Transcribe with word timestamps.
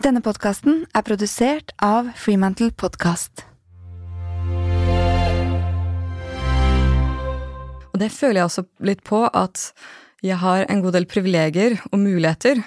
Denne 0.00 0.22
podkasten 0.24 0.86
er 0.96 1.04
produsert 1.04 1.74
av 1.84 2.06
Freemantle 2.16 2.70
Podcast. 2.72 3.42
Og 7.90 7.98
det 8.00 8.08
føler 8.08 8.40
jeg 8.40 8.46
også 8.46 8.64
litt 8.88 9.02
på, 9.04 9.26
at 9.28 9.74
jeg 10.24 10.40
har 10.40 10.64
en 10.72 10.80
god 10.80 10.96
del 10.96 11.04
privilegier 11.04 11.76
og 11.90 12.00
muligheter. 12.00 12.62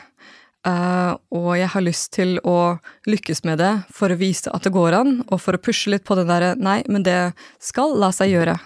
eh, 0.67 1.13
og 1.33 1.57
jeg 1.57 1.67
har 1.73 1.81
lyst 1.81 2.13
til 2.13 2.37
å 2.43 2.77
lykkes 3.09 3.43
med 3.49 3.57
det 3.57 3.73
for 3.89 4.13
å 4.13 4.19
vise 4.21 4.53
at 4.53 4.63
det 4.63 4.71
går 4.77 4.93
an, 4.93 5.23
og 5.27 5.41
for 5.41 5.57
å 5.57 5.63
pushe 5.63 5.89
litt 5.89 6.05
på 6.05 6.13
den 6.15 6.29
derre 6.29 6.53
nei, 6.55 6.83
men 6.87 7.01
det 7.01 7.33
skal 7.59 7.97
la 7.97 8.11
seg 8.13 8.29
gjøre. 8.29 8.59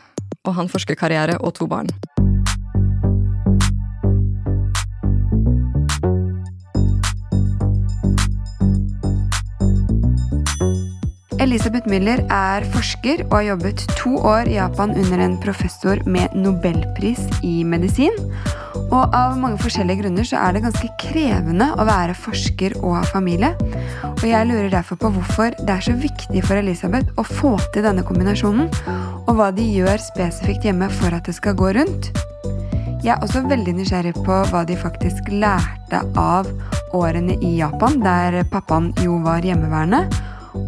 Og 0.43 0.54
ha 0.54 0.61
en 0.61 0.70
forskerkarriere 0.75 1.39
og 1.39 1.55
to 1.55 1.71
barn. 1.71 1.88
Elisabeth 11.47 11.87
Müller 11.87 12.19
er 12.28 12.65
forsker 12.74 13.21
og 13.29 13.37
har 13.37 13.46
jobbet 13.46 13.83
to 13.96 14.18
år 14.19 14.50
i 14.51 14.57
Japan 14.57 14.92
under 15.00 15.21
en 15.24 15.37
professor 15.39 16.01
med 16.04 16.33
nobelpris 16.36 17.21
i 17.39 17.61
medisin. 17.64 18.11
Og 18.89 19.15
av 19.15 19.37
mange 19.39 19.56
forskjellige 19.61 20.01
grunner 20.01 20.28
så 20.28 20.42
er 20.42 20.57
det 20.57 20.65
ganske 20.65 20.92
krevende 21.00 21.70
å 21.79 21.87
være 21.87 22.18
forsker 22.20 22.75
og 22.82 22.97
ha 22.97 23.06
familie. 23.14 23.54
Og 24.18 24.28
jeg 24.28 24.50
lurer 24.51 24.68
derfor 24.75 25.00
på 25.00 25.14
hvorfor 25.15 25.56
det 25.61 25.71
er 25.71 25.87
så 25.87 25.96
viktig 25.96 26.43
for 26.43 26.60
Elisabeth 26.60 27.15
å 27.15 27.23
få 27.23 27.56
til 27.71 27.87
denne 27.87 28.04
kombinasjonen, 28.04 28.68
og 29.23 29.34
hva 29.39 29.54
de 29.56 29.71
gjør 29.71 30.04
spesifikt 30.04 30.68
hjemme 30.68 30.92
for 31.00 31.15
at 31.15 31.32
det 31.32 31.39
skal 31.39 31.56
gå 31.56 31.71
rundt. 31.79 32.11
Jeg 33.06 33.16
er 33.16 33.23
også 33.23 33.48
veldig 33.48 33.80
nysgjerrig 33.80 34.17
på 34.20 34.44
hva 34.52 34.67
de 34.67 34.75
faktisk 34.75 35.31
lærte 35.31 36.03
av 36.20 36.52
årene 36.98 37.39
i 37.39 37.56
Japan, 37.61 38.02
der 38.03 38.44
pappaen 38.52 38.92
jo 39.00 39.22
var 39.23 39.48
hjemmeværende. 39.48 40.09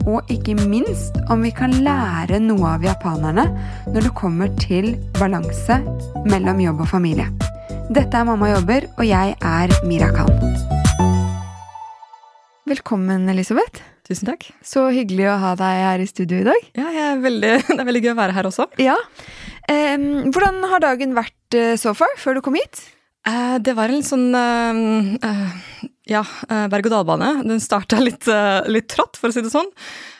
Og 0.09 0.29
ikke 0.31 0.55
minst 0.69 1.15
om 1.31 1.41
vi 1.45 1.51
kan 1.55 1.73
lære 1.85 2.39
noe 2.43 2.75
av 2.75 2.83
japanerne 2.85 3.45
når 3.89 4.07
det 4.07 4.11
kommer 4.17 4.51
til 4.61 4.91
balanse 5.17 5.79
mellom 6.29 6.61
jobb 6.63 6.83
og 6.85 6.91
familie. 6.91 7.25
Dette 7.89 8.19
er 8.19 8.27
Mamma 8.27 8.51
jobber, 8.51 8.85
og 8.99 9.07
jeg 9.07 9.33
er 9.33 9.73
Mira 9.89 10.11
Khan. 10.13 10.29
Velkommen, 12.69 13.25
Elisabeth. 13.33 13.81
Tusen 14.05 14.29
takk. 14.29 14.45
Så 14.65 14.87
hyggelig 14.93 15.25
å 15.31 15.39
ha 15.41 15.55
deg 15.57 15.81
her 15.87 16.03
i 16.03 16.07
studio 16.09 16.43
i 16.43 16.47
dag. 16.51 16.69
Ja, 16.77 16.91
jeg 16.93 17.07
er 17.15 17.25
veldig, 17.25 17.55
det 17.73 17.79
er 17.79 17.89
veldig 17.89 18.05
gøy 18.05 18.13
å 18.13 18.19
være 18.21 18.37
her 18.37 18.51
også. 18.51 18.69
Ja. 18.81 18.99
Eh, 19.65 19.97
hvordan 20.29 20.61
har 20.69 20.85
dagen 20.85 21.17
vært 21.17 21.59
så 21.81 21.97
far, 21.97 22.13
før 22.21 22.37
du 22.37 22.45
kom 22.45 22.57
hit? 22.61 22.85
Eh, 23.27 23.55
det 23.63 23.75
var 23.77 23.91
en 23.91 24.05
sånn 24.05 24.29
eh, 24.37 24.83
eh, 25.27 25.57
ja, 26.09 26.23
berg-og-dal-bane. 26.71 27.33
Den 27.47 27.63
starta 27.63 27.99
litt, 28.01 28.27
litt 28.71 28.89
trått, 28.91 29.19
for 29.19 29.29
å 29.29 29.35
si 29.35 29.43
det 29.45 29.53
sånn. 29.53 29.69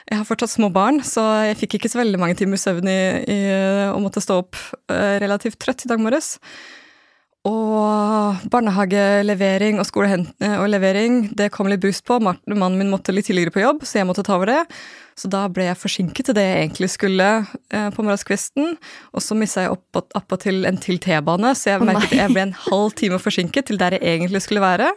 Jeg 0.09 0.21
har 0.21 0.27
fortsatt 0.27 0.51
små 0.51 0.71
barn, 0.73 1.03
så 1.05 1.23
jeg 1.47 1.57
fikk 1.63 1.77
ikke 1.77 1.91
så 1.91 2.01
veldig 2.01 2.19
mange 2.21 2.37
timer 2.37 2.61
søvn 2.61 2.89
i, 2.89 2.99
i, 3.29 3.39
og 3.93 4.01
måtte 4.01 4.23
stå 4.23 4.39
opp 4.41 4.57
relativt 4.89 5.59
trøtt 5.61 5.85
i 5.85 5.91
dag 5.91 6.01
morges. 6.01 6.35
Og 7.47 8.41
barnehagelevering 8.51 9.79
og 9.79 9.87
skolehent 9.87 10.33
og 10.43 10.65
levering, 10.67 11.21
det 11.39 11.51
kom 11.55 11.69
litt 11.71 11.79
brust 11.79 12.03
på. 12.07 12.17
Martin, 12.19 12.57
mannen 12.59 12.81
min 12.81 12.91
måtte 12.91 13.15
litt 13.15 13.29
tidligere 13.29 13.53
på 13.55 13.63
jobb, 13.63 13.85
så 13.87 14.01
jeg 14.01 14.09
måtte 14.09 14.25
ta 14.27 14.35
over 14.35 14.51
det. 14.51 14.59
Så 15.19 15.27
da 15.31 15.45
ble 15.51 15.69
jeg 15.69 15.79
forsinket 15.79 16.29
til 16.29 16.37
det 16.37 16.45
jeg 16.45 16.61
egentlig 16.61 16.89
skulle 16.93 17.27
eh, 17.73 17.89
på 17.95 18.03
morgenskvisten. 18.03 18.77
Og 19.15 19.23
så 19.23 19.35
mista 19.39 19.65
jeg 19.65 19.75
attpåtil 20.19 20.67
en 20.67 20.79
til 20.79 20.99
T-bane, 21.03 21.51
så 21.55 21.73
jeg 21.73 21.83
merket 21.87 22.15
nei. 22.15 22.21
jeg 22.21 22.35
ble 22.35 22.45
en 22.47 22.57
halv 22.69 22.95
time 22.99 23.19
forsinket 23.19 23.69
til 23.69 23.79
der 23.81 23.97
jeg 23.97 24.03
egentlig 24.15 24.43
skulle 24.45 24.63
være. 24.63 24.91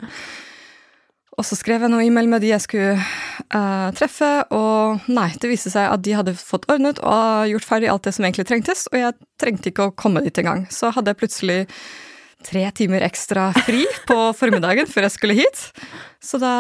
Og 1.40 1.46
så 1.48 1.56
skrev 1.56 1.82
jeg 1.82 1.90
noe 1.90 2.04
e-mail 2.04 2.28
med 2.28 2.42
de 2.44 2.52
jeg 2.52 2.62
skulle 2.62 2.92
eh, 3.00 3.88
treffe, 3.98 4.30
og 4.54 5.06
nei, 5.10 5.30
det 5.40 5.50
viste 5.50 5.72
seg 5.72 5.88
at 5.88 6.02
de 6.04 6.14
hadde 6.18 6.36
fått 6.38 6.68
ordnet 6.70 7.00
og 7.00 7.48
gjort 7.54 7.66
ferdig 7.70 7.90
alt 7.90 8.04
det 8.06 8.12
som 8.18 8.27
egentlig 8.28 8.46
trengtes, 8.50 8.84
og 8.92 8.98
jeg 9.00 9.16
trengte 9.40 9.72
ikke 9.72 9.88
å 9.88 9.94
komme 9.96 10.22
dit 10.27 10.42
engang. 10.42 10.67
Så 10.70 10.92
hadde 10.92 11.14
jeg 11.14 11.22
plutselig 11.22 11.61
tre 12.45 12.64
timer 12.77 13.05
ekstra 13.07 13.51
fri 13.67 13.85
på 14.08 14.17
formiddagen 14.41 14.89
før 14.91 15.07
jeg 15.07 15.14
skulle 15.14 15.36
hit. 15.39 15.63
Så 16.23 16.39
da, 16.39 16.53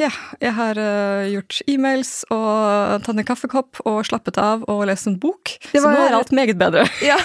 ja, 0.00 0.08
jeg 0.40 0.54
har 0.56 0.78
eh, 0.80 1.26
gjort 1.34 1.58
e-mails 1.68 2.12
og 2.32 3.02
tatt 3.04 3.18
en 3.18 3.26
kaffekopp 3.28 3.82
og 3.84 3.98
slappet 4.08 4.38
av 4.40 4.62
og 4.72 4.86
lest 4.88 5.10
en 5.10 5.18
bok. 5.20 5.52
Så 5.68 5.82
nå 5.84 5.92
er 6.06 6.16
alt 6.16 6.32
meget 6.36 6.60
bedre. 6.60 6.86
Ja, 7.10 7.18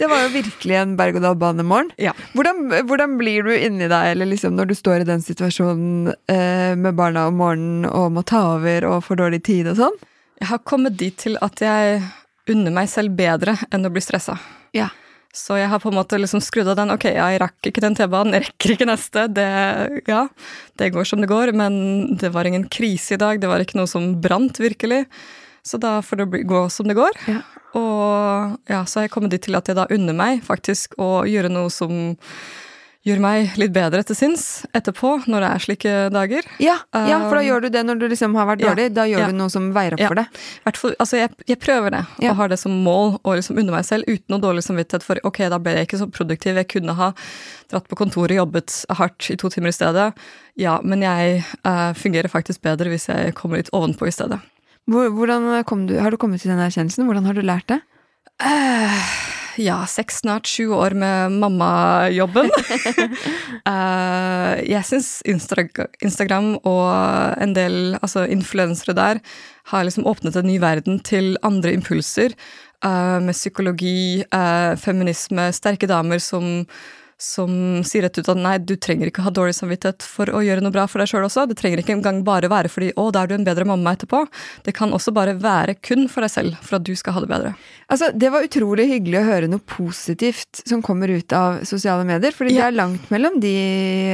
Det 0.00 0.08
var 0.08 0.22
jo 0.22 0.30
virkelig 0.32 0.76
en 0.80 0.94
berg-og-dal-bane-morgen. 0.96 1.90
Ja. 2.00 2.14
Hvordan, 2.32 2.70
hvordan 2.88 3.18
blir 3.20 3.44
du 3.44 3.52
inni 3.52 3.90
deg 3.90 4.14
eller 4.14 4.30
liksom 4.30 4.56
når 4.56 4.70
du 4.70 4.74
står 4.78 5.02
i 5.04 5.08
den 5.10 5.20
situasjonen 5.24 6.14
eh, 6.32 6.72
med 6.80 6.96
barna 6.96 7.26
om 7.28 7.36
morgenen 7.42 7.84
og 7.90 8.14
må 8.16 8.24
ta 8.24 8.40
over 8.54 8.88
og 8.88 9.04
får 9.04 9.20
dårlig 9.20 9.42
tid 9.50 9.68
og 9.74 9.76
sånn? 9.82 10.00
Jeg 10.40 10.48
har 10.54 10.64
kommet 10.64 10.96
dit 10.96 11.16
til 11.20 11.36
at 11.44 11.60
jeg 11.60 12.00
unner 12.48 12.72
meg 12.72 12.88
selv 12.88 13.12
bedre 13.18 13.58
enn 13.68 13.84
å 13.84 13.92
bli 13.92 14.00
stressa. 14.00 14.38
Ja. 14.72 14.88
Så 15.30 15.54
jeg 15.60 15.68
har 15.70 15.78
på 15.78 15.92
en 15.92 15.98
måte 16.00 16.18
liksom 16.18 16.42
skrudd 16.42 16.68
av 16.72 16.78
den. 16.80 16.90
Ok, 16.90 17.06
jeg 17.14 17.38
rakk 17.38 17.68
ikke 17.70 17.82
den 17.84 17.94
T-banen, 17.94 18.34
jeg 18.34 18.48
rekker 18.48 18.72
ikke 18.74 18.88
neste. 18.90 19.28
Det, 19.30 19.46
ja, 20.10 20.24
det 20.80 20.90
går 20.94 21.06
som 21.06 21.22
det 21.22 21.30
går, 21.30 21.52
men 21.54 22.16
det 22.18 22.32
var 22.34 22.48
ingen 22.50 22.66
krise 22.66 23.14
i 23.14 23.20
dag. 23.20 23.38
Det 23.38 23.50
var 23.50 23.62
ikke 23.62 23.78
noe 23.78 23.90
som 23.90 24.16
brant, 24.22 24.58
virkelig. 24.58 25.04
Så 25.62 25.78
da 25.78 26.00
får 26.02 26.22
det 26.22 26.42
gå 26.50 26.64
som 26.72 26.88
det 26.90 26.98
går. 26.98 27.20
Ja. 27.30 27.44
Og 27.78 28.56
ja, 28.66 28.82
så 28.82 28.98
har 28.98 29.06
jeg 29.06 29.14
kommet 29.14 29.34
dit 29.36 29.44
til 29.46 29.54
at 29.54 29.70
jeg 29.70 29.78
da 29.78 29.86
unner 29.94 30.16
meg 30.16 30.42
faktisk 30.42 30.96
å 30.98 31.22
gjøre 31.30 31.52
noe 31.52 31.70
som 31.70 32.16
gjør 33.06 33.20
meg 33.22 33.54
litt 33.56 33.72
bedre 33.72 34.02
til 34.04 34.16
sinns 34.18 34.42
etterpå, 34.76 35.22
når 35.30 35.44
det 35.44 35.48
er 35.50 35.62
slike 35.64 35.92
dager. 36.12 36.48
Ja, 36.60 36.74
ja, 36.92 37.20
for 37.24 37.38
da 37.38 37.44
gjør 37.46 37.64
du 37.64 37.68
det 37.72 37.82
når 37.88 38.02
du 38.02 38.04
liksom 38.12 38.34
har 38.36 38.48
vært 38.50 38.60
Ja, 38.60 38.74
dårlig. 38.74 38.90
Da 38.96 39.06
gjør 39.08 39.22
ja. 39.24 39.28
du 39.30 39.38
noe 39.38 39.52
som 39.52 39.70
veier 39.72 39.96
opp 39.96 40.02
Ja. 40.02 40.10
for 40.12 40.20
det. 40.20 40.26
Hvertfall, 40.66 40.94
altså 41.00 41.16
jeg, 41.22 41.32
jeg 41.48 41.58
prøver 41.64 41.90
det, 41.96 42.02
Ja. 42.20 42.30
og 42.30 42.36
har 42.36 42.52
det 42.52 42.58
som 42.60 42.72
mål 42.84 43.16
å 43.24 43.36
liksom 43.38 43.56
unne 43.56 43.72
meg 43.72 43.86
selv 43.88 44.04
uten 44.04 44.28
noe 44.28 44.44
dårlig 44.44 44.66
samvittighet 44.66 45.06
for 45.06 45.16
ok, 45.24 45.38
da 45.48 45.58
ble 45.58 45.76
jeg 45.78 45.88
ikke 45.88 46.02
så 46.02 46.10
produktiv, 46.12 46.60
jeg 46.60 46.68
kunne 46.68 46.94
ha 46.94 47.12
dratt 47.72 47.88
på 47.88 47.96
kontoret 47.96 48.36
jobbet 48.36 48.84
hardt 49.00 49.30
i 49.32 49.36
to 49.40 49.48
timer 49.48 49.72
i 49.72 49.78
stedet. 49.78 50.12
Ja, 50.60 50.80
men 50.84 51.00
jeg 51.00 51.44
uh, 51.64 51.92
fungerer 51.96 52.28
faktisk 52.28 52.60
bedre 52.60 52.92
hvis 52.92 53.08
jeg 53.08 53.32
kommer 53.34 53.56
litt 53.62 53.72
ovenpå 53.72 54.06
i 54.10 54.12
stedet. 54.12 54.40
Hvor, 54.90 55.08
hvordan 55.14 55.64
kom 55.64 55.86
du, 55.86 55.96
har 56.00 56.10
du 56.10 56.18
kommet 56.20 56.42
til 56.42 56.50
den 56.50 56.60
erkjennelsen? 56.60 57.06
Hvordan 57.06 57.24
har 57.24 57.36
du 57.36 57.40
lært 57.46 57.68
det? 57.70 57.80
Eh, 58.40 59.10
ja, 59.58 59.80
seks, 59.90 60.20
snart 60.22 60.46
sju 60.46 60.70
år 60.76 60.94
med 60.98 61.32
mammajobben. 61.40 62.50
uh, 63.66 64.54
jeg 64.74 64.84
syns 64.86 65.08
Instagram 65.26 66.54
og 66.62 66.90
en 67.40 67.54
del 67.56 67.96
altså 68.00 68.26
influensere 68.30 68.94
der 68.96 69.22
har 69.70 69.86
liksom 69.86 70.06
åpnet 70.10 70.36
en 70.36 70.48
ny 70.50 70.58
verden 70.62 71.00
til 71.06 71.36
andre 71.46 71.72
impulser. 71.74 72.34
Uh, 72.84 73.18
med 73.20 73.36
psykologi, 73.36 74.22
uh, 74.32 74.76
feminisme, 74.80 75.50
sterke 75.52 75.88
damer 75.90 76.22
som 76.22 76.64
som 77.20 77.82
sier 77.84 78.06
rett 78.06 78.16
ut 78.18 78.30
at 78.32 78.38
nei, 78.40 78.56
du 78.58 78.74
trenger 78.80 79.10
ikke 79.10 79.24
ha 79.26 79.32
dårlig 79.34 79.54
samvittighet 79.58 80.04
for 80.06 80.32
å 80.32 80.40
gjøre 80.44 80.64
noe 80.64 80.74
bra 80.74 80.86
for 80.88 81.02
deg 81.02 81.10
sjøl 81.10 81.26
også. 81.28 81.44
Det 81.50 81.58
trenger 81.60 81.82
ikke 81.82 81.98
engang 81.98 82.22
bare 82.26 82.48
være 82.50 82.70
fordi 82.72 82.90
å, 82.96 83.10
da 83.12 83.24
er 83.24 83.30
du 83.30 83.36
en 83.36 83.46
bedre 83.46 83.66
mamma 83.68 83.92
etterpå. 83.96 84.22
Det 84.64 84.74
kan 84.76 84.94
også 84.96 85.12
bare 85.16 85.36
være 85.40 85.76
kun 85.84 86.06
for 86.10 86.24
deg 86.24 86.32
selv, 86.32 86.56
for 86.64 86.78
at 86.80 86.86
du 86.88 86.94
skal 86.96 87.16
ha 87.16 87.24
det 87.24 87.30
bedre. 87.30 87.52
Altså, 87.90 88.10
Det 88.14 88.30
var 88.32 88.46
utrolig 88.46 88.86
hyggelig 88.88 89.20
å 89.20 89.26
høre 89.26 89.50
noe 89.50 89.62
positivt 89.68 90.62
som 90.64 90.82
kommer 90.82 91.10
ut 91.12 91.32
av 91.36 91.60
sosiale 91.68 92.06
medier. 92.08 92.32
Fordi 92.36 92.54
det 92.56 92.64
er 92.64 92.76
langt 92.76 93.10
mellom 93.12 93.36
de 93.42 93.54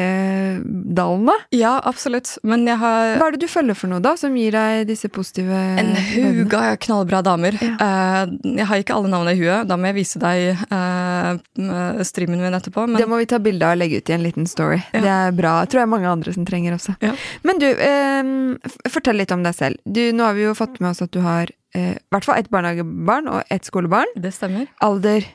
eh, 0.00 0.60
dalene. 0.66 1.36
Ja, 1.54 1.76
absolutt. 1.84 2.36
Men 2.42 2.66
jeg 2.66 2.80
har 2.80 3.16
Hva 3.20 3.28
er 3.30 3.36
det 3.36 3.44
du 3.44 3.50
følger 3.52 3.78
for 3.78 3.92
noe, 3.92 4.02
da, 4.02 4.16
som 4.18 4.34
gir 4.36 4.56
deg 4.56 4.86
disse 4.90 5.10
positive 5.12 5.62
en 5.76 5.92
haug 5.94 6.56
av 6.56 6.76
knallbra 6.82 7.22
damer. 7.26 7.58
Eh, 7.62 8.20
jeg 8.56 8.68
har 8.70 8.82
ikke 8.82 8.96
alle 8.96 9.12
navnene 9.12 9.36
i 9.36 9.40
huet. 9.40 9.68
Da 9.68 9.78
må 9.78 9.90
jeg 9.92 9.98
vise 10.00 10.22
deg 10.22 10.64
eh, 10.66 12.02
streamen 12.08 12.42
min 12.42 12.56
etterpå. 12.56 12.86
Men 12.88 12.95
Det 12.98 13.06
må 13.08 13.18
vi 13.20 13.26
ta 13.30 13.38
bilde 13.42 13.66
av 13.66 13.76
og 13.76 13.80
legge 13.82 14.00
ut 14.00 14.10
i 14.10 14.14
en 14.16 14.22
liten 14.24 14.46
story. 14.50 14.78
Ja. 14.92 15.00
Det 15.04 15.12
er 15.14 15.36
bra. 15.36 15.52
Tror 15.66 15.82
jeg 15.84 15.88
mange 15.92 16.08
andre 16.10 16.32
som 16.32 16.46
trenger 16.48 16.76
også. 16.78 16.96
Ja. 17.04 17.12
Men 17.46 17.58
du, 17.62 17.66
eh, 17.66 18.90
fortell 18.92 19.16
litt 19.20 19.32
om 19.34 19.42
deg 19.46 19.54
selv. 19.54 19.76
Du, 19.84 20.00
nå 20.12 20.24
har 20.28 20.34
vi 20.34 20.46
jo 20.46 20.54
fått 20.58 20.80
med 20.80 20.90
oss 20.90 21.02
at 21.02 21.12
du 21.12 21.20
har 21.24 21.50
eh, 21.74 21.94
i 21.96 22.04
hvert 22.14 22.24
fall 22.28 22.38
ett 22.40 22.50
barnehagebarn 22.50 23.28
og 23.32 23.42
ett 23.50 23.64
skolebarn. 23.68 24.10
det 24.16 24.32
stemmer. 24.34 24.66
Alder 24.80 25.26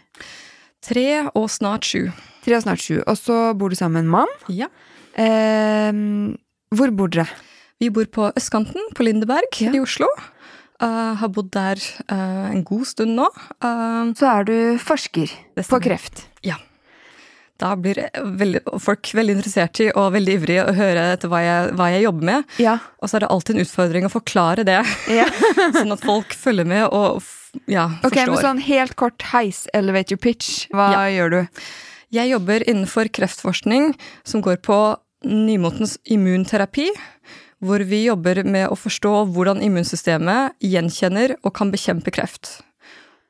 Tre 0.82 1.28
og 1.38 1.46
snart 1.54 1.86
sju. 1.86 2.08
tre 2.42 2.56
og 2.58 2.64
snart 2.64 2.82
sju. 2.82 3.04
Og 3.06 3.14
så 3.20 3.54
bor 3.54 3.70
du 3.70 3.76
sammen 3.78 4.02
med 4.02 4.08
en 4.08 4.14
mann. 4.16 4.32
Ja. 4.50 4.68
Eh, 5.14 5.92
hvor 6.74 6.90
bor 6.98 7.12
dere? 7.14 7.28
Vi 7.82 7.90
bor 7.94 8.06
på 8.06 8.32
østkanten, 8.38 8.82
på 8.96 9.04
Lindeberg 9.06 9.62
Ja. 9.62 9.72
i 9.74 9.80
Oslo. 9.82 10.08
Uh, 10.82 11.14
har 11.14 11.30
bodd 11.30 11.52
der 11.54 11.78
uh, 12.10 12.50
en 12.50 12.64
god 12.66 12.88
stund 12.90 13.14
nå. 13.14 13.28
Uh, 13.62 14.10
Så 14.18 14.26
er 14.26 14.44
du 14.50 14.56
forsker 14.82 15.30
på 15.54 15.80
kreft. 15.80 16.24
kreft. 16.26 16.26
Da 17.62 17.76
blir 17.78 18.00
veldig, 18.42 18.64
folk 18.82 19.12
veldig 19.18 19.36
interessert 19.38 19.80
i 19.86 19.90
og 19.94 20.08
veldig 20.16 20.34
ivrige 20.40 20.64
å 20.66 20.74
høre 20.74 21.04
etter 21.14 21.30
hva 21.32 21.42
jeg, 21.46 21.74
hva 21.78 21.90
jeg 21.94 22.06
jobber 22.08 22.28
med. 22.32 22.56
Ja. 22.64 22.74
Og 22.98 23.12
så 23.12 23.20
er 23.20 23.26
det 23.26 23.30
alltid 23.36 23.56
en 23.60 23.66
utfordring 23.68 24.08
å 24.08 24.12
forklare 24.14 24.66
det, 24.68 24.80
ja. 25.14 25.28
sånn 25.78 25.94
at 25.94 26.02
folk 26.06 26.34
følger 26.34 26.66
med 26.72 26.88
og 26.90 27.20
f- 27.22 27.38
forstår. 27.70 27.86
Ok, 28.08 28.18
men 28.32 28.42
sånn 28.42 28.64
helt 28.66 28.96
kort 28.98 29.28
heis 29.34 29.66
elevator 29.78 30.18
pitch. 30.24 30.66
Hva 30.74 31.06
gjør 31.14 31.34
du? 31.36 31.40
Jeg 32.12 32.32
jobber 32.34 32.66
innenfor 32.68 33.08
kreftforskning 33.14 33.92
som 34.28 34.42
går 34.44 34.58
på 34.66 34.78
nymotens 35.28 35.98
immunterapi, 36.12 36.90
hvor 37.62 37.84
vi 37.86 38.00
jobber 38.08 38.42
med 38.44 38.72
å 38.74 38.76
forstå 38.80 39.12
hvordan 39.36 39.62
immunsystemet 39.62 40.56
gjenkjenner 40.66 41.36
og 41.46 41.54
kan 41.60 41.70
bekjempe 41.72 42.10
kreft. 42.16 42.56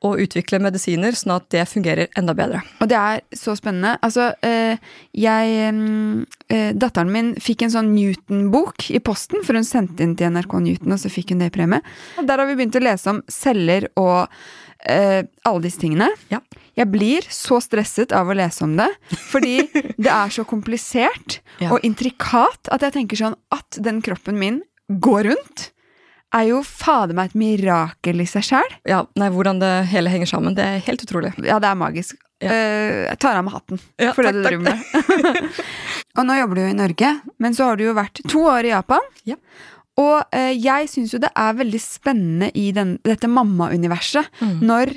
Og 0.02 0.18
utvikle 0.18 0.58
medisiner 0.58 1.14
sånn 1.14 1.36
at 1.36 1.44
det 1.54 1.62
fungerer 1.70 2.08
enda 2.18 2.34
bedre. 2.34 2.62
Og 2.82 2.88
det 2.90 2.96
er 2.98 3.20
så 3.38 3.54
spennende. 3.54 3.92
Altså, 4.02 4.32
eh, 4.42 4.80
jeg 5.14 5.52
eh, 6.50 6.72
Datteren 6.74 7.12
min 7.14 7.32
fikk 7.38 7.62
en 7.66 7.74
sånn 7.76 7.92
Newton-bok 7.94 8.88
i 8.90 8.98
posten, 9.04 9.44
for 9.46 9.54
hun 9.58 9.66
sendte 9.68 10.02
inn 10.02 10.16
til 10.18 10.32
NRK 10.34 10.56
Newton, 10.64 10.96
og 10.96 10.98
så 11.02 11.10
fikk 11.12 11.30
hun 11.30 11.44
det 11.44 11.52
i 11.52 11.54
premie. 11.54 11.78
Og 12.18 12.26
der 12.26 12.42
har 12.42 12.50
vi 12.50 12.56
begynt 12.58 12.78
å 12.80 12.82
lese 12.82 13.12
om 13.14 13.20
celler 13.30 13.86
og 14.00 14.26
eh, 14.90 15.22
alle 15.46 15.62
disse 15.68 15.78
tingene. 15.84 16.08
Ja. 16.32 16.40
Jeg 16.78 16.88
blir 16.90 17.26
så 17.30 17.60
stresset 17.62 18.14
av 18.16 18.30
å 18.32 18.36
lese 18.36 18.64
om 18.66 18.74
det, 18.78 18.88
fordi 19.28 19.58
det 20.02 20.10
er 20.10 20.32
så 20.34 20.44
komplisert 20.48 21.38
Ja. 21.62 21.68
og 21.76 21.84
intrikat 21.86 22.70
at 22.74 22.82
jeg 22.82 22.94
tenker 22.96 23.18
sånn 23.20 23.36
at 23.54 23.76
den 23.84 24.00
kroppen 24.02 24.38
min 24.40 24.62
går 24.88 25.28
rundt, 25.30 25.68
er 26.34 26.46
jo 26.48 26.60
fader 26.66 27.16
meg 27.16 27.30
et 27.32 27.38
mirakel 27.38 28.22
i 28.22 28.26
seg 28.28 28.44
sjæl. 28.46 28.76
Ja, 28.88 29.02
nei, 29.20 29.28
Hvordan 29.34 29.60
det 29.62 29.70
hele 29.92 30.12
henger 30.12 30.30
sammen, 30.30 30.54
det 30.56 30.64
er 30.64 30.84
helt 30.86 31.02
utrolig. 31.04 31.32
Ja, 31.44 31.58
det 31.62 31.68
er 31.70 31.78
magisk. 31.78 32.16
Ja. 32.42 32.50
Uh, 32.50 33.02
jeg 33.06 33.18
tar 33.22 33.36
av 33.38 33.44
meg 33.46 33.54
hatten 33.54 33.78
Ja, 34.02 34.10
for 34.16 34.26
det 34.26 34.32
takk, 34.32 34.40
du 34.40 34.48
driver 34.48 34.64
med. 34.66 35.52
og 36.18 36.26
nå 36.26 36.38
jobber 36.40 36.58
du 36.58 36.62
jo 36.64 36.70
i 36.72 36.78
Norge, 36.80 37.10
men 37.38 37.54
så 37.54 37.68
har 37.70 37.78
du 37.78 37.84
jo 37.86 37.94
vært 37.94 38.22
to 38.32 38.42
år 38.50 38.66
i 38.66 38.72
Japan. 38.72 39.04
Ja. 39.28 39.36
Og 40.00 40.16
uh, 40.34 40.52
jeg 40.56 40.88
syns 40.90 41.12
jo 41.14 41.20
det 41.22 41.30
er 41.38 41.58
veldig 41.60 41.80
spennende 41.84 42.48
i 42.58 42.70
den, 42.74 42.96
dette 43.06 43.30
mamma-universet 43.30 44.30
Mm. 44.42 44.56
når 44.66 44.94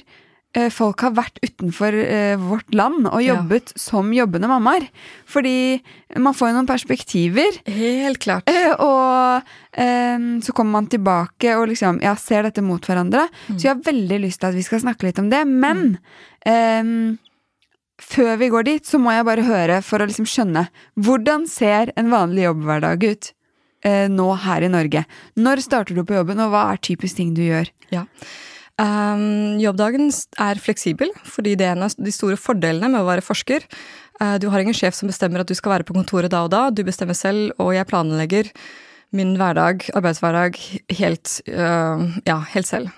folk 0.72 1.02
har 1.04 1.12
vært 1.18 1.40
utenfor 1.44 1.94
eh, 2.00 2.36
vårt 2.40 2.74
land 2.76 3.08
og 3.10 3.20
Ja. 3.22 3.36
jobbet 3.36 3.74
som 3.80 4.12
jobbende 4.16 4.48
mammaer. 4.48 4.86
Fordi 5.28 5.82
man 6.16 6.34
får 6.34 6.50
jo 6.52 6.56
noen 6.56 6.70
perspektiver. 6.70 7.58
Helt 7.68 8.20
klart. 8.24 8.48
Eh, 8.48 8.72
Og 8.80 9.44
eh, 9.74 10.18
så 10.46 10.54
kommer 10.56 10.72
man 10.80 10.88
tilbake 10.88 11.58
og 11.60 11.68
liksom, 11.74 12.00
ja, 12.02 12.16
ser 12.16 12.44
dette 12.48 12.64
mot 12.64 12.80
hverandre. 12.88 13.28
Mm. 13.50 13.58
Så 13.60 13.62
jeg 13.68 13.74
har 13.76 13.84
veldig 13.92 14.22
lyst 14.24 14.40
til 14.40 14.50
at 14.54 14.56
vi 14.56 14.64
skal 14.64 14.80
snakke 14.86 15.04
litt 15.10 15.20
om 15.20 15.30
det. 15.30 15.44
Men 15.48 15.98
eh, 16.48 17.18
før 18.02 18.36
vi 18.40 18.50
går 18.52 18.64
dit, 18.68 18.86
så 18.88 19.00
må 19.00 19.12
jeg 19.16 19.26
bare 19.28 19.44
høre 19.48 19.82
for 19.86 20.00
å 20.04 20.08
liksom 20.10 20.28
skjønne. 20.28 20.68
Hvordan 21.00 21.48
ser 21.52 21.92
en 22.00 22.10
vanlig 22.12 22.44
jobbhverdag 22.48 23.06
ut 23.12 23.30
eh, 23.88 24.08
nå 24.12 24.28
her 24.44 24.66
i 24.68 24.72
Norge? 24.72 25.06
Når 25.40 25.64
starter 25.64 25.96
du 25.96 26.04
på 26.08 26.18
jobben, 26.18 26.40
og 26.44 26.52
hva 26.52 26.66
er 26.74 26.82
typisk 26.84 27.20
ting 27.22 27.34
du 27.38 27.44
gjør? 27.46 27.72
Ja. 27.94 28.06
Um, 28.76 29.56
jobbdagen 29.62 30.10
er 30.44 30.60
fleksibel, 30.60 31.14
fordi 31.24 31.54
det 31.56 31.68
er 31.68 31.78
en 31.78 31.86
av 31.88 31.94
de 31.96 32.12
store 32.12 32.36
fordelene 32.40 32.90
med 32.92 33.04
å 33.04 33.08
være 33.08 33.24
forsker. 33.24 33.64
Uh, 34.20 34.36
du 34.42 34.50
har 34.52 34.64
ingen 34.64 34.76
sjef 34.76 34.98
som 34.98 35.08
bestemmer 35.08 35.44
at 35.44 35.52
du 35.52 35.56
skal 35.56 35.78
være 35.78 35.88
på 35.88 35.96
kontoret 35.96 36.34
da 36.34 36.44
og 36.44 36.52
da. 36.52 36.68
Du 36.76 36.84
bestemmer 36.88 37.16
selv, 37.16 37.54
og 37.56 37.72
jeg 37.78 37.88
planlegger 37.88 38.52
min 39.16 39.36
hverdag, 39.40 39.88
arbeidshverdag, 39.96 40.60
helt, 41.00 41.38
uh, 41.48 42.04
ja, 42.28 42.42
helt 42.52 42.68
selv. 42.68 42.92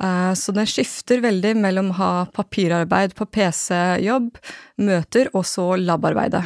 Uh, 0.00 0.32
så 0.36 0.52
den 0.56 0.68
skifter 0.68 1.20
veldig 1.24 1.54
mellom 1.60 1.90
å 1.94 1.98
ha 1.98 2.12
papirarbeid 2.36 3.16
på 3.16 3.28
PC-jobb, 3.28 4.36
møter, 4.84 5.32
og 5.32 5.48
så 5.48 5.74
labarbeidet. 5.80 6.44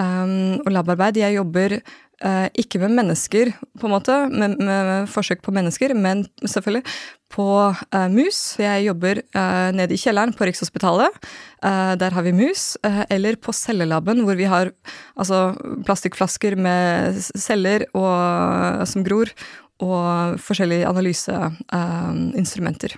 Um, 0.00 0.60
og 0.62 0.70
labarbeid 0.72 1.18
Jeg 1.20 1.36
jobber 1.36 1.74
uh, 1.76 2.46
ikke 2.56 2.80
med 2.84 2.94
mennesker, 2.96 3.52
på 3.80 3.88
en 3.88 3.92
måte, 3.92 4.16
med, 4.32 4.60
med 4.60 5.08
forsøk 5.12 5.40
på 5.44 5.52
mennesker, 5.56 5.92
men 5.96 6.24
selvfølgelig 6.40 6.84
på 7.30 7.46
uh, 7.70 8.08
mus. 8.12 8.58
Jeg 8.60 8.84
jobber 8.88 9.22
uh, 9.36 9.70
nede 9.76 9.94
i 9.94 9.98
kjelleren 10.00 10.32
på 10.36 10.44
Rikshospitalet. 10.48 11.10
Uh, 11.62 11.94
der 12.00 12.10
har 12.16 12.22
vi 12.26 12.32
mus. 12.36 12.62
eller 13.08 13.34
på 13.36 13.52
cellelaben, 13.52 14.24
hvor 14.24 14.36
vi 14.36 14.44
har 14.50 14.70
altså, 15.16 15.54
plastikkflasker 15.86 16.56
med 16.56 17.14
celler 17.20 17.84
og, 17.94 18.86
som 18.88 19.04
gror, 19.06 19.28
og 19.80 20.40
forskjellige 20.42 20.88
analyseinstrumenter. 20.88 22.96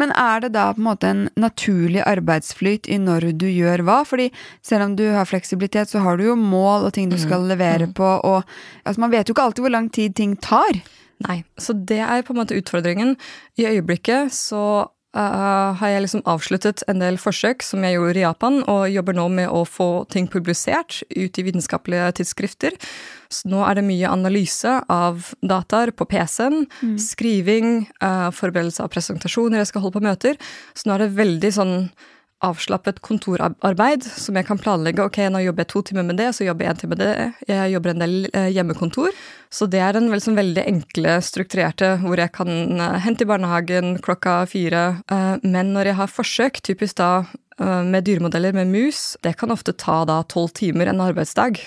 Men 0.00 0.12
er 0.16 0.44
det 0.44 0.52
da 0.54 0.70
på 0.72 0.80
en 0.80 0.86
måte 0.86 1.10
en 1.10 1.26
naturlig 1.38 2.00
arbeidsflyt 2.08 2.88
i 2.90 2.98
når 3.00 3.32
du 3.38 3.46
gjør 3.50 3.84
hva? 3.86 4.00
Fordi 4.08 4.30
selv 4.64 4.86
om 4.86 4.96
du 4.98 5.04
har 5.12 5.28
fleksibilitet, 5.28 5.92
så 5.92 6.02
har 6.04 6.18
du 6.18 6.26
jo 6.30 6.38
mål 6.38 6.88
og 6.88 6.94
ting 6.96 7.12
du 7.12 7.18
skal 7.20 7.44
levere 7.50 7.90
på, 7.92 8.04
og 8.04 8.42
altså, 8.84 9.00
man 9.04 9.12
vet 9.12 9.28
jo 9.28 9.36
ikke 9.36 9.46
alltid 9.48 9.66
hvor 9.66 9.76
lang 9.76 9.92
tid 9.92 10.16
ting 10.18 10.36
tar. 10.40 10.80
Nei, 11.26 11.42
så 11.60 11.74
det 11.76 12.00
er 12.02 12.24
på 12.26 12.34
en 12.34 12.42
måte 12.42 12.58
utfordringen. 12.58 13.16
I 13.60 13.68
øyeblikket 13.70 14.32
så 14.34 14.64
uh, 15.16 15.72
har 15.78 15.92
jeg 15.92 16.04
liksom 16.04 16.24
avsluttet 16.28 16.84
en 16.90 17.02
del 17.02 17.18
forsøk 17.20 17.64
som 17.66 17.84
jeg 17.84 17.98
gjorde 17.98 18.20
i 18.20 18.24
Japan, 18.24 18.60
og 18.70 18.90
jobber 18.90 19.16
nå 19.16 19.26
med 19.36 19.50
å 19.52 19.62
få 19.68 19.90
ting 20.12 20.28
publisert 20.30 21.02
ut 21.10 21.38
i 21.38 21.46
vitenskapelige 21.46 22.10
tidsskrifter. 22.20 22.78
Så 23.32 23.48
nå 23.52 23.62
er 23.64 23.78
det 23.78 23.86
mye 23.86 24.10
analyse 24.12 24.78
av 24.92 25.30
dataer 25.40 25.94
på 25.96 26.08
PC-en, 26.10 26.66
skriving, 27.00 27.86
uh, 28.04 28.30
forberedelse 28.34 28.84
av 28.84 28.92
presentasjoner, 28.92 29.62
jeg 29.62 29.72
skal 29.72 29.86
holde 29.86 30.00
på 30.00 30.06
møter. 30.08 30.40
Så 30.74 30.88
nå 30.88 30.96
er 30.96 31.06
det 31.06 31.14
veldig 31.20 31.54
sånn 31.60 31.76
avslappet 32.42 33.00
kontorarbeid 33.04 34.04
som 34.04 34.36
jeg 34.38 34.46
kan 34.48 34.60
planlegge. 34.60 35.04
Ok, 35.04 35.20
nå 35.30 35.42
jobber 35.44 35.64
jeg 35.64 35.70
to 35.72 35.82
timer 35.88 36.06
med 36.08 36.18
det, 36.20 36.30
så 36.36 36.46
jobber 36.46 36.66
jeg 36.66 36.74
en 36.74 36.80
time 36.80 36.96
med 36.96 37.02
det. 37.02 37.26
Jeg 37.48 37.74
jobber 37.74 37.92
en 37.92 38.04
del 38.04 38.16
eh, 38.32 38.48
hjemmekontor. 38.54 39.12
Så 39.52 39.68
det 39.70 39.82
er 39.84 39.96
den 39.96 40.08
vel, 40.12 40.22
sånn 40.24 40.38
veldig 40.38 40.64
enkle, 40.64 41.18
strukturerte, 41.24 41.94
hvor 42.02 42.20
jeg 42.20 42.34
kan 42.34 42.50
eh, 42.80 42.98
hente 43.04 43.26
i 43.26 43.30
barnehagen 43.30 43.94
klokka 44.04 44.42
fire. 44.50 44.84
Eh, 45.12 45.36
Men 45.44 45.72
når 45.76 45.92
jeg 45.92 46.00
har 46.00 46.16
forsøk, 46.18 46.62
typisk 46.66 46.98
da 47.02 47.12
med 47.62 48.06
dyremodeller 48.08 48.54
med 48.56 48.72
mus, 48.72 49.12
det 49.22 49.36
kan 49.38 49.52
ofte 49.52 49.74
ta 49.76 50.00
da 50.08 50.22
tolv 50.26 50.50
timer 50.56 50.88
en 50.90 51.02
arbeidsdag. 51.04 51.60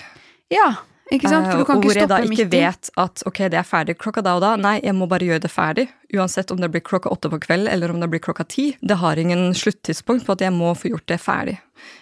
Ja, 0.52 0.74
ikke 1.12 1.30
sant? 1.30 1.46
For 1.46 1.60
du 1.60 1.66
kan 1.68 1.76
Eh, 1.76 1.80
ikke 1.80 1.86
hvor 1.86 2.00
jeg 2.00 2.08
da 2.10 2.18
ikke 2.24 2.48
vet 2.50 2.90
at 2.98 3.22
ok, 3.26 3.38
det 3.52 3.58
er 3.60 3.66
ferdig 3.66 3.94
klokka 3.98 4.22
da 4.26 4.34
og 4.38 4.42
da. 4.42 4.56
Nei, 4.58 4.80
jeg 4.82 4.94
må 4.96 5.06
bare 5.06 5.28
gjøre 5.28 5.44
det 5.44 5.52
ferdig. 5.52 5.86
Uansett 6.16 6.50
om 6.50 6.58
det 6.60 6.70
blir 6.74 6.82
klokka 6.82 7.10
åtte 7.12 7.30
på 7.30 7.38
kveld 7.46 7.68
eller 7.70 7.90
om 7.90 8.00
det 8.02 8.08
blir 8.10 8.22
klokka 8.22 8.46
ti. 8.48 8.76
Det 8.80 8.98
har 8.98 9.18
ingen 9.18 9.54
sluttidspunkt 9.54 10.26
på 10.26 10.34
at 10.34 10.42
jeg 10.42 10.54
må 10.54 10.74
få 10.74 10.90
gjort 10.90 11.06
det 11.06 11.20
ferdig. 11.22 11.58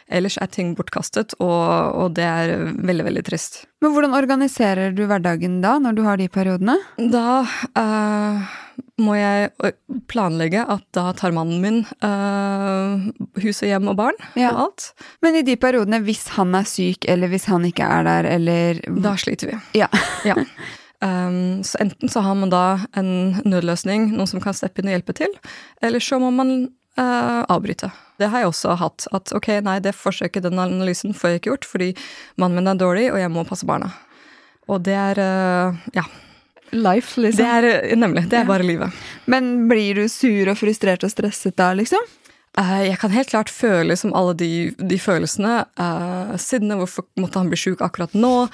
Ellers 0.09 0.37
er 0.39 0.49
ting 0.53 0.75
bortkastet, 0.79 1.35
og, 1.43 1.95
og 1.99 2.13
det 2.17 2.25
er 2.25 2.53
veldig, 2.77 3.05
veldig 3.09 3.25
trist. 3.27 3.65
Men 3.83 3.93
hvordan 3.93 4.15
organiserer 4.17 4.93
du 4.95 5.05
hverdagen 5.11 5.61
da, 5.65 5.79
når 5.83 5.97
du 5.97 6.03
har 6.07 6.21
de 6.21 6.29
periodene? 6.33 6.77
Da 6.97 7.43
eh, 7.77 8.53
må 9.01 9.15
jeg 9.19 9.51
planlegge 10.11 10.63
at 10.71 10.85
da 10.97 11.09
tar 11.19 11.35
mannen 11.35 11.61
min 11.63 11.81
eh, 12.05 13.09
hus 13.43 13.63
og 13.65 13.69
hjem 13.71 13.91
og 13.93 13.97
barn 13.99 14.19
Ja. 14.39 14.53
og 14.53 14.61
alt. 14.69 14.87
Men 15.23 15.37
i 15.41 15.43
de 15.47 15.57
periodene, 15.61 16.01
hvis 16.07 16.29
han 16.37 16.55
er 16.55 16.67
syk, 16.69 17.09
eller 17.11 17.29
hvis 17.33 17.49
han 17.51 17.67
ikke 17.69 17.87
er 17.87 18.07
der, 18.07 18.31
eller 18.37 18.81
Da 19.03 19.17
sliter 19.21 19.53
vi. 19.53 19.61
Ja. 19.83 19.91
Ja. 20.25 20.37
Um, 21.05 21.61
så 21.67 21.77
enten 21.83 22.09
så 22.09 22.23
har 22.25 22.35
man 22.39 22.49
da 22.49 22.79
en 22.97 23.43
nødløsning, 23.45 24.07
noen 24.15 24.31
som 24.31 24.41
kan 24.41 24.55
steppe 24.57 24.81
inn 24.81 24.89
og 24.89 24.95
hjelpe 24.95 25.13
til, 25.19 25.35
eller 25.85 26.01
så 26.01 26.21
må 26.23 26.31
man 26.33 26.55
Uh, 26.95 27.43
avbryte. 27.51 27.89
Det 28.23 28.29
har 28.31 28.45
jeg 28.45 28.47
også 28.53 28.77
hatt. 28.79 29.09
At 29.11 29.33
ok, 29.35 29.49
nei, 29.67 29.81
det 29.83 29.97
forsøket, 29.99 30.45
den 30.45 30.61
analysen 30.63 31.11
får 31.11 31.33
jeg 31.33 31.41
ikke 31.41 31.49
gjort, 31.51 31.65
fordi 31.67 31.89
mannen 32.39 32.61
min 32.61 32.71
er 32.71 32.79
dårlig, 32.79 33.09
og 33.11 33.19
jeg 33.19 33.33
må 33.35 33.43
passe 33.49 33.67
barna. 33.67 33.89
Og 34.71 34.79
det 34.87 34.95
er 34.95 35.19
uh, 35.19 35.81
Ja. 35.97 36.05
Life, 36.73 37.21
liksom. 37.21 37.45
Det 37.45 37.51
er 37.51 37.71
eh, 37.71 37.97
nemlig. 37.99 38.27
Det 38.31 38.41
er 38.41 38.49
bare 38.49 38.67
livet. 38.67 39.05
Men 39.31 39.69
blir 39.71 40.03
du 40.03 40.09
sur 40.11 40.51
og 40.51 40.59
frustrert 40.59 41.05
og 41.07 41.13
stresset 41.13 41.57
da, 41.61 41.73
liksom? 41.77 42.03
Eh, 42.59 42.85
jeg 42.87 42.99
kan 43.03 43.11
helt 43.11 43.31
klart 43.33 43.51
føle 43.51 43.97
som 43.99 44.15
alle 44.15 44.35
de, 44.39 44.51
de 44.79 44.99
følelsene. 45.01 45.65
Uh, 45.81 46.35
sinne, 46.39 46.79
hvorfor 46.79 47.07
måtte 47.19 47.41
han 47.43 47.51
bli 47.51 47.59
sjuk 47.59 47.83
akkurat 47.83 48.15
nå? 48.15 48.47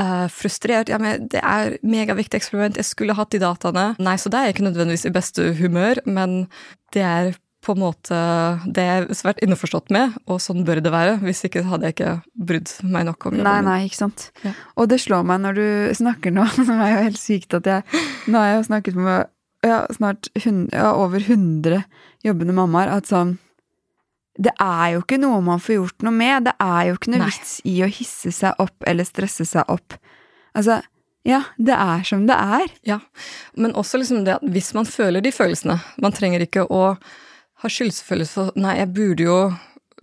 Uh, 0.00 0.26
frustrert. 0.32 0.92
Ja, 0.92 1.00
men 1.00 1.28
det 1.32 1.40
er 1.40 1.78
megaviktig 1.86 2.42
eksperiment, 2.42 2.76
jeg 2.76 2.88
skulle 2.88 3.16
hatt 3.16 3.32
de 3.32 3.40
dataene. 3.40 3.88
Nei, 4.02 4.18
så 4.20 4.32
det 4.32 4.40
er 4.40 4.50
jeg 4.50 4.58
ikke 4.58 4.68
nødvendigvis 4.68 5.08
i 5.08 5.16
beste 5.16 5.50
humør, 5.60 6.02
men 6.04 6.44
det 6.96 7.04
er 7.06 7.34
på 7.66 7.74
en 7.74 7.82
måte 7.82 8.16
det 8.70 8.82
er 8.82 9.06
har 9.06 9.16
svært 9.18 9.40
innforstått 9.44 9.90
med, 9.94 10.14
og 10.30 10.38
sånn 10.42 10.64
bør 10.66 10.80
det 10.84 10.92
være. 10.94 11.16
Hvis 11.24 11.44
ikke 11.48 11.64
hadde 11.66 11.88
jeg 11.88 11.96
ikke 11.96 12.12
brydd 12.48 12.74
meg 12.86 13.08
nok 13.08 13.28
om 13.28 13.38
jobben. 13.38 13.48
Nei, 13.48 13.62
nei, 13.66 13.78
ikke 13.88 13.98
sant. 14.04 14.28
Ja. 14.46 14.52
Og 14.78 14.90
det 14.92 15.00
slår 15.02 15.26
meg 15.26 15.42
når 15.42 15.58
du 15.58 15.66
snakker 15.98 16.34
nå, 16.34 16.46
som 16.68 16.76
er 16.78 16.94
jo 16.94 17.06
helt 17.08 17.22
sykt 17.22 17.56
at 17.58 17.70
jeg 17.70 18.04
Nå 18.26 18.38
har 18.38 18.48
jeg 18.50 18.60
jo 18.60 18.68
snakket 18.68 18.96
med 18.98 19.32
ja, 19.66 19.80
snart 19.94 20.28
100, 20.34 20.70
ja, 20.74 20.92
over 20.94 21.22
100 21.22 21.82
jobbende 22.26 22.54
mammaer, 22.56 22.90
at 22.90 23.10
sånn 23.10 23.36
Det 24.36 24.52
er 24.60 24.96
jo 24.96 25.02
ikke 25.04 25.18
noe 25.22 25.40
man 25.44 25.62
får 25.62 25.78
gjort 25.78 26.04
noe 26.06 26.14
med. 26.14 26.48
Det 26.50 26.56
er 26.60 26.90
jo 26.90 26.98
ikke 26.98 27.14
noe 27.14 27.22
Nei. 27.24 27.30
vits 27.32 27.56
i 27.64 27.78
å 27.82 27.88
hisse 27.88 28.34
seg 28.36 28.58
opp 28.62 28.86
eller 28.86 29.08
stresse 29.08 29.46
seg 29.48 29.70
opp. 29.72 29.96
Altså, 30.56 30.82
ja, 31.26 31.40
det 31.56 31.74
er 31.74 32.04
som 32.06 32.26
det 32.28 32.36
er. 32.36 32.74
Ja, 32.86 32.98
men 33.56 33.74
også 33.74 33.98
liksom 34.02 34.26
det 34.26 34.36
at 34.36 34.44
hvis 34.44 34.74
man 34.76 34.86
føler 34.86 35.24
de 35.24 35.32
følelsene 35.34 35.80
Man 36.02 36.14
trenger 36.14 36.44
ikke 36.44 36.66
å 36.68 36.98
ha 37.62 37.68
skyldfølelse 37.72 38.32
for 38.36 38.52
Nei, 38.60 38.76
jeg 38.82 38.90
burde 38.96 39.24
jo 39.26 39.38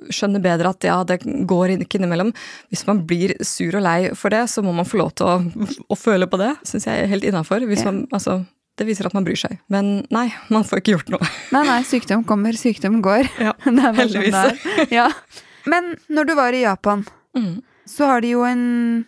skjønne 0.10 0.40
bedre 0.44 0.72
at 0.74 0.84
ja, 0.84 0.96
det 1.08 1.20
går 1.48 1.76
ikke 1.78 2.00
innimellom. 2.00 2.32
Hvis 2.74 2.82
man 2.90 3.04
blir 3.08 3.36
sur 3.46 3.76
og 3.78 3.84
lei 3.86 4.00
for 4.20 4.34
det, 4.34 4.42
så 4.52 4.64
må 4.66 4.74
man 4.76 4.88
få 4.90 4.98
lov 5.00 5.14
til 5.16 5.30
å, 5.30 5.68
å 5.94 5.96
føle 5.96 6.28
på 6.28 6.40
det. 6.42 6.50
Syns 6.68 6.88
jeg 6.90 7.04
er 7.06 7.12
helt 7.12 7.24
innafor. 7.30 7.64
Ja. 7.70 7.94
Altså, 8.12 8.40
det 8.82 8.88
viser 8.90 9.08
at 9.08 9.14
man 9.16 9.24
bryr 9.28 9.38
seg. 9.40 9.60
Men 9.72 9.94
nei, 10.12 10.26
man 10.52 10.66
får 10.68 10.82
ikke 10.82 10.96
gjort 10.98 11.14
noe. 11.14 11.30
Nei, 11.54 11.62
nei, 11.70 11.78
sykdom 11.88 12.26
kommer, 12.28 12.58
sykdom 12.58 13.00
går. 13.06 13.30
Ja, 13.40 13.54
heldigvis. 14.02 14.34
det. 14.34 14.88
Ja. 14.98 15.08
Men 15.70 15.94
når 16.12 16.32
du 16.32 16.36
var 16.42 16.54
i 16.58 16.66
Japan, 16.66 17.06
Mm. 17.34 17.62
så 17.90 18.06
har 18.06 18.22
de 18.22 18.30
jo 18.36 18.44
en 18.46 19.06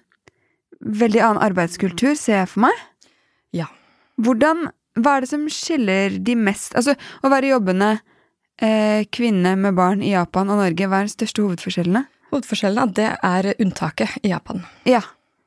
veldig 0.81 1.19
annen 1.21 1.41
arbeidskultur, 1.45 2.15
ser 2.17 2.39
jeg 2.43 2.49
for 2.49 2.63
meg. 2.65 2.79
Ja. 3.53 3.67
Hvordan, 4.21 4.67
hva 4.97 5.17
er 5.17 5.25
det 5.25 5.29
som 5.29 5.43
skiller 5.51 6.15
de 6.25 6.33
mest 6.39 6.73
Altså, 6.79 6.95
å 7.21 7.29
være 7.29 7.51
jobbende 7.51 7.91
eh, 8.61 9.05
kvinne 9.11 9.55
med 9.59 9.75
barn 9.77 10.03
i 10.03 10.13
Japan 10.13 10.51
og 10.53 10.61
Norge, 10.61 10.87
hva 10.89 11.01
er 11.01 11.09
de 11.09 11.15
største 11.15 11.43
hovedforskjellene? 11.45 12.05
Hovedforskjellen 12.31 12.81
er 12.81 12.95
det 12.97 13.09
er 13.29 13.51
unntaket 13.63 14.17
i 14.23 14.33
Japan. 14.33 14.65
Ja, 14.89 15.01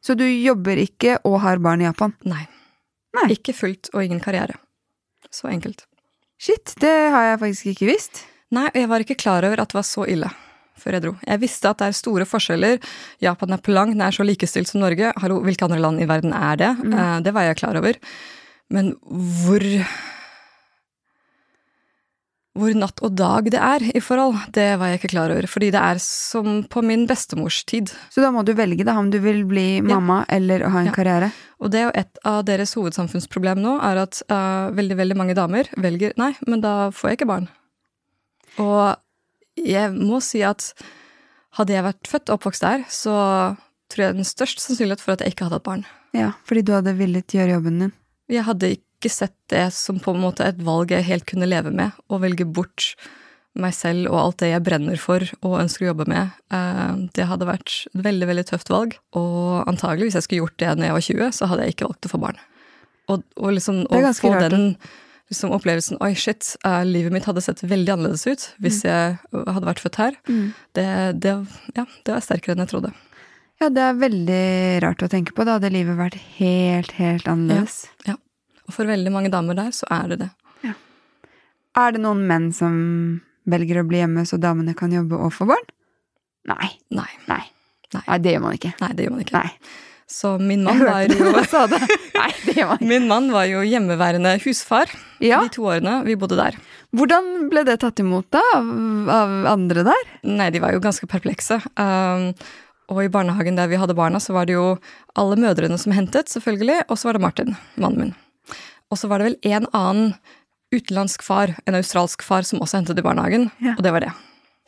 så 0.05 0.15
du 0.19 0.25
jobber 0.25 0.79
ikke 0.81 1.19
og 1.29 1.41
har 1.45 1.63
barn 1.63 1.83
i 1.83 1.89
Japan? 1.89 2.15
Nei. 2.29 2.47
Nei. 3.19 3.31
Ikke 3.35 3.55
fullt 3.57 3.91
og 3.95 4.05
ingen 4.05 4.21
karriere. 4.23 4.59
Så 5.35 5.51
enkelt. 5.51 5.85
Shit, 6.39 6.77
det 6.81 6.95
har 7.13 7.33
jeg 7.33 7.41
faktisk 7.43 7.73
ikke 7.73 7.89
visst. 7.91 8.23
Nei, 8.55 8.69
og 8.71 8.79
jeg 8.79 8.91
var 8.91 9.05
ikke 9.05 9.19
klar 9.19 9.45
over 9.45 9.61
at 9.61 9.73
det 9.73 9.79
var 9.81 9.89
så 9.89 10.07
ille 10.09 10.31
før 10.79 10.95
jeg 10.95 11.05
dro. 11.05 11.13
Jeg 11.27 11.43
visste 11.43 11.71
at 11.71 11.81
det 11.81 11.89
er 11.91 11.97
store 11.99 12.27
forskjeller. 12.29 12.77
Japan 13.25 13.57
er 13.57 13.63
på 13.63 13.75
langt 13.75 13.99
nær 13.99 14.15
så 14.15 14.23
likestilt 14.23 14.71
som 14.71 14.83
Norge. 14.83 15.11
Hallo, 15.19 15.41
hvilke 15.43 15.67
andre 15.67 15.81
land 15.83 15.99
i 16.03 16.07
verden 16.07 16.31
er 16.37 16.61
det? 16.61 16.71
Mm. 16.79 17.25
det 17.27 17.35
var 17.35 17.49
jeg 17.49 17.59
klar 17.59 17.79
over. 17.81 17.99
Men 18.71 18.93
hvor 19.03 19.65
hvor 22.59 22.75
natt 22.75 23.01
og 23.07 23.15
dag 23.17 23.47
det 23.55 23.61
er 23.63 23.85
i 23.95 24.01
forhold, 24.03 24.37
det 24.57 24.67
var 24.81 24.91
jeg 24.91 24.99
ikke 25.01 25.11
klar 25.15 25.31
over. 25.35 25.47
Fordi 25.51 25.71
det 25.75 25.81
er 25.81 26.01
som 26.03 26.63
på 26.71 26.83
min 26.85 27.07
bestemors 27.09 27.61
tid. 27.71 27.93
Så 28.11 28.21
da 28.25 28.33
må 28.35 28.43
du 28.45 28.53
velge 28.59 28.85
da, 28.87 28.97
om 28.99 29.11
du 29.15 29.19
vil 29.23 29.45
bli 29.49 29.81
mamma 29.87 30.25
eller 30.29 30.67
ha 30.69 30.81
en 30.83 30.91
Ja. 30.91 30.95
karriere. 30.97 31.31
Og 31.63 31.71
det 31.73 31.81
er 31.81 31.85
jo 31.89 31.95
et 32.03 32.19
av 32.25 32.45
deres 32.45 32.75
hovedsamfunnsproblem 32.79 33.59
nå, 33.63 33.77
er 33.83 34.03
at 34.05 34.21
uh, 34.31 34.71
veldig, 34.75 34.97
veldig 34.99 35.17
mange 35.19 35.35
damer 35.39 35.71
velger 35.77 36.13
nei, 36.19 36.33
men 36.47 36.61
da 36.63 36.91
får 36.95 37.11
jeg 37.11 37.19
ikke 37.21 37.31
barn. 37.33 37.49
Og 38.59 38.97
jeg 39.59 39.91
må 39.95 40.21
si 40.23 40.43
at 40.47 40.73
hadde 41.59 41.75
jeg 41.75 41.87
vært 41.87 42.11
født 42.11 42.29
og 42.31 42.39
oppvokst 42.39 42.63
der, 42.63 42.85
så 42.93 43.15
tror 43.91 44.05
jeg 44.05 44.19
den 44.19 44.29
største 44.29 44.61
sannsynlighet 44.63 45.01
for 45.03 45.15
at 45.17 45.23
jeg 45.25 45.33
ikke 45.35 45.47
hadde 45.49 45.59
hatt 45.59 45.67
barn. 45.67 45.87
Ja, 46.17 46.33
fordi 46.49 46.63
du 46.67 46.73
hadde 46.77 46.95
villet 46.99 47.35
gjøre 47.35 47.57
jobben 47.57 47.79
din. 47.83 47.93
Jeg 48.29 48.45
hadde 48.45 48.71
ikke 48.77 48.85
sett 49.07 49.37
det 49.53 49.69
som 49.77 50.01
på 50.03 50.11
en 50.11 50.21
måte 50.25 50.43
et 50.43 50.59
valg 50.67 50.91
jeg 50.91 51.07
helt 51.07 51.27
kunne 51.31 51.47
leve 51.47 51.71
med, 51.71 51.95
å 52.11 52.19
velge 52.19 52.43
bort 52.45 52.97
meg 53.59 53.73
selv 53.75 54.11
og 54.11 54.19
alt 54.21 54.39
det 54.43 54.51
jeg 54.51 54.63
brenner 54.67 54.99
for 54.99 55.23
og 55.43 55.55
ønsker 55.63 55.87
å 55.87 55.91
jobbe 55.93 56.07
med. 56.11 56.35
Eh, 56.51 56.93
Det 57.15 57.27
hadde 57.31 57.47
vært 57.47 57.87
et 57.95 58.03
veldig, 58.05 58.27
veldig 58.27 58.45
tøft 58.51 58.69
valg, 58.71 58.99
og 59.15 59.67
antagelig 59.71 60.09
hvis 60.11 60.19
jeg 60.19 60.27
skulle 60.27 60.43
gjort 60.45 60.59
det 60.59 60.75
når 60.75 60.89
jeg 60.89 60.97
var 60.99 61.07
20, 61.07 61.33
så 61.39 61.47
hadde 61.51 61.63
jeg 61.67 61.75
ikke 61.77 61.89
valgt 61.89 62.07
å 62.11 62.13
få 62.13 62.21
barn. 62.27 62.39
Og, 63.09 63.23
og 63.39 63.55
liksom 63.55 63.85
å 63.87 64.03
få 64.19 64.35
rart, 64.35 64.51
den 64.53 64.67
liksom 65.31 65.53
opplevelsen 65.57 65.99
Oi, 66.05 66.13
shit, 66.19 66.57
eh, 66.65 66.83
livet 66.85 67.13
mitt 67.15 67.25
hadde 67.29 67.43
sett 67.45 67.63
veldig 67.63 67.95
annerledes 67.95 68.27
ut 68.27 68.47
hvis 68.61 68.83
jeg 68.85 69.19
hadde 69.33 69.67
vært 69.71 69.81
født 69.85 69.99
her. 70.03 70.17
Det, 70.77 70.87
det, 71.23 71.35
ja, 71.77 71.85
det 72.05 72.15
var 72.15 72.25
sterkere 72.25 72.57
enn 72.57 72.65
jeg 72.67 72.73
trodde. 72.75 72.93
Ja, 73.59 73.69
det 73.75 73.83
er 73.83 73.97
veldig 73.99 74.43
rart 74.85 75.03
å 75.03 75.09
tenke 75.11 75.35
på. 75.35 75.43
Da 75.45 75.57
hadde 75.57 75.73
livet 75.75 75.97
vært 75.99 76.15
helt, 76.39 76.93
helt 77.01 77.27
annerledes. 77.27 77.89
Ja. 78.07 78.15
Og 78.69 78.75
for 78.77 78.89
veldig 78.89 79.13
mange 79.15 79.31
damer 79.33 79.57
der, 79.59 79.73
så 79.75 79.89
er 79.95 80.13
det 80.13 80.21
det. 80.25 80.31
Er 81.79 81.93
det 81.95 82.01
noen 82.03 82.25
menn 82.27 82.49
som 82.57 82.75
velger 83.49 83.81
å 83.83 83.87
bli 83.87 84.01
hjemme 84.01 84.25
så 84.27 84.39
damene 84.41 84.75
kan 84.77 84.91
jobbe 84.93 85.19
og 85.21 85.31
få 85.37 85.47
barn? 85.49 85.67
Nei. 86.49 86.73
Nei. 86.91 87.11
Nei. 87.29 87.45
Nei. 87.95 88.03
Nei, 88.09 88.17
det 88.25 88.33
gjør 88.35 88.43
man 88.45 88.57
ikke. 88.57 88.73
Nei, 88.83 88.89
det 88.99 89.05
gjør 89.07 89.15
man 89.15 89.23
ikke. 89.25 89.39
Nei. 89.45 89.77
Så 90.09 90.33
min 90.41 90.65
mann 90.65 90.81
var 90.81 91.05
jo. 91.05 91.31
Nei. 92.19 92.77
Min 92.89 93.07
mann 93.11 93.29
var 93.33 93.45
jo 93.49 93.61
hjemmeværende 93.69 94.35
husfar 94.43 94.89
Ja. 95.23 95.43
de 95.45 95.53
to 95.53 95.67
årene 95.69 96.01
vi 96.09 96.17
bodde 96.19 96.39
der. 96.41 96.57
Hvordan 96.97 97.51
ble 97.53 97.63
det 97.69 97.79
tatt 97.85 98.01
imot 98.01 98.27
da, 98.33 98.41
av, 98.57 98.69
av 99.13 99.35
andre 99.53 99.85
der? 99.91 100.09
Nei, 100.25 100.49
de 100.55 100.63
var 100.65 100.73
jo 100.73 100.81
ganske 100.83 101.07
perplekse. 101.11 101.61
Um, 101.77 102.31
og 102.89 103.03
i 103.05 103.11
barnehagen 103.13 103.59
der 103.61 103.69
vi 103.69 103.77
hadde 103.81 103.97
barna, 103.97 104.19
så 104.25 104.33
var 104.35 104.49
det 104.49 104.57
jo 104.57 104.79
alle 105.21 105.37
mødrene 105.37 105.77
som 105.79 105.93
hentet, 105.93 106.33
selvfølgelig, 106.33 106.87
og 106.89 106.97
så 106.97 107.11
var 107.11 107.19
det 107.19 107.25
Martin, 107.27 107.57
mannen 107.77 108.01
min. 108.07 108.15
Og 108.91 108.97
så 108.99 109.09
var 109.11 109.21
det 109.21 109.27
vel 109.29 109.39
en 109.53 109.67
annen 109.77 110.15
utenlandsk 110.73 111.23
far, 111.25 111.55
en 111.69 111.77
australsk 111.77 112.23
far, 112.25 112.43
som 112.49 112.61
også 112.65 112.81
hentet 112.81 112.99
i 113.01 113.05
barnehagen, 113.05 113.51
Ja. 113.61 113.75
og 113.77 113.83
det 113.83 113.93
var 113.93 114.01
det. 114.01 114.13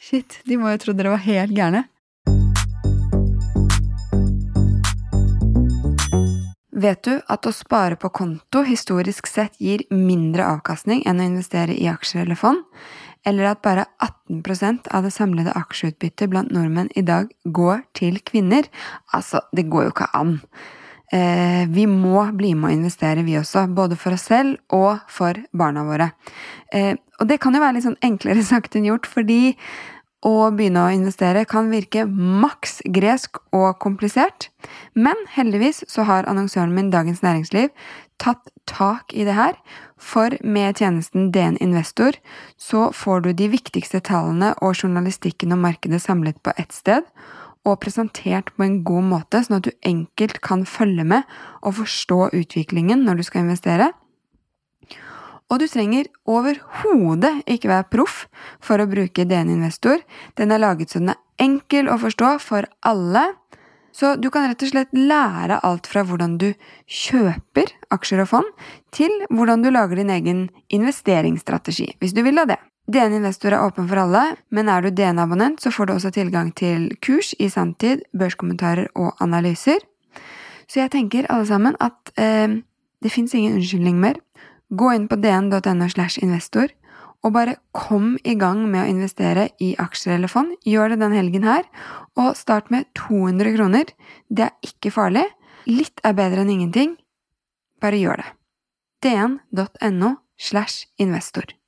Shit, 0.01 0.41
de 0.47 0.57
må 0.57 0.71
jo 0.73 0.79
tro 0.79 0.93
dere 0.93 1.11
var 1.11 1.25
helt 1.25 1.53
gærne. 1.53 1.85
Vet 6.81 7.03
du 7.05 7.21
at 7.29 7.45
å 7.45 7.53
spare 7.53 7.97
på 8.01 8.09
konto 8.09 8.63
historisk 8.65 9.27
sett 9.29 9.57
gir 9.61 9.83
mindre 9.93 10.47
avkastning 10.49 11.03
enn 11.09 11.21
å 11.21 11.27
investere 11.29 11.75
i 11.77 11.89
aksjer 11.91 12.23
eller 12.23 12.39
fond? 12.41 12.63
Eller 13.27 13.45
at 13.51 13.61
bare 13.61 13.85
18% 14.01 14.89
av 14.97 15.05
det 15.05 15.13
samlede 15.13 15.53
aksjeutbyttet 15.53 16.31
blant 16.33 16.51
nordmenn 16.53 16.89
i 16.97 17.03
dag 17.05 17.29
går 17.45 17.83
til 17.93 18.17
kvinner? 18.25 18.65
Altså, 19.13 19.43
det 19.53 19.69
går 19.69 19.85
jo 19.85 19.93
ikke 19.93 20.09
an. 20.17 20.39
Eh, 21.11 21.67
vi 21.69 21.87
må 21.91 22.23
bli 22.39 22.53
med 22.55 22.71
å 22.71 22.75
investere, 22.75 23.25
vi 23.27 23.39
også. 23.41 23.67
Både 23.75 23.99
for 23.99 24.15
oss 24.15 24.29
selv 24.31 24.59
og 24.75 25.01
for 25.11 25.39
barna 25.51 25.83
våre. 25.89 26.13
Eh, 26.73 26.95
og 27.19 27.29
det 27.29 27.41
kan 27.43 27.55
jo 27.55 27.63
være 27.63 27.79
litt 27.79 27.89
sånn 27.89 27.99
enklere 28.07 28.45
sagt 28.53 28.79
enn 28.79 28.87
gjort, 28.89 29.11
fordi 29.11 29.57
å 30.27 30.51
begynne 30.53 30.83
å 30.85 30.93
investere 30.93 31.47
kan 31.49 31.71
virke 31.73 32.05
maks 32.07 32.81
gresk 32.93 33.41
og 33.57 33.79
komplisert. 33.81 34.51
Men 34.93 35.17
heldigvis 35.33 35.83
så 35.89 36.05
har 36.09 36.29
annonsøren 36.29 36.75
min 36.77 36.93
Dagens 36.93 37.23
Næringsliv 37.25 37.73
tatt 38.21 38.51
tak 38.69 39.15
i 39.17 39.25
det 39.25 39.35
her, 39.35 39.57
for 39.97 40.37
med 40.45 40.77
tjenesten 40.77 41.31
DN 41.33 41.57
Investor 41.65 42.17
så 42.61 42.91
får 42.93 43.25
du 43.25 43.31
de 43.37 43.49
viktigste 43.53 44.03
tallene 44.05 44.53
og 44.61 44.77
journalistikken 44.77 45.57
om 45.57 45.65
markedet 45.65 46.03
samlet 46.05 46.37
på 46.45 46.53
ett 46.61 46.77
sted, 46.77 47.09
og 47.69 47.81
presentert 47.83 48.53
på 48.57 48.65
en 48.65 48.79
god 48.87 49.09
måte, 49.11 49.43
sånn 49.45 49.59
at 49.59 49.67
du 49.69 49.73
enkelt 49.87 50.41
kan 50.45 50.65
følge 50.69 51.05
med 51.05 51.29
og 51.61 51.77
forstå 51.81 52.31
utviklingen 52.37 53.05
når 53.05 53.21
du 53.21 53.27
skal 53.27 53.45
investere. 53.45 53.91
Og 55.51 55.59
du 55.59 55.67
trenger 55.67 56.07
overhodet 56.31 57.41
ikke 57.51 57.73
være 57.73 57.89
proff 57.91 58.23
for 58.63 58.81
å 58.81 58.89
bruke 58.91 59.27
DN 59.27 59.51
Investor. 59.51 59.99
Den 60.39 60.55
er 60.55 60.63
laget 60.63 60.93
så 60.93 61.03
den 61.03 61.13
er 61.13 61.21
enkel 61.43 61.91
å 61.91 61.99
forstå 62.01 62.37
for 62.45 62.69
alle. 62.87 63.25
Så 63.91 64.15
du 64.23 64.31
kan 64.31 64.47
rett 64.47 64.63
og 64.63 64.71
slett 64.71 64.95
lære 64.95 65.59
alt 65.67 65.91
fra 65.91 66.05
hvordan 66.07 66.39
du 66.39 66.53
kjøper 66.87 67.75
aksjer 67.91 68.23
og 68.23 68.31
fond, 68.31 68.51
til 68.95 69.11
hvordan 69.35 69.67
du 69.67 69.73
lager 69.75 69.99
din 69.99 70.15
egen 70.15 70.45
investeringsstrategi, 70.71 71.97
hvis 71.99 72.15
du 72.15 72.23
vil 72.23 72.39
ha 72.39 72.47
det. 72.47 72.61
DN 72.89 73.19
Investor 73.21 73.55
er 73.55 73.63
åpen 73.63 73.87
for 73.91 74.01
alle, 74.03 74.23
men 74.51 74.69
er 74.69 74.83
du 74.83 74.91
DN-abonnent, 74.91 75.61
så 75.63 75.71
får 75.71 75.87
du 75.87 75.93
også 75.95 76.11
tilgang 76.15 76.51
til 76.57 76.89
kurs 77.05 77.35
i 77.39 77.51
sanntid, 77.53 78.03
børskommentarer 78.17 78.89
og 78.99 79.15
analyser. 79.23 79.79
Så 80.71 80.81
jeg 80.81 80.93
tenker 80.95 81.29
alle 81.31 81.47
sammen 81.47 81.77
at 81.83 82.13
eh, 82.19 82.61
det 83.03 83.13
fins 83.13 83.35
ingen 83.35 83.59
unnskyldning 83.59 84.01
mer. 84.01 84.19
Gå 84.71 84.93
inn 84.95 85.09
på 85.11 85.19
dn.no 85.19 85.89
slash 85.91 86.23
investor, 86.23 86.71
og 87.21 87.35
bare 87.37 87.59
kom 87.77 88.15
i 88.25 88.35
gang 88.39 88.63
med 88.71 88.85
å 88.85 88.91
investere 88.91 89.51
i 89.61 89.75
aksjer 89.79 90.17
eller 90.17 90.33
fond. 90.33 90.55
Gjør 90.65 90.95
det 90.95 91.03
den 91.03 91.17
helgen 91.17 91.45
her, 91.45 91.67
og 92.17 92.33
start 92.39 92.73
med 92.73 92.89
200 92.99 93.55
kroner. 93.59 93.93
Det 94.31 94.49
er 94.49 94.67
ikke 94.67 94.95
farlig. 94.95 95.27
Litt 95.69 96.01
er 96.07 96.17
bedre 96.17 96.47
enn 96.47 96.55
ingenting. 96.57 96.97
Bare 97.81 98.01
gjør 98.01 98.23
det. 98.23 98.29
dn.no 99.05 100.17
slash 100.41 100.89
investor. 100.99 101.60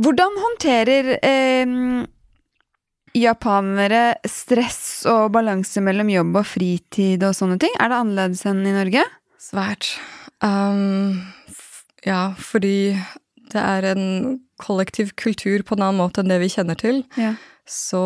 Hvordan 0.00 0.36
håndterer 0.40 1.10
eh, 1.20 1.72
japanere 3.20 4.04
stress 4.28 5.04
og 5.10 5.32
balanse 5.34 5.82
mellom 5.84 6.08
jobb 6.12 6.38
og 6.40 6.46
fritid 6.48 7.24
og 7.26 7.36
sånne 7.36 7.58
ting? 7.60 7.74
Er 7.76 7.92
det 7.92 7.98
annerledes 7.98 8.46
enn 8.48 8.62
i 8.64 8.72
Norge? 8.76 9.04
Svært. 9.40 9.92
Um, 10.40 11.20
ja, 12.06 12.30
fordi 12.38 12.94
det 13.50 13.60
er 13.60 13.90
en 13.92 14.38
kollektiv 14.62 15.12
kultur 15.20 15.64
på 15.66 15.76
en 15.76 15.84
annen 15.84 16.00
måte 16.00 16.22
enn 16.22 16.32
det 16.32 16.40
vi 16.42 16.52
kjenner 16.52 16.78
til. 16.80 17.02
Ja. 17.20 17.34
Så 17.68 18.00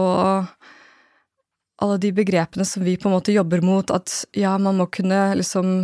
alle 1.85 1.99
de 2.01 2.11
begrepene 2.17 2.67
som 2.67 2.85
vi 2.87 2.97
på 2.99 3.11
en 3.11 3.17
måte 3.17 3.35
jobber 3.35 3.63
mot, 3.65 3.91
at 3.95 4.25
ja, 4.35 4.57
man 4.59 4.79
må 4.81 4.89
kunne 4.95 5.35
liksom 5.39 5.77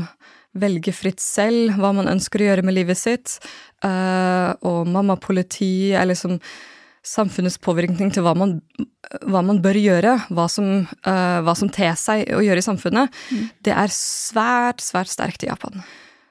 velge 0.59 0.93
fritt 0.95 1.23
selv 1.23 1.77
hva 1.79 1.93
man 1.95 2.11
ønsker 2.11 2.43
å 2.43 2.51
gjøre 2.51 2.67
med 2.67 2.77
livet 2.77 2.99
sitt, 2.99 3.39
eh, 3.87 4.51
og 4.67 4.91
mammapoliti 4.91 5.93
er 5.95 6.09
liksom 6.11 6.41
samfunnets 7.07 7.57
påvirkning 7.63 8.11
til 8.13 8.27
hva 8.27 8.35
man, 8.37 8.59
hva 9.25 9.41
man 9.47 9.63
bør 9.65 9.79
gjøre, 9.81 10.17
hva 10.29 10.47
som, 10.53 10.87
eh, 11.07 11.39
hva 11.41 11.55
som 11.57 11.71
ter 11.73 11.95
seg 11.97 12.29
å 12.37 12.43
gjøre 12.45 12.61
i 12.61 12.67
samfunnet, 12.67 13.21
det 13.65 13.73
er 13.73 13.95
svært, 13.95 14.85
svært 14.85 15.13
sterkt 15.13 15.47
i 15.47 15.53
Japan. 15.53 15.85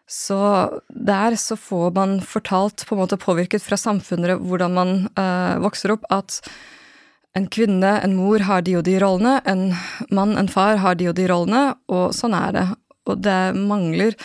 Så 0.09 0.81
der 0.89 1.38
så 1.38 1.53
får 1.53 1.93
man 1.93 2.17
fortalt, 2.25 2.85
på 2.88 2.95
en 2.95 3.03
måte 3.03 3.17
påvirket 3.21 3.61
fra 3.61 3.77
samfunnet, 3.77 4.41
hvordan 4.41 4.73
man 4.73 4.93
uh, 5.13 5.61
vokser 5.61 5.93
opp, 5.93 6.07
at 6.09 6.39
en 7.38 7.45
kvinne, 7.45 7.91
en 8.01 8.15
mor, 8.17 8.41
har 8.41 8.63
de 8.65 8.73
og 8.79 8.88
de 8.88 8.95
rollene, 9.01 9.35
en 9.45 9.67
mann, 10.09 10.33
en 10.41 10.49
far, 10.49 10.81
har 10.81 10.97
de 10.97 11.11
og 11.11 11.15
de 11.19 11.27
rollene, 11.29 11.75
og 11.93 12.09
sånn 12.17 12.33
er 12.33 12.55
det. 12.57 12.65
Og 13.09 13.25
det 13.25 13.39
mangler 13.57 14.15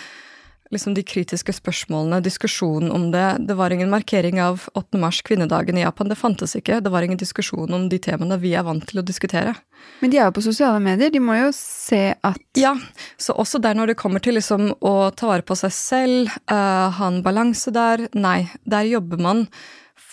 liksom 0.74 0.94
de 0.96 1.04
kritiske 1.06 1.54
spørsmålene, 1.54 2.22
diskusjonen 2.24 2.92
om 2.94 3.08
det. 3.12 3.26
Det 3.48 3.56
var 3.58 3.72
ingen 3.72 3.92
markering 3.92 4.40
av 4.42 4.66
8. 4.74 4.98
mars, 4.98 5.20
kvinnedagen 5.22 5.78
i 5.78 5.84
Japan. 5.84 6.10
Det 6.10 6.18
fantes 6.18 6.56
ikke. 6.58 6.80
Det 6.82 6.92
var 6.92 7.06
ingen 7.06 7.20
diskusjon 7.20 7.74
om 7.74 7.86
de 7.88 8.00
temaene 8.02 8.38
vi 8.42 8.54
er 8.56 8.66
vant 8.66 8.84
til 8.88 9.00
å 9.00 9.06
diskutere. 9.06 9.54
Men 10.00 10.12
de 10.12 10.18
er 10.18 10.28
jo 10.28 10.36
på 10.38 10.46
sosiale 10.46 10.80
medier. 10.82 11.12
De 11.14 11.22
må 11.22 11.36
jo 11.38 11.52
se 11.56 12.02
at 12.14 12.42
Ja, 12.58 12.74
så 13.20 13.36
også 13.36 13.60
der 13.62 13.76
når 13.76 13.92
det 13.92 14.00
kommer 14.00 14.22
til 14.22 14.38
liksom 14.38 14.72
å 14.80 15.10
ta 15.16 15.30
vare 15.30 15.46
på 15.46 15.56
seg 15.58 15.72
selv, 15.74 16.34
uh, 16.50 16.90
ha 16.94 17.08
en 17.10 17.22
balanse 17.24 17.72
der 17.74 18.08
Nei, 18.14 18.48
der 18.64 18.86
jobber 18.88 19.20
man 19.20 19.48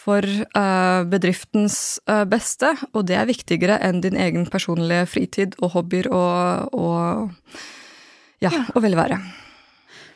for 0.01 0.25
uh, 0.25 1.03
bedriftens 1.05 1.99
uh, 2.09 2.23
beste, 2.25 2.73
og 2.91 3.05
det 3.09 3.19
er 3.19 3.29
viktigere 3.29 3.77
enn 3.85 4.01
din 4.01 4.17
egen 4.17 4.47
personlige 4.49 5.05
fritid 5.13 5.53
og 5.61 5.75
hobbyer 5.75 6.09
og, 6.09 6.73
og 6.73 7.61
ja, 8.41 8.51
ja. 8.51 8.65
og 8.74 8.83
velvære. 8.83 9.19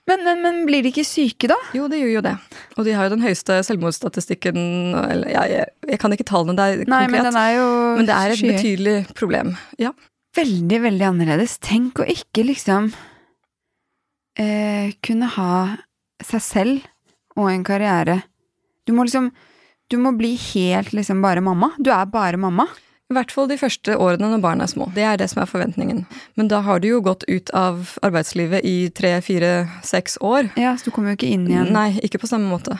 Men, 0.05 0.21
men, 0.21 0.41
men, 0.43 0.57
blir 0.67 0.85
de 0.85 0.91
ikke 0.93 1.05
syke, 1.07 1.47
da? 1.49 1.55
Jo, 1.73 1.87
de 1.89 1.97
gjør 1.97 2.11
jo 2.19 2.25
det. 2.27 2.35
Og 2.77 2.85
de 2.85 2.93
har 2.93 3.07
jo 3.07 3.15
den 3.15 3.23
høyeste 3.25 3.57
selvmordsstatistikken 3.65 4.59
eller, 5.01 5.31
jeg, 5.33 5.63
jeg, 5.89 6.01
kan 6.01 6.13
ikke 6.13 6.27
tallene 6.29 6.53
der 6.59 6.83
Nei, 6.83 7.05
konkret, 7.07 7.15
men, 7.15 7.25
den 7.25 7.39
er 7.41 7.53
jo 7.55 7.69
men 7.97 8.09
det 8.09 8.17
er 8.17 8.33
et 8.33 8.41
skyet. 8.41 8.53
betydelig 8.53 8.95
problem. 9.17 9.55
Ja. 9.81 9.95
Veldig, 10.37 10.79
veldig 10.83 11.07
annerledes. 11.09 11.57
Tenk 11.63 12.03
å 12.03 12.05
ikke 12.11 12.45
liksom 12.45 12.91
eh, 14.37 14.93
kunne 15.05 15.31
ha 15.39 15.57
seg 16.21 16.43
selv 16.43 16.85
og 17.39 17.49
en 17.49 17.65
karriere. 17.67 18.21
Du 18.85 18.93
må 18.93 19.07
liksom 19.07 19.33
Du 19.85 19.99
må 20.01 20.15
bli 20.17 20.31
helt 20.33 20.95
liksom 20.97 21.19
bare 21.21 21.43
mamma. 21.45 21.67
Du 21.77 21.91
er 21.93 22.07
bare 22.09 22.39
mamma. 22.41 22.65
I 23.05 23.13
hvert 23.13 23.29
fall 23.29 23.45
de 23.51 23.57
første 23.61 23.95
årene 24.01 24.31
når 24.31 24.41
barna 24.41 24.65
er 24.65 24.71
små. 24.71 24.87
Det 24.95 25.03
er 25.05 25.19
det 25.21 25.27
som 25.29 25.43
er 25.43 25.49
forventningen. 25.49 26.05
Men 26.39 26.47
da 26.49 26.63
har 26.65 26.81
du 26.81 26.87
jo 26.89 27.03
gått 27.05 27.25
ut 27.29 27.51
av 27.53 27.91
arbeidslivet 28.05 28.65
i 28.65 28.89
tre, 28.97 29.13
fire, 29.21 29.67
seks 29.85 30.17
år. 30.25 30.49
Ja, 30.57 30.73
Så 30.77 30.89
du 30.89 30.95
kommer 30.95 31.13
jo 31.13 31.19
ikke 31.19 31.29
inn 31.29 31.45
igjen. 31.45 31.69
Nei, 31.75 31.99
ikke 32.01 32.23
på 32.23 32.31
samme 32.31 32.49
måte. 32.49 32.79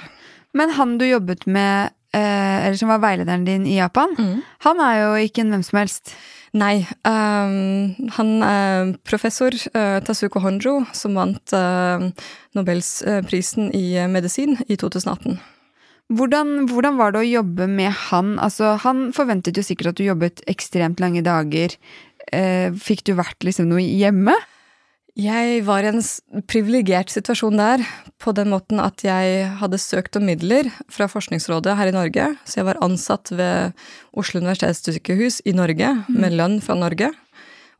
Men 0.57 0.73
han 0.73 0.97
du 0.97 1.05
jobbet 1.05 1.45
med, 1.45 1.93
eh, 2.15 2.65
eller 2.65 2.79
som 2.79 2.89
var 2.89 3.03
veilederen 3.05 3.45
din 3.45 3.67
i 3.67 3.77
Japan, 3.77 4.15
mm. 4.17 4.41
han 4.65 4.81
er 4.81 4.97
jo 5.03 5.13
ikke 5.27 5.45
en 5.45 5.53
hvem 5.53 5.67
som 5.67 5.79
helst. 5.83 6.15
Nei. 6.55 6.87
Um, 7.03 8.09
han 8.15 8.29
er 8.47 8.93
professor 9.05 9.53
uh, 9.75 9.99
Tasuko 10.01 10.39
Honjo, 10.39 10.85
som 10.95 11.17
vant 11.19 11.53
uh, 11.53 12.09
Nobelsprisen 12.55 13.73
i 13.75 13.99
medisin 14.09 14.57
i 14.65 14.79
2018. 14.79 15.37
Hvordan, 16.13 16.67
hvordan, 16.69 16.99
var 16.99 17.13
det 17.13 17.21
å 17.23 17.25
jobbe 17.25 17.65
med 17.69 17.89
han? 18.11 18.35
Altså, 18.37 18.75
han 18.83 19.07
forventet 19.15 19.57
jo 19.57 19.63
sikkert 19.65 19.93
at 19.93 19.97
du 19.97 20.05
jobbet 20.05 20.43
ekstremt 20.51 21.01
lange 21.01 21.23
dager. 21.25 21.73
Eh, 22.29 22.69
fikk 22.77 23.01
du 23.07 23.15
vært 23.17 23.41
liksom 23.45 23.71
noe 23.71 23.81
hjemme? 23.81 24.35
Jeg 25.15 25.63
var 25.65 25.85
i 25.85 25.89
en 25.89 26.03
privilegert 26.45 27.09
situasjon 27.09 27.57
der, 27.57 27.81
på 28.21 28.35
den 28.35 28.51
måten 28.51 28.81
at 28.83 29.01
jeg 29.01 29.47
hadde 29.61 29.79
søkt 29.81 30.19
om 30.19 30.27
midler 30.27 30.67
fra 30.91 31.07
Forskningsrådet 31.09 31.77
her 31.79 31.89
i 31.89 31.95
Norge. 31.95 32.29
Så 32.43 32.59
jeg 32.59 32.67
var 32.67 32.81
ansatt 32.85 33.31
ved 33.33 33.73
Oslo 34.13 34.43
universitetssykehus 34.43 35.39
i 35.47 35.55
Norge, 35.57 35.93
mm. 36.03 36.19
med 36.21 36.37
lønn 36.37 36.59
fra 36.61 36.77
Norge, 36.77 37.13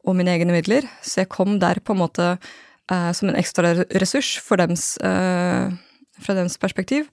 og 0.07 0.17
mine 0.17 0.33
egne 0.33 0.55
midler. 0.55 0.87
Så 1.03 1.25
jeg 1.25 1.33
kom 1.35 1.59
der 1.61 1.83
på 1.83 1.93
en 1.93 2.01
måte 2.01 2.29
eh, 2.33 3.11
som 3.13 3.29
en 3.29 3.37
ekstra 3.37 3.75
ressurs 3.99 4.39
dems, 4.57 4.95
eh, 5.03 5.75
fra 6.15 6.39
deres 6.39 6.55
perspektiv 6.57 7.11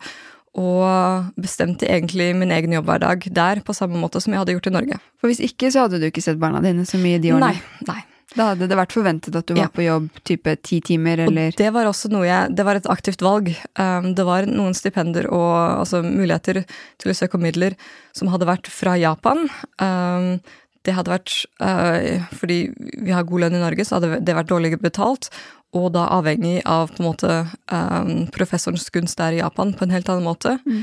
og 0.58 1.32
bestemte 1.40 1.88
egentlig 1.88 2.32
min 2.36 2.52
egen 2.52 2.74
jobbhverdag 2.76 3.30
der 3.32 3.62
på 3.64 3.72
samme 3.76 4.00
måte 4.00 4.20
som 4.20 4.34
jeg 4.34 4.42
hadde 4.42 4.56
gjort 4.58 4.68
i 4.68 4.74
Norge. 4.74 4.98
For 5.20 5.32
hvis 5.32 5.40
ikke, 5.40 5.70
så 5.72 5.86
hadde 5.86 6.00
du 6.02 6.10
ikke 6.10 6.24
sett 6.24 6.40
barna 6.40 6.60
dine 6.64 6.84
så 6.88 7.00
mye 7.00 7.20
de 7.22 7.32
årene? 7.32 7.54
Nei. 7.54 7.86
nei. 7.88 8.02
Da 8.32 8.52
hadde 8.52 8.68
det 8.68 8.76
vært 8.78 8.94
forventet 8.94 9.34
at 9.36 9.48
du 9.48 9.54
var 9.56 9.66
ja. 9.66 9.72
på 9.72 9.84
jobb 9.84 10.06
type 10.28 10.54
ti 10.64 10.78
timer, 10.84 11.20
eller 11.26 11.52
Og 11.52 11.58
det 11.60 11.68
var 11.74 11.88
også 11.88 12.08
noe 12.12 12.24
jeg 12.24 12.54
Det 12.56 12.64
var 12.64 12.78
et 12.78 12.88
aktivt 12.88 13.24
valg. 13.24 13.50
Um, 13.76 14.12
det 14.16 14.24
var 14.28 14.48
noen 14.48 14.76
stipender 14.76 15.28
og 15.28 15.52
altså, 15.82 16.02
muligheter 16.04 16.62
til 17.02 17.12
å 17.12 17.16
søke 17.16 17.36
om 17.36 17.44
midler 17.44 17.76
som 18.16 18.30
hadde 18.32 18.48
vært 18.48 18.70
fra 18.72 18.96
Japan. 19.00 19.44
Um, 19.76 20.40
det 20.82 20.94
hadde 20.96 21.12
vært 21.12 21.34
uh, 21.62 22.24
Fordi 22.34 22.56
vi 22.74 23.12
har 23.14 23.26
god 23.28 23.44
lønn 23.44 23.58
i 23.58 23.62
Norge, 23.62 23.84
så 23.86 23.98
hadde 23.98 24.20
det 24.24 24.34
vært 24.36 24.50
dårligere 24.50 24.82
betalt 24.82 25.30
og 25.72 25.92
da 25.94 26.04
avhengig 26.12 26.60
av 26.68 26.90
på 26.92 27.00
en 27.00 27.06
måte 27.06 27.30
um, 27.72 28.26
professorens 28.32 28.90
gunst 28.92 29.16
der 29.20 29.38
i 29.38 29.40
Japan 29.40 29.72
på 29.72 29.86
en 29.86 29.94
helt 29.94 30.10
annen 30.12 30.26
måte. 30.26 30.58
Mm. 30.68 30.82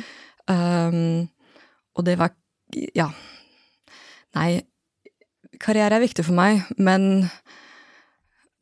Um, 0.50 1.28
og 1.98 2.06
det 2.08 2.18
var 2.22 2.34
Ja. 2.94 3.10
Nei, 4.38 4.62
karriere 5.58 5.98
er 5.98 6.04
viktig 6.04 6.26
for 6.26 6.38
meg, 6.38 6.68
men 6.78 7.30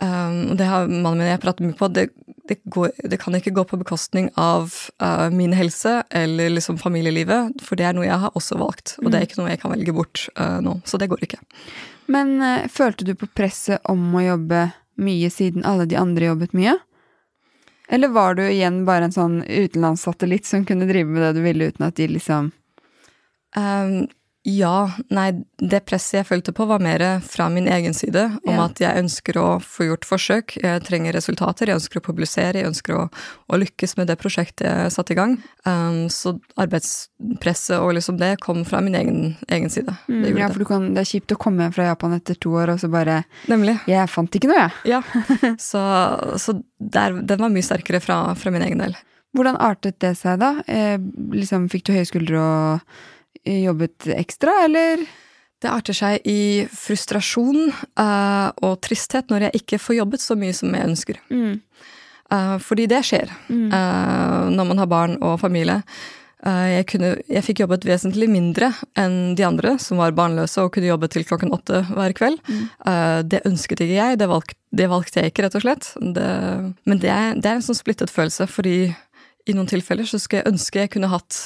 um, 0.01 0.55
det 0.57 0.67
har 0.69 0.87
mannen 0.87 1.23
min 1.23 1.31
jeg 1.31 1.41
prater 1.43 1.65
mye 1.65 1.77
på, 1.77 1.89
det, 1.93 2.07
det, 2.49 2.59
går, 2.63 2.91
det, 3.03 3.19
kan 3.21 3.35
ikke 3.37 3.53
gå 3.55 3.65
på 3.69 3.79
bekostning 3.81 4.29
av 4.39 4.73
uh, 5.03 5.27
min 5.33 5.55
helse 5.57 6.01
eller 6.09 6.53
liksom 6.53 6.79
familielivet, 6.81 7.61
for 7.63 7.79
det 7.79 7.89
er 7.89 7.97
noe 7.97 8.07
jeg 8.07 8.23
har 8.23 8.35
også 8.37 8.59
valgt, 8.61 8.97
og 9.03 9.11
det 9.11 9.19
er 9.19 9.25
mm. 9.25 9.29
ikke 9.29 9.41
noe 9.41 9.53
jeg 9.53 9.61
kan 9.63 9.75
velge 9.75 9.95
bort 9.99 10.25
uh, 10.39 10.57
nå. 10.63 10.79
Så 10.85 10.99
det 11.01 11.09
går 11.11 11.23
ikke. 11.27 11.41
Men 12.11 12.37
uh, 12.41 12.67
følte 12.71 13.07
du 13.07 13.15
på 13.19 13.29
presset 13.35 13.83
om 13.89 14.03
å 14.15 14.25
jobbe 14.25 14.67
mye 14.97 15.29
siden 15.29 15.65
alle 15.67 15.85
de 15.89 15.97
andre 15.99 16.31
jobbet 16.31 16.55
mye? 16.57 16.77
Eller 17.87 18.11
var 18.11 18.35
du 18.35 18.43
igjen 18.43 18.81
bare 18.87 19.07
en 19.07 19.15
sånn 19.15 19.41
utenlandssatellitt 19.43 20.45
som 20.45 20.65
kunne 20.67 20.89
drive 20.89 21.07
med 21.07 21.23
det 21.23 21.35
du 21.37 21.43
ville 21.45 21.69
uten 21.71 21.87
at 21.87 21.95
de 21.95 22.07
liksom 22.11 22.49
um, 23.55 24.07
ja. 24.47 24.91
Nei, 25.11 25.27
det 25.59 25.81
presset 25.89 26.21
jeg 26.21 26.27
følte 26.29 26.53
på, 26.55 26.63
var 26.69 26.79
mer 26.79 27.01
fra 27.25 27.49
min 27.51 27.65
egen 27.67 27.95
side. 27.95 28.21
Om 28.47 28.55
ja. 28.55 28.67
at 28.69 28.79
jeg 28.79 29.01
ønsker 29.03 29.39
å 29.41 29.47
få 29.59 29.89
gjort 29.89 30.07
forsøk, 30.07 30.53
jeg 30.63 30.83
trenger 30.87 31.17
resultater, 31.17 31.67
jeg 31.67 31.81
ønsker 31.81 31.99
å 31.99 32.03
publisere, 32.05 32.61
jeg 32.61 32.69
ønsker 32.69 32.95
å, 32.95 33.01
å 33.51 33.59
lykkes 33.59 33.97
med 33.99 34.07
det 34.07 34.15
prosjektet 34.21 34.69
jeg 34.69 34.93
satte 34.95 35.11
i 35.11 35.17
gang. 35.19 35.35
Um, 35.67 36.05
så 36.13 36.37
arbeidspresset 36.55 37.75
og 37.81 37.97
liksom 37.97 38.21
det 38.21 38.37
kom 38.43 38.63
fra 38.67 38.79
min 38.85 38.95
egen, 38.95 39.35
egen 39.51 39.73
side. 39.73 39.97
Mm, 40.07 40.23
ja, 40.39 40.47
for 40.53 40.63
kan, 40.69 40.87
det 40.95 41.03
er 41.03 41.11
kjipt 41.11 41.35
å 41.35 41.39
komme 41.43 41.67
hjem 41.67 41.75
fra 41.75 41.89
Japan 41.89 42.15
etter 42.15 42.39
to 42.39 42.55
år 42.55 42.71
og 42.77 42.79
så 42.79 42.91
bare 42.93 43.19
Nemlig. 43.51 43.75
Jeg 43.91 44.07
fant 44.13 44.39
ikke 44.39 44.53
noe, 44.53 44.63
jeg. 44.63 44.95
Ja. 44.95 45.03
Så, 45.67 45.81
så 46.39 46.53
der, 46.79 47.17
den 47.27 47.41
var 47.41 47.51
mye 47.51 47.65
sterkere 47.65 47.99
fra, 48.03 48.21
fra 48.39 48.51
min 48.53 48.63
egen 48.63 48.79
del. 48.79 48.95
Hvordan 49.35 49.59
artet 49.59 49.99
det 50.03 50.13
seg, 50.19 50.39
da? 50.39 50.53
Eh, 50.71 50.95
liksom, 51.35 51.67
fikk 51.71 51.87
du 51.87 51.93
høye 51.95 52.07
skuldre 52.07 52.41
og 52.41 52.97
jobbet 53.47 54.09
ekstra, 54.17 54.53
eller? 54.67 55.05
Det 55.57 55.69
arter 55.73 55.95
seg 55.97 56.27
i 56.29 56.67
frustrasjon 56.69 57.71
uh, 57.71 58.49
og 58.61 58.77
tristhet 58.85 59.31
når 59.33 59.47
jeg 59.47 59.63
ikke 59.63 59.79
får 59.81 59.97
jobbet 60.03 60.21
så 60.21 60.37
mye 60.37 60.53
som 60.53 60.75
jeg 60.75 60.89
ønsker. 60.91 61.17
Mm. 61.33 61.57
Uh, 62.29 62.57
fordi 62.61 62.85
det 62.91 63.01
skjer 63.07 63.31
mm. 63.47 63.71
uh, 63.73 64.53
når 64.53 64.69
man 64.69 64.83
har 64.83 64.91
barn 64.91 65.17
og 65.23 65.39
familie. 65.41 65.81
Jeg, 66.47 66.83
kunne, 66.87 67.07
jeg, 67.25 67.41
fikk 67.43 67.63
jobbet 67.63 67.83
vesentlig 67.89 68.27
mindre 68.29 68.69
enn 68.95 69.33
de 69.35 69.43
andre 69.43 69.73
som 69.81 69.97
var 69.99 70.13
barnløse 70.15 70.61
og 70.61 70.69
kunne 70.75 70.87
jobbe 70.87 71.09
til 71.11 71.25
klokken 71.25 71.49
åtte 71.51 71.81
hver 71.89 72.13
kveld. 72.15 72.37
Mm. 72.45 72.61
det 73.25 73.41
ønsket 73.49 73.81
ikke 73.83 73.97
jeg, 73.97 74.19
det, 74.21 74.27
valg, 74.29 74.53
det, 74.69 74.85
valgte 74.87 75.19
jeg 75.19 75.33
ikke, 75.33 75.47
rett 75.47 75.57
og 75.57 75.65
slett. 75.65 75.89
Det, 75.97 76.27
men 76.87 77.01
det 77.01 77.09
er, 77.11 77.33
det 77.41 77.49
er 77.49 77.57
en 77.57 77.65
sånn 77.65 77.79
splittet 77.81 78.13
følelse, 78.13 78.45
fordi 78.53 78.77
i 79.49 79.57
noen 79.57 79.67
tilfeller 79.67 80.07
så 80.07 80.21
skulle 80.21 80.43
jeg 80.43 80.53
ønske 80.53 80.85
jeg 80.85 80.93
kunne 80.93 81.09
hatt 81.11 81.41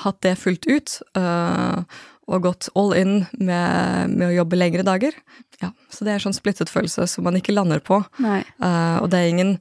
hatt 0.00 0.20
det 0.24 0.38
fullt 0.40 0.66
ut 0.66 0.98
uh, 1.18 1.84
og 2.30 2.44
gått 2.46 2.68
all 2.78 2.94
in 2.96 3.14
med, 3.32 4.12
med, 4.14 4.26
å 4.30 4.36
jobbe 4.40 4.58
lengre 4.58 4.84
dager. 4.86 5.16
Ja, 5.60 5.72
så 5.92 6.04
det 6.04 6.12
er 6.12 6.20
en 6.20 6.26
sånn 6.28 6.36
splittet 6.36 6.72
følelse 6.72 7.06
som 7.10 7.26
man 7.26 7.36
ikke 7.38 7.54
lander 7.54 7.82
på. 7.84 8.00
Uh, 8.22 8.98
og 9.02 9.10
det 9.12 9.20
er 9.20 9.32
ingen 9.32 9.56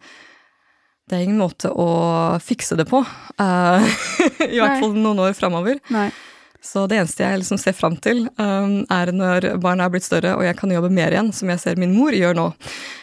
det 1.10 1.18
er 1.18 1.26
ingen 1.26 1.42
måte 1.42 1.68
å 1.76 1.90
fikse 2.40 2.78
det 2.80 2.86
på. 2.88 3.02
Uh, 3.36 3.84
I 4.48 4.62
hvert 4.62 4.80
fall 4.80 4.94
noen 4.96 5.20
år 5.26 5.34
framover. 5.36 5.82
Så 6.62 6.86
det 6.88 7.00
eneste 7.02 7.26
jeg 7.26 7.42
liksom 7.42 7.58
ser 7.58 7.74
fram 7.74 7.96
til, 8.00 8.28
um, 8.38 8.84
er 8.94 9.10
når 9.12 9.48
barna 9.60 9.88
er 9.88 9.94
blitt 9.96 10.06
større 10.06 10.36
og 10.38 10.46
jeg 10.46 10.56
kan 10.60 10.72
jobbe 10.72 10.92
mer 10.94 11.12
igjen, 11.12 11.32
som 11.34 11.50
jeg 11.50 11.60
ser 11.60 11.82
min 11.82 11.96
mor 11.98 12.14
gjør 12.14 12.38
nå. 12.38 12.46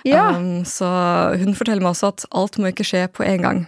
Ja. 0.06 0.28
Um, 0.38 0.62
så 0.68 0.86
hun 1.42 1.58
forteller 1.58 1.82
meg 1.82 1.96
også 1.96 2.12
at 2.14 2.28
alt 2.38 2.60
må 2.62 2.70
ikke 2.70 2.86
skje 2.86 3.08
på 3.10 3.26
en 3.26 3.44
gang 3.44 3.64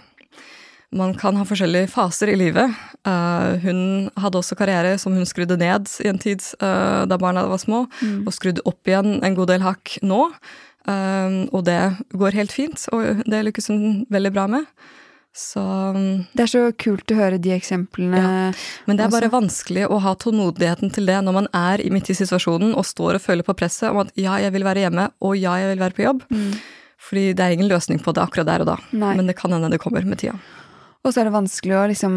man 0.96 1.12
kan 1.14 1.36
ha 1.38 1.44
forskjellige 1.46 1.90
faser 1.92 2.32
i 2.32 2.38
livet. 2.38 2.72
Uh, 3.06 3.54
hun 3.62 3.82
hadde 4.18 4.40
også 4.40 4.58
karriere 4.58 4.96
som 4.98 5.14
hun 5.14 5.28
skrudde 5.28 5.58
ned 5.60 5.90
i 6.02 6.08
en 6.10 6.18
tid 6.20 6.42
uh, 6.62 7.06
da 7.06 7.18
barna 7.20 7.46
var 7.50 7.62
små, 7.62 7.84
mm. 8.00 8.24
og 8.26 8.34
skrudde 8.34 8.64
opp 8.66 8.90
igjen 8.90 9.20
en 9.22 9.36
god 9.38 9.52
del 9.52 9.66
hakk 9.66 10.00
nå. 10.02 10.24
Uh, 10.88 11.46
og 11.54 11.62
det 11.68 11.78
går 12.16 12.38
helt 12.38 12.54
fint, 12.54 12.88
og 12.94 13.22
det 13.28 13.44
lykkes 13.46 13.70
hun 13.70 13.84
veldig 14.10 14.34
bra 14.34 14.48
med. 14.50 14.66
Så 15.36 15.62
um, 15.62 16.24
Det 16.34 16.42
er 16.42 16.50
så 16.50 16.62
kult 16.74 17.12
å 17.14 17.20
høre 17.20 17.38
de 17.38 17.52
eksemplene. 17.54 18.18
Ja. 18.18 18.50
Men 18.88 18.98
det 18.98 19.06
er 19.06 19.14
bare 19.14 19.30
vanskelig 19.30 19.86
å 19.86 20.00
ha 20.02 20.16
tålmodigheten 20.18 20.90
til 20.94 21.06
det 21.06 21.20
når 21.22 21.36
man 21.36 21.48
er 21.54 21.84
midt 21.94 22.10
i 22.10 22.18
situasjonen 22.18 22.74
og 22.74 22.88
står 22.88 23.20
og 23.20 23.24
føler 23.28 23.46
på 23.46 23.54
presset 23.54 23.92
om 23.92 24.02
at 24.02 24.10
ja, 24.18 24.40
jeg 24.42 24.50
vil 24.56 24.66
være 24.66 24.88
hjemme, 24.88 25.06
og 25.22 25.38
ja, 25.38 25.54
jeg 25.62 25.76
vil 25.76 25.84
være 25.84 25.96
på 25.96 26.06
jobb. 26.08 26.26
Mm. 26.34 26.50
Fordi 27.00 27.28
det 27.38 27.44
er 27.44 27.54
ingen 27.54 27.70
løsning 27.70 28.02
på 28.02 28.12
det 28.16 28.24
akkurat 28.24 28.50
der 28.50 28.64
og 28.64 28.72
da. 28.72 28.80
Nei. 28.90 29.14
Men 29.20 29.30
det 29.30 29.38
kan 29.38 29.54
hende 29.54 29.70
det 29.70 29.80
kommer 29.82 30.04
med 30.04 30.18
tida. 30.20 30.34
Og 31.00 31.14
så 31.14 31.22
er 31.22 31.30
det 31.30 31.32
vanskelig 31.32 31.76
å 31.78 31.84
liksom 31.88 32.16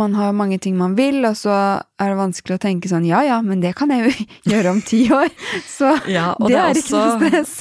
Man 0.00 0.14
har 0.16 0.32
mange 0.36 0.56
ting 0.62 0.78
man 0.78 0.94
vil, 0.96 1.20
og 1.28 1.36
så 1.36 1.52
er 2.00 2.12
det 2.12 2.16
vanskelig 2.16 2.56
å 2.56 2.62
tenke 2.62 2.88
sånn 2.88 3.04
Ja 3.04 3.20
ja, 3.26 3.40
men 3.44 3.60
det 3.60 3.74
kan 3.76 3.92
jeg 3.92 4.06
jo 4.06 4.28
gjøre 4.54 4.72
om 4.72 4.80
ti 4.84 5.02
år. 5.12 5.28
Så 5.68 5.92
Ja, 6.10 6.30
det, 6.40 6.48
det 6.54 6.60
er 6.62 6.80
ikke 6.80 7.02
noe 7.02 7.18
stress. 7.20 7.54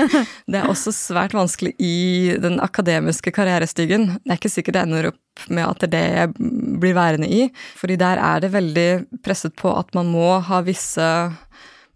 Det 0.50 0.58
er 0.58 0.68
også 0.68 0.92
svært 0.94 1.34
vanskelig 1.36 1.72
i 1.78 2.36
den 2.42 2.58
akademiske 2.62 3.32
karrierestigen. 3.32 4.08
Det 4.20 4.34
er 4.34 4.40
ikke 4.40 4.52
sikkert 4.52 4.76
det 4.76 4.82
ender 4.82 5.10
opp 5.12 5.44
med 5.48 5.64
at 5.64 5.80
det 5.80 5.88
er 5.88 5.92
det 5.94 6.04
jeg 6.18 6.50
blir 6.82 6.96
værende 6.98 7.28
i. 7.30 7.44
Fordi 7.78 7.96
der 8.00 8.20
er 8.20 8.42
det 8.42 8.52
veldig 8.52 8.88
presset 9.24 9.54
på 9.56 9.72
at 9.72 9.94
man 9.96 10.10
må 10.12 10.34
ha 10.44 10.60
visse 10.66 11.06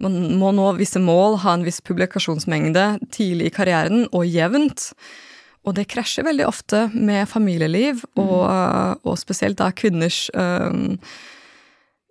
man 0.02 0.16
må 0.38 0.50
nå 0.54 0.72
visse 0.78 1.00
mål, 1.00 1.38
ha 1.44 1.54
en 1.54 1.64
viss 1.66 1.80
publikasjonsmengde 1.84 2.86
tidlig 3.14 3.50
i 3.50 3.54
karrieren, 3.54 4.08
og 4.12 4.26
jevnt. 4.26 4.90
Og 5.64 5.76
det 5.76 5.86
krasjer 5.88 6.26
veldig 6.26 6.46
ofte 6.48 6.86
med 6.92 7.28
familieliv, 7.30 8.04
og, 8.20 8.42
og 9.04 9.14
spesielt 9.20 9.58
da 9.60 9.70
kvinners 9.72 10.26
øhm, 10.36 10.98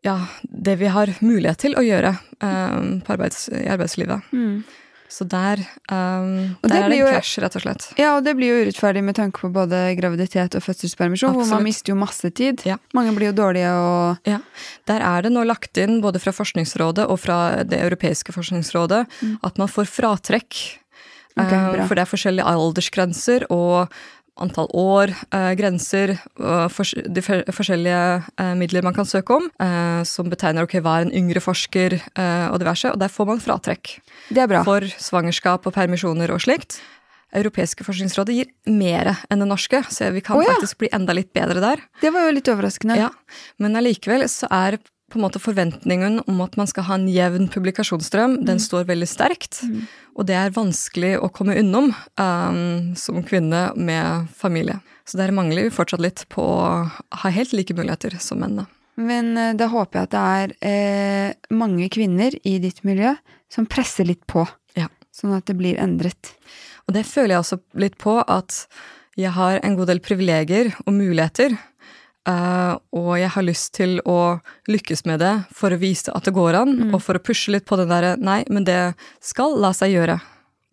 Ja, 0.03 0.17
det 0.43 0.79
vi 0.81 0.89
har 0.91 1.13
mulighet 1.23 1.61
til 1.63 1.77
å 1.79 1.83
gjøre 1.85 2.15
på 2.41 3.13
arbeids, 3.13 3.45
i 3.47 3.69
arbeidslivet. 3.71 4.25
Så 5.13 5.27
der, 5.29 5.61
det 5.61 6.69
der 6.71 6.73
er 6.73 6.89
det 6.89 6.97
en 6.97 7.11
krasj, 7.13 7.35
rett 7.43 7.55
og 7.59 7.61
slett. 7.61 7.85
Ja, 7.99 8.15
og 8.17 8.23
det 8.25 8.33
blir 8.35 8.49
jo 8.49 8.61
urettferdig 8.65 9.03
med 9.05 9.15
tanke 9.19 9.43
på 9.43 9.51
både 9.53 9.83
graviditet 9.99 10.57
og 10.57 10.63
fødselspermisjon, 10.65 11.35
hvor 11.37 11.49
man 11.51 11.65
mister 11.67 11.93
jo 11.93 11.97
masse 12.01 12.31
tid. 12.33 12.63
Ja. 12.65 12.79
Mange 12.97 13.13
blir 13.13 13.29
jo 13.29 13.35
dårlige 13.37 13.69
og 13.77 14.27
Ja, 14.27 14.39
Der 14.89 15.05
er 15.05 15.21
det 15.21 15.31
nå 15.35 15.45
lagt 15.45 15.77
inn, 15.77 15.99
både 16.01 16.19
fra 16.23 16.33
Forskningsrådet 16.33 17.05
og 17.05 17.19
fra 17.21 17.63
Det 17.63 17.77
europeiske 17.85 18.33
forskningsrådet, 18.33 19.03
at 19.43 19.61
man 19.61 19.69
får 19.69 19.91
fratrekk. 19.91 20.63
Mm. 21.35 21.45
Ok, 21.45 21.53
Eh. 21.53 21.87
For 21.87 21.95
det 21.95 22.03
er 22.03 22.11
forskjellige 22.11 22.45
aldersgrenser 22.45 23.47
og 23.49 23.93
antall 24.41 24.67
år, 24.73 25.13
eh, 25.31 25.53
grenser, 25.53 26.17
de 26.17 27.21
forskjellige 27.53 28.23
eh, 28.39 28.53
midler 28.57 28.81
man 28.81 28.93
kan 28.93 29.05
søke 29.05 29.35
om, 29.37 29.49
som 30.05 30.29
betegner 30.29 30.63
ok, 30.63 30.79
hva 30.81 30.99
er 30.99 31.05
en 31.05 31.13
yngre 31.13 31.39
forsker 31.39 31.99
og 32.49 32.57
diverse, 32.59 32.89
og 32.89 32.97
der 32.99 33.09
får 33.13 33.29
man 33.29 33.39
fratrekk 33.39 33.99
Det 34.29 34.41
er 34.41 34.47
bra. 34.47 34.63
for 34.63 34.81
svangerskap 34.81 35.67
og 35.67 35.73
permisjoner 35.73 36.31
og 36.33 36.41
slikt. 36.41 36.81
Europeiske 37.33 37.85
forskningsrådet 37.85 38.35
gir 38.35 38.49
mer 38.69 39.09
enn 39.31 39.41
det 39.41 39.47
norske, 39.49 39.81
så 39.89 40.11
vi 40.13 40.21
kan 40.21 40.37
oh, 40.37 40.43
ja. 40.45 40.53
faktisk 40.53 40.83
bli 40.83 40.89
enda 40.93 41.15
litt 41.17 41.31
bedre 41.33 41.61
der. 41.63 41.81
Det 42.01 42.11
var 42.13 42.27
jo 42.27 42.35
litt 42.35 42.49
overraskende. 42.51 42.97
Ja, 42.99 43.09
men 43.61 43.77
allikevel 43.79 44.25
så 44.29 44.49
er 44.53 44.77
på 45.13 45.19
en 45.19 45.25
måte 45.27 45.41
forventningen 45.41 46.19
om 46.27 46.41
at 46.45 46.57
man 46.59 46.67
skal 46.69 46.87
ha 46.89 46.97
en 46.97 47.07
jevn 47.11 47.47
publikasjonsstrøm, 47.53 48.39
den 48.47 48.59
står 48.61 48.87
veldig 48.89 49.07
sterkt. 49.09 49.61
Og 50.17 50.25
det 50.29 50.35
er 50.37 50.53
vanskelig 50.55 51.15
å 51.21 51.29
komme 51.33 51.55
unnom 51.61 51.91
um, 52.19 52.93
som 52.99 53.21
kvinne 53.25 53.67
med 53.77 54.27
familie. 54.37 54.79
Så 55.05 55.19
der 55.19 55.33
mangler 55.35 55.67
vi 55.67 55.73
fortsatt 55.75 56.01
litt 56.03 56.25
på 56.33 56.43
å 56.43 56.67
ha 57.23 57.31
helt 57.35 57.53
like 57.53 57.75
muligheter 57.77 58.15
som 58.23 58.41
mennene. 58.43 58.65
Men 58.95 59.31
eh, 59.41 59.53
da 59.57 59.65
håper 59.71 59.99
jeg 59.99 60.05
at 60.05 60.13
det 60.13 60.23
er 60.39 60.51
eh, 60.69 61.55
mange 61.57 61.87
kvinner 61.93 62.35
i 62.45 62.59
ditt 62.61 62.83
miljø 62.85 63.15
som 63.51 63.65
presser 63.69 64.05
litt 64.05 64.21
på, 64.29 64.45
Ja. 64.77 64.87
sånn 65.13 65.33
at 65.37 65.47
det 65.49 65.55
blir 65.57 65.79
endret. 65.81 66.35
Og 66.87 66.93
det 66.93 67.05
føler 67.09 67.35
jeg 67.35 67.41
også 67.43 67.59
litt 67.81 67.97
på 68.01 68.19
at 68.21 68.67
jeg 69.17 69.33
har 69.33 69.59
en 69.61 69.75
god 69.77 69.89
del 69.91 69.99
privilegier 70.01 70.71
og 70.85 70.93
muligheter. 70.93 71.57
Eh, 72.29 72.73
og 72.95 73.11
jeg 73.19 73.31
har 73.35 73.45
lyst 73.45 73.73
til 73.77 73.97
å 74.09 74.37
lykkes 74.71 75.05
med 75.09 75.21
det 75.23 75.33
for 75.55 75.73
å 75.73 75.79
vise 75.81 76.13
at 76.13 76.27
det 76.27 76.35
går 76.35 76.59
an, 76.61 76.77
og 76.91 77.01
for 77.03 77.19
å 77.19 77.23
pushe 77.23 77.53
litt 77.55 77.67
på 77.69 77.79
den 77.79 77.91
derre 77.91 78.15
Nei, 78.21 78.43
men 78.49 78.67
det 78.67 78.93
skal 79.23 79.57
la 79.61 79.73
seg 79.75 79.95
gjøre 79.95 80.19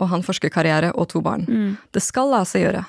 å 0.01 0.09
ha 0.09 0.17
en 0.17 0.25
forskerkarriere 0.25 0.95
og 0.97 1.11
to 1.13 1.21
barn. 1.25 1.45
Det 1.93 2.03
skal 2.03 2.33
la 2.33 2.45
seg 2.49 2.65
gjøre. 2.65 2.85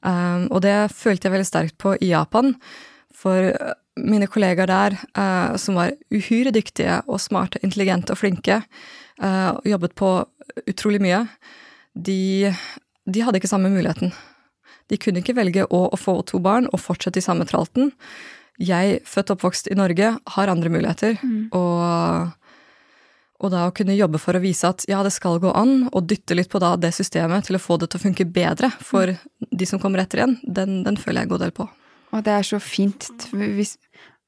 Um, 0.00 0.46
og 0.48 0.62
det 0.64 0.92
følte 0.96 1.28
jeg 1.28 1.34
veldig 1.34 1.48
sterkt 1.48 1.76
på 1.80 1.94
i 2.00 2.12
Japan. 2.14 2.54
For 3.16 3.50
uh, 3.52 3.74
mine 4.00 4.28
kollegaer 4.30 4.70
der, 4.70 4.96
uh, 5.18 5.56
som 5.60 5.76
var 5.76 5.92
uhyre 6.12 6.52
dyktige 6.56 7.02
og 7.06 7.20
smarte, 7.20 7.60
intelligente 7.66 8.14
og 8.14 8.22
flinke, 8.22 8.62
uh, 9.20 9.58
og 9.58 9.68
jobbet 9.68 9.96
på 9.98 10.14
utrolig 10.70 11.02
mye, 11.04 11.24
de, 11.94 12.50
de 13.04 13.24
hadde 13.26 13.40
ikke 13.40 13.50
samme 13.50 13.72
muligheten. 13.72 14.14
De 14.90 14.98
kunne 15.00 15.22
ikke 15.22 15.36
velge 15.38 15.64
å, 15.70 15.86
å 15.90 15.98
få 15.98 16.18
to 16.26 16.40
barn 16.42 16.68
og 16.70 16.82
fortsette 16.82 17.20
i 17.20 17.24
samme 17.24 17.46
tralten. 17.48 17.92
Jeg, 18.60 19.00
født 19.08 19.32
og 19.32 19.38
oppvokst 19.38 19.70
i 19.72 19.78
Norge, 19.78 20.12
har 20.34 20.52
andre 20.52 20.72
muligheter. 20.72 21.16
Og, 21.56 22.32
og 23.40 23.52
da 23.54 23.64
å 23.68 23.74
kunne 23.76 23.96
jobbe 23.96 24.20
for 24.20 24.36
å 24.36 24.42
vise 24.42 24.68
at 24.68 24.84
ja, 24.90 25.00
det 25.06 25.14
skal 25.14 25.40
gå 25.40 25.52
an, 25.56 25.88
og 25.94 26.08
dytte 26.10 26.36
litt 26.36 26.50
på 26.52 26.60
da 26.60 26.74
det 26.76 26.92
systemet 26.96 27.48
til 27.48 27.56
å 27.56 27.62
få 27.62 27.78
det 27.80 27.88
til 27.90 28.02
å 28.02 28.04
funke 28.08 28.28
bedre 28.28 28.72
for 28.84 29.14
de 29.48 29.68
som 29.68 29.80
kommer 29.80 30.02
etter 30.02 30.24
igjen, 30.24 30.36
den, 30.44 30.82
den 30.84 31.00
føler 31.00 31.22
jeg 31.22 31.30
en 31.30 31.34
god 31.34 31.46
del 31.46 31.54
på. 31.56 31.70
Og 32.10 32.26
det 32.26 32.34
er 32.34 32.46
så 32.46 32.58
fint, 32.60 33.06
hvis, 33.30 33.76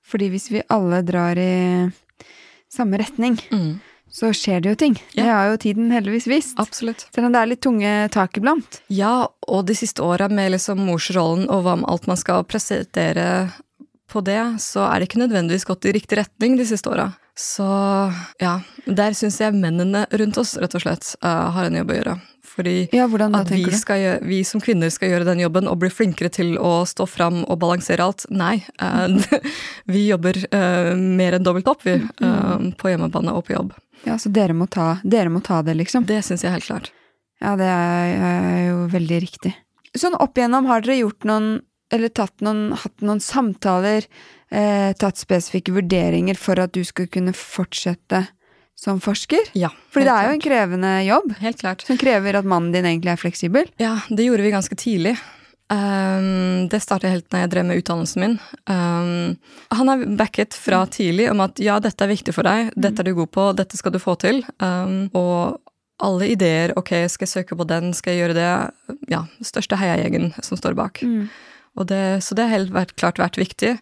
fordi 0.06 0.30
hvis 0.32 0.48
vi 0.54 0.64
alle 0.70 1.02
drar 1.04 1.38
i 1.40 1.90
samme 2.72 3.02
retning, 3.02 3.36
så 4.12 4.28
skjer 4.36 4.60
det 4.62 4.68
jo 4.74 4.76
ting. 4.76 4.94
Det 5.14 5.24
Ja. 5.24 5.38
har 5.40 5.50
jo 5.52 5.56
tiden 5.62 5.90
heldigvis 5.90 6.26
vist. 6.28 6.58
Absolutt. 6.60 7.06
Selv 7.14 7.26
om 7.26 7.32
det 7.32 7.40
er 7.40 7.46
litt 7.48 7.62
tunge 7.64 7.92
tak 8.12 8.36
iblant. 8.36 8.80
Ja, 8.92 9.26
og 9.48 9.66
de 9.66 9.74
siste 9.74 10.04
åra 10.04 10.28
med 10.28 10.52
liksom 10.52 10.82
morsrollen 10.84 11.48
og 11.48 11.64
hva 11.64 11.76
med 11.80 11.88
alt 11.88 12.06
man 12.06 12.16
skal 12.20 12.44
prestere 12.44 13.26
på 14.12 14.20
det, 14.22 14.38
så 14.60 14.84
er 14.92 15.00
det 15.00 15.08
ikke 15.08 15.22
nødvendigvis 15.24 15.64
gått 15.64 15.86
i 15.88 15.92
riktig 15.96 16.18
retning 16.20 16.58
de 16.58 16.66
siste 16.68 16.90
åra. 16.92 17.14
Så 17.34 17.64
ja, 18.42 18.58
der 18.84 19.14
syns 19.16 19.38
jeg 19.40 19.54
mennene 19.56 20.04
rundt 20.12 20.36
oss 20.36 20.52
rett 20.60 20.74
og 20.76 20.82
slett 20.84 21.14
eh, 21.24 21.50
har 21.54 21.64
en 21.70 21.78
jobb 21.80 21.90
å 21.94 21.96
gjøre. 21.96 22.16
Fordi 22.52 22.74
Ja, 22.92 23.06
hvordan 23.08 23.32
da, 23.32 23.40
at 23.46 23.48
vi, 23.48 23.64
skal 23.72 23.96
gjøre, 24.02 24.18
vi 24.28 24.42
som 24.44 24.60
kvinner 24.60 24.90
skal 24.92 25.08
gjøre 25.14 25.24
den 25.30 25.40
jobben 25.40 25.70
og 25.70 25.78
bli 25.80 25.88
flinkere 25.88 26.28
til 26.28 26.58
å 26.60 26.82
stå 26.84 27.06
fram 27.08 27.38
og 27.48 27.56
balansere 27.62 28.04
alt. 28.04 28.26
Nei. 28.28 28.58
eh, 28.76 29.40
vi 29.94 30.04
jobber 30.10 30.36
eh, 30.52 30.92
mer 31.00 31.38
enn 31.38 31.46
dobbelt 31.48 31.72
opp, 31.72 31.86
vi. 31.88 31.96
eh, 31.96 32.68
på 32.76 32.92
hjemmebane 32.92 33.32
og 33.32 33.46
på 33.48 33.56
jobb. 33.56 33.72
Ja, 34.06 34.18
så 34.18 34.32
dere 34.34 34.56
må 34.56 34.66
ta, 34.70 34.96
dere 35.04 35.30
må 35.32 35.42
ta 35.44 35.60
det, 35.66 35.76
liksom. 35.78 36.06
Det 36.08 36.20
syns 36.26 36.44
jeg 36.44 36.54
helt 36.54 36.66
klart. 36.66 36.92
Ja, 37.42 37.56
det 37.58 37.66
er, 37.66 38.68
jo 38.68 38.86
veldig 38.92 39.18
riktig. 39.24 39.54
Sånn 39.98 40.16
opp 40.16 40.38
igjennom, 40.38 40.68
har 40.70 40.84
dere 40.84 41.00
gjort 41.00 41.26
noen, 41.28 41.48
eller 41.92 42.12
tatt 42.14 42.44
noen, 42.44 42.70
hatt 42.78 43.04
noen 43.04 43.20
samtaler, 43.22 44.06
eh, 44.50 44.92
tatt 44.98 45.20
spesifikke 45.20 45.74
vurderinger 45.74 46.38
for 46.38 46.62
at 46.62 46.72
du 46.76 46.80
skal 46.86 47.10
kunne 47.12 47.34
fortsette 47.36 48.24
som 48.78 49.02
forsker? 49.02 49.52
Ja. 49.58 49.70
Fordi 49.92 50.08
det 50.08 50.14
er 50.14 50.24
er 50.24 50.30
jo 50.30 50.38
en 50.38 50.46
krevende 50.46 50.92
jobb. 51.06 51.36
Helt 51.42 51.60
klart. 51.60 51.84
som 51.86 51.98
krever 52.00 52.38
at 52.38 52.48
mannen 52.48 52.72
din 52.72 52.88
egentlig 52.88 53.12
er 53.12 53.20
fleksibel. 53.20 53.68
Ja, 53.82 53.98
det 54.08 54.26
gjorde 54.26 54.46
vi 54.46 54.54
ganske 54.54 54.78
tidlig. 54.78 55.16
Um, 55.72 56.68
det 56.68 56.82
startet 56.84 57.12
helt 57.12 57.28
når 57.32 57.44
jeg 57.44 57.50
drev 57.54 57.64
med 57.68 57.80
utdannelsen 57.80 58.20
min. 58.20 58.34
Um, 58.68 59.36
han 59.72 59.88
har 59.88 60.02
backet 60.18 60.56
fra 60.58 60.82
tidlig 60.90 61.30
om 61.32 61.40
at 61.44 61.60
ja, 61.62 61.78
dette 61.80 62.04
er 62.04 62.10
viktig 62.12 62.34
for 62.36 62.44
deg, 62.48 62.72
dette 62.76 63.00
er 63.00 63.08
du 63.08 63.14
god 63.16 63.30
på, 63.32 63.46
dette 63.56 63.78
skal 63.80 63.94
du 63.94 64.00
få 64.02 64.16
til. 64.20 64.42
Um, 64.60 65.06
og 65.16 65.60
alle 66.02 66.28
ideer, 66.34 66.74
ok, 66.76 66.92
skal 67.12 67.28
jeg 67.28 67.32
søke 67.36 67.56
på 67.56 67.66
den, 67.70 67.92
skal 67.94 68.12
jeg 68.16 68.24
gjøre 68.24 68.36
det? 68.36 68.50
Ja, 69.12 69.22
største 69.44 69.78
heiagjengen 69.78 70.32
som 70.42 70.58
står 70.58 70.74
bak. 70.76 71.00
Og 71.78 71.86
det, 71.88 72.02
så 72.26 72.34
det 72.36 72.48
har 72.48 72.56
helt 72.58 72.74
vært, 72.74 72.96
klart 73.00 73.20
vært 73.22 73.38
viktig. 73.40 73.76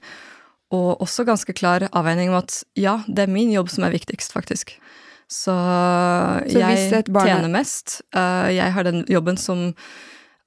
Og 0.71 1.01
også 1.03 1.25
ganske 1.27 1.55
klar 1.57 1.89
avveining 1.91 2.31
om 2.31 2.39
at 2.43 2.61
ja, 2.79 3.01
det 3.09 3.25
er 3.25 3.33
min 3.33 3.51
jobb 3.51 3.73
som 3.73 3.89
er 3.89 3.97
viktigst, 3.97 4.37
faktisk. 4.37 4.77
Så, 5.31 5.55
Så 5.55 6.59
jeg 6.61 6.93
et 6.93 7.11
barn 7.11 7.27
er- 7.27 7.35
tjener 7.39 7.53
mest. 7.55 8.01
Uh, 8.15 8.51
jeg 8.53 8.71
har 8.75 8.87
den 8.87 9.05
jobben 9.11 9.39
som 9.41 9.73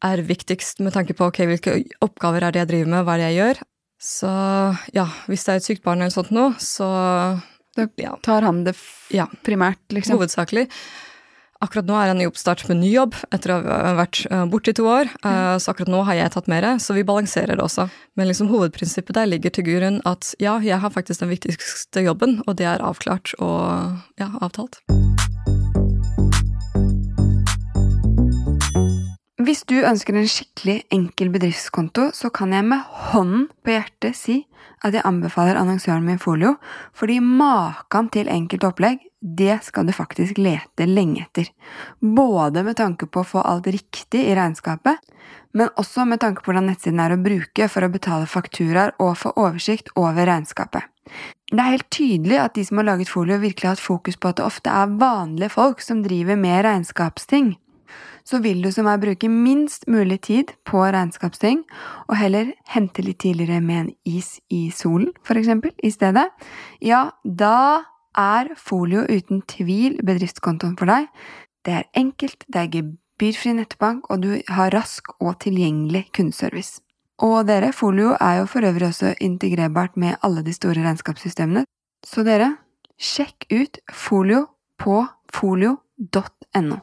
er 0.04 0.24
viktigst 0.28 0.82
med 0.84 0.94
tanke 0.96 1.16
på 1.18 1.30
ok, 1.32 1.44
hvilke 1.50 1.78
oppgaver 2.04 2.44
er 2.48 2.52
det 2.56 2.63
jeg 2.63 2.72
driver 2.74 2.92
med, 2.96 3.06
hva 3.08 3.16
er 3.16 3.24
det 3.24 3.30
jeg 3.32 3.39
gjør. 3.42 3.63
Så 4.04 4.30
ja, 4.96 5.08
hvis 5.32 5.46
det 5.48 5.54
er 5.54 5.62
et 5.62 5.68
sykt 5.70 5.84
barn 5.86 6.04
eller 6.04 6.12
sånt 6.13 6.34
noe, 6.36 6.54
så 6.60 6.89
Da 7.74 7.88
ja, 7.98 8.18
tar 8.22 8.44
han 8.46 8.63
det 8.68 8.76
ja, 9.16 9.26
primært, 9.48 9.80
liksom. 9.96 10.20
hovedsakelig. 10.20 10.68
Akkurat 11.63 11.88
nå 11.88 11.96
er 11.96 12.10
han 12.12 12.20
i 12.20 12.28
oppstart 12.28 12.66
med 12.68 12.82
ny 12.82 12.89
jobb 12.92 13.16
etter 13.32 13.54
å 13.56 13.60
ha 13.63 13.94
vært 13.96 14.26
eh, 14.28 14.44
borte 14.52 14.74
i 14.74 14.76
to 14.76 14.84
år. 14.92 15.08
eh, 15.24 15.56
Så 15.63 15.72
akkurat 15.72 15.89
nå 15.94 16.04
har 16.04 16.20
jeg 16.20 16.34
tatt 16.36 16.52
mer, 16.52 16.68
så 16.84 16.94
vi 16.94 17.06
balanserer 17.08 17.56
det 17.56 17.63
også. 17.63 17.88
Men 18.20 18.28
liksom 18.28 18.52
hovedprinsippet 18.52 19.16
der 19.16 19.32
ligger 19.32 19.56
til 19.56 19.70
grunn 19.72 20.02
at 20.04 20.36
ja, 20.44 20.58
jeg 20.60 20.84
har 20.84 20.92
faktisk 20.92 21.24
den 21.24 21.32
viktigste 21.32 22.04
jobben, 22.04 22.42
og 22.46 22.60
det 22.60 22.68
er 22.68 22.84
avklart 22.84 23.34
og 23.39 24.04
ja, 24.20 24.28
avtalt. 24.44 24.84
Hvis 29.44 29.66
du 29.68 29.80
ønsker 29.84 30.16
en 30.16 30.28
skikkelig 30.30 30.76
enkel 30.94 31.32
bedriftskonto, 31.34 32.12
så 32.16 32.30
kan 32.32 32.54
jeg 32.54 32.64
med 32.64 32.84
hånden 33.10 33.48
på 33.66 33.74
hjertet 33.74 34.16
si 34.16 34.36
at 34.86 34.94
jeg 34.96 35.04
anbefaler 35.08 35.58
annonsøren 35.60 36.06
min 36.06 36.22
Folio, 36.22 36.54
fordi 36.96 37.18
maken 37.20 38.08
til 38.14 38.30
enkelt 38.32 38.64
opplegg, 38.68 39.02
det 39.20 39.58
skal 39.66 39.88
du 39.88 39.92
faktisk 39.96 40.38
lete 40.40 40.86
lenge 40.88 41.26
etter. 41.26 41.50
Både 42.00 42.64
med 42.64 42.78
tanke 42.80 43.10
på 43.10 43.24
å 43.24 43.28
få 43.28 43.44
alt 43.50 43.68
riktig 43.74 44.22
i 44.30 44.36
regnskapet, 44.38 45.02
men 45.52 45.74
også 45.82 46.06
med 46.08 46.22
tanke 46.24 46.44
på 46.44 46.52
hvordan 46.52 46.70
nettsiden 46.70 47.02
er 47.04 47.16
å 47.16 47.20
bruke 47.26 47.68
for 47.72 47.84
å 47.84 47.92
betale 47.92 48.30
fakturaer 48.30 48.96
og 49.04 49.18
få 49.26 49.34
oversikt 49.34 49.92
over 50.00 50.30
regnskapet. 50.30 50.88
Det 51.52 51.60
er 51.60 51.74
helt 51.74 51.90
tydelig 51.92 52.40
at 52.46 52.56
de 52.56 52.64
som 52.68 52.80
har 52.80 52.88
laget 52.94 53.12
Folio, 53.12 53.42
virkelig 53.44 53.68
har 53.68 53.76
hatt 53.76 53.84
fokus 53.90 54.16
på 54.16 54.32
at 54.32 54.40
det 54.40 54.48
ofte 54.48 54.72
er 54.72 54.96
vanlige 55.04 55.52
folk 55.58 55.84
som 55.84 56.06
driver 56.06 56.40
med 56.40 56.64
regnskapsting. 56.70 57.58
Så 58.24 58.40
vil 58.44 58.62
du 58.64 58.70
som 58.72 58.88
meg 58.88 59.02
bruke 59.04 59.30
minst 59.30 59.88
mulig 59.92 60.22
tid 60.30 60.54
på 60.68 60.84
regnskapsting, 60.84 61.64
og 62.08 62.18
heller 62.20 62.54
hente 62.72 63.04
litt 63.04 63.22
tidligere 63.24 63.62
med 63.64 63.80
en 63.82 63.92
is 64.08 64.38
i 64.54 64.70
solen, 64.76 65.12
for 65.28 65.40
eksempel, 65.40 65.74
i 65.84 65.92
stedet, 65.92 66.30
ja, 66.82 67.10
da 67.24 67.84
er 68.18 68.54
Folio 68.60 69.04
uten 69.10 69.42
tvil 69.50 70.00
bedriftskontoen 70.06 70.78
for 70.80 70.90
deg. 70.90 71.10
Det 71.66 71.74
er 71.80 71.90
enkelt, 71.98 72.46
det 72.48 72.62
er 72.62 72.72
gebyrfri 72.78 73.56
nettbank, 73.58 74.10
og 74.12 74.24
du 74.24 74.32
har 74.54 74.74
rask 74.76 75.14
og 75.20 75.40
tilgjengelig 75.44 76.08
kundeservice. 76.16 76.82
Og 77.24 77.46
dere, 77.48 77.72
Folio 77.74 78.16
er 78.20 78.42
jo 78.42 78.48
for 78.50 78.66
øvrig 78.66 78.90
også 78.90 79.14
integrerbart 79.22 79.98
med 79.98 80.18
alle 80.24 80.44
de 80.46 80.54
store 80.54 80.84
regnskapssystemene, 80.84 81.66
så 82.04 82.24
dere, 82.26 82.56
sjekk 83.00 83.48
ut 83.52 83.80
Folio 83.92 84.48
på 84.82 85.04
folio.no. 85.34 86.82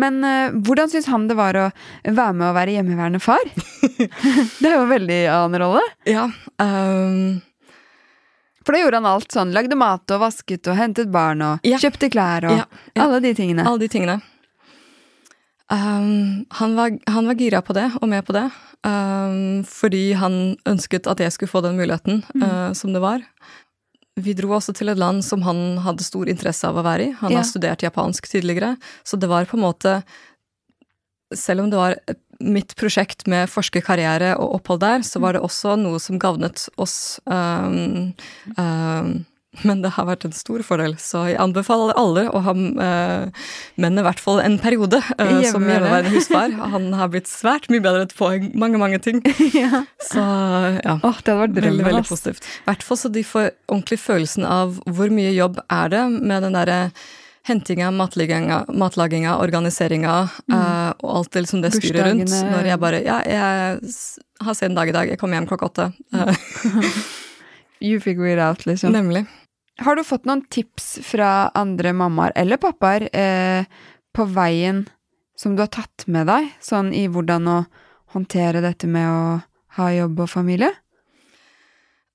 Men 0.00 0.18
uh, 0.24 0.56
hvordan 0.64 0.90
syns 0.92 1.08
han 1.12 1.28
det 1.30 1.36
var 1.38 1.58
å 1.60 1.66
være 2.08 2.32
med 2.38 2.48
å 2.48 2.56
være 2.56 2.74
hjemmeværende 2.78 3.20
far? 3.22 3.44
det 4.60 4.66
er 4.70 4.74
jo 4.78 4.84
en 4.86 4.92
veldig 4.96 5.20
annen 5.36 5.62
rolle. 5.66 5.84
Ja. 6.08 6.26
Um... 6.62 7.40
For 8.60 8.76
da 8.76 8.82
gjorde 8.82 8.98
han 9.00 9.08
alt 9.08 9.32
sånn. 9.32 9.54
Lagde 9.56 9.76
mat 9.80 10.12
og 10.12 10.20
vasket 10.20 10.68
og 10.68 10.76
hentet 10.76 11.08
barn 11.12 11.40
og 11.42 11.64
Ja. 11.66 11.78
kjøpte 11.80 12.10
klær 12.12 12.44
og 12.50 12.58
Ja, 12.58 12.66
ja. 12.92 13.06
alle 13.06 13.20
de 13.24 13.32
tingene. 13.34 13.64
alle 13.66 13.80
de 13.80 13.88
tingene. 13.92 14.18
Um, 15.70 16.44
han, 16.58 16.74
var, 16.76 16.90
han 17.06 17.28
var 17.30 17.38
gira 17.38 17.60
på 17.62 17.72
det, 17.76 17.86
og 18.02 18.08
med 18.10 18.24
på 18.26 18.34
det, 18.34 18.44
um, 18.82 19.62
fordi 19.70 20.12
han 20.18 20.56
ønsket 20.66 21.06
at 21.06 21.22
jeg 21.22 21.30
skulle 21.36 21.52
få 21.52 21.62
den 21.62 21.78
muligheten 21.78 22.24
eh, 22.42 22.72
som 22.74 22.90
det 22.92 23.02
var. 23.04 23.22
Vi 24.18 24.34
dro 24.34 24.48
også 24.56 24.74
til 24.76 24.90
et 24.90 24.98
land 24.98 25.22
som 25.24 25.42
han 25.46 25.78
hadde 25.84 26.04
stor 26.04 26.28
interesse 26.28 26.66
av 26.66 26.76
å 26.76 26.82
være 26.84 27.08
i. 27.08 27.12
Han 27.22 27.32
Ja. 27.32 27.38
har 27.38 27.44
studert 27.44 27.82
japansk 27.82 28.26
tidligere, 28.26 28.76
så 29.04 29.18
det 29.18 29.28
var 29.28 29.44
på 29.46 29.54
en 29.56 29.64
måte 29.64 30.02
Selv 31.32 31.60
om 31.60 31.70
det 31.70 31.76
var 31.76 31.94
mitt 32.40 32.74
prosjekt 32.74 33.28
med 33.28 33.48
forskerkarriere 33.48 34.36
og 34.36 34.56
opphold 34.56 34.80
der, 34.80 34.98
så 35.06 35.20
var 35.20 35.32
det 35.34 35.42
også 35.42 35.76
noe 35.78 36.00
som 36.00 36.18
gavnet 36.18 36.68
oss. 36.76 37.20
um, 37.24 38.12
ehm, 38.58 39.24
men 39.66 39.80
det 39.82 39.90
har 39.96 40.06
vært 40.06 40.24
en 40.28 40.34
stor 40.34 40.62
fordel, 40.62 40.94
så 41.02 41.24
jeg 41.26 41.38
anbefaler 41.42 41.96
alle 41.98 42.22
å 42.30 42.42
ha 42.46 42.52
eh, 42.54 43.46
menn 43.82 43.98
i 43.98 44.04
hvert 44.06 44.20
fall 44.22 44.38
en 44.44 44.56
periode 44.62 45.00
eh, 45.16 45.40
som 45.50 45.64
Hjemmeværende. 45.66 46.12
husfar. 46.14 46.54
Han 46.74 46.92
har 46.94 47.10
blitt 47.10 47.26
svært 47.26 47.66
mye 47.72 47.82
bedre 47.82 48.06
på 48.14 48.30
mange, 48.54 48.78
mange 48.78 49.00
ting. 49.02 49.18
ja. 49.62 49.82
Så 50.06 50.22
ja. 50.22 50.98
Oh, 51.02 51.18
det 51.18 51.34
hadde 51.34 51.40
vært 51.42 51.56
drømmen. 51.56 51.80
veldig 51.80 51.88
veldig 51.88 52.04
positivt. 52.06 52.46
I 52.62 52.68
hvert 52.70 52.86
fall 52.86 53.00
så 53.02 53.10
de 53.10 53.24
får 53.26 53.48
ordentlig 53.66 53.98
følelsen 54.02 54.46
av 54.46 54.78
hvor 54.86 55.10
mye 55.14 55.32
jobb 55.34 55.58
er 55.66 55.90
det 55.96 56.04
med 56.14 56.46
den 56.46 56.54
derre 56.54 56.78
hentinga, 57.50 57.88
matlaginga, 57.96 58.60
matlaginga 58.68 59.34
organiseringa 59.42 60.14
eh, 60.52 60.90
og 61.00 61.10
alt 61.16 61.32
det, 61.32 61.42
liksom 61.46 61.64
det 61.64 61.72
styret 61.74 62.06
rundt. 62.06 62.36
Når 62.52 62.70
jeg 62.70 62.82
bare 62.86 63.02
Ja, 63.02 63.18
jeg 63.26 63.80
har 64.46 64.54
sen 64.56 64.78
dag 64.78 64.92
i 64.92 64.94
dag, 64.94 65.10
jeg 65.10 65.18
kommer 65.18 65.40
hjem 65.40 65.50
klokka 65.50 65.72
åtte. 65.72 65.88
Eh, 66.14 66.38
You 67.80 68.00
figure 68.00 68.32
it 68.32 68.38
out, 68.38 68.66
liksom. 68.66 68.92
nemlig. 68.92 69.24
Har 69.80 69.96
du 69.96 70.04
fått 70.04 70.26
noen 70.28 70.42
tips 70.52 70.98
fra 71.06 71.50
andre 71.56 71.94
mammaer 71.96 72.34
eller 72.36 72.60
pappaer 72.60 73.06
eh, 73.16 73.64
på 74.12 74.26
veien 74.28 74.84
som 75.38 75.54
du 75.56 75.62
har 75.64 75.70
tatt 75.72 76.04
med 76.04 76.28
deg, 76.28 76.50
sånn 76.60 76.92
i 76.92 77.06
hvordan 77.08 77.48
å 77.48 77.58
håndtere 78.12 78.60
dette 78.60 78.90
med 78.90 79.08
å 79.08 79.22
ha 79.78 79.86
jobb 79.94 80.26
og 80.26 80.28
familie? 80.28 80.68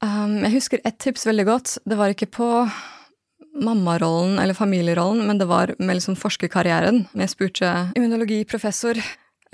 Um, 0.03 0.43
jeg 0.43 0.59
husker 0.59 0.83
ett 0.85 0.99
tips 1.01 1.25
veldig 1.25 1.45
godt. 1.47 1.77
Det 1.89 1.97
var 1.97 2.13
ikke 2.13 2.29
på 2.29 2.49
mammarollen 3.55 4.37
eller 4.43 4.53
familierollen, 4.53 5.23
men 5.25 5.39
det 5.39 5.47
var 5.49 5.73
med 5.79 5.97
liksom 5.97 6.19
forskerkarrieren. 6.19 7.05
Jeg 7.15 7.31
spurte 7.31 7.71
immunologiprofessor 7.95 8.99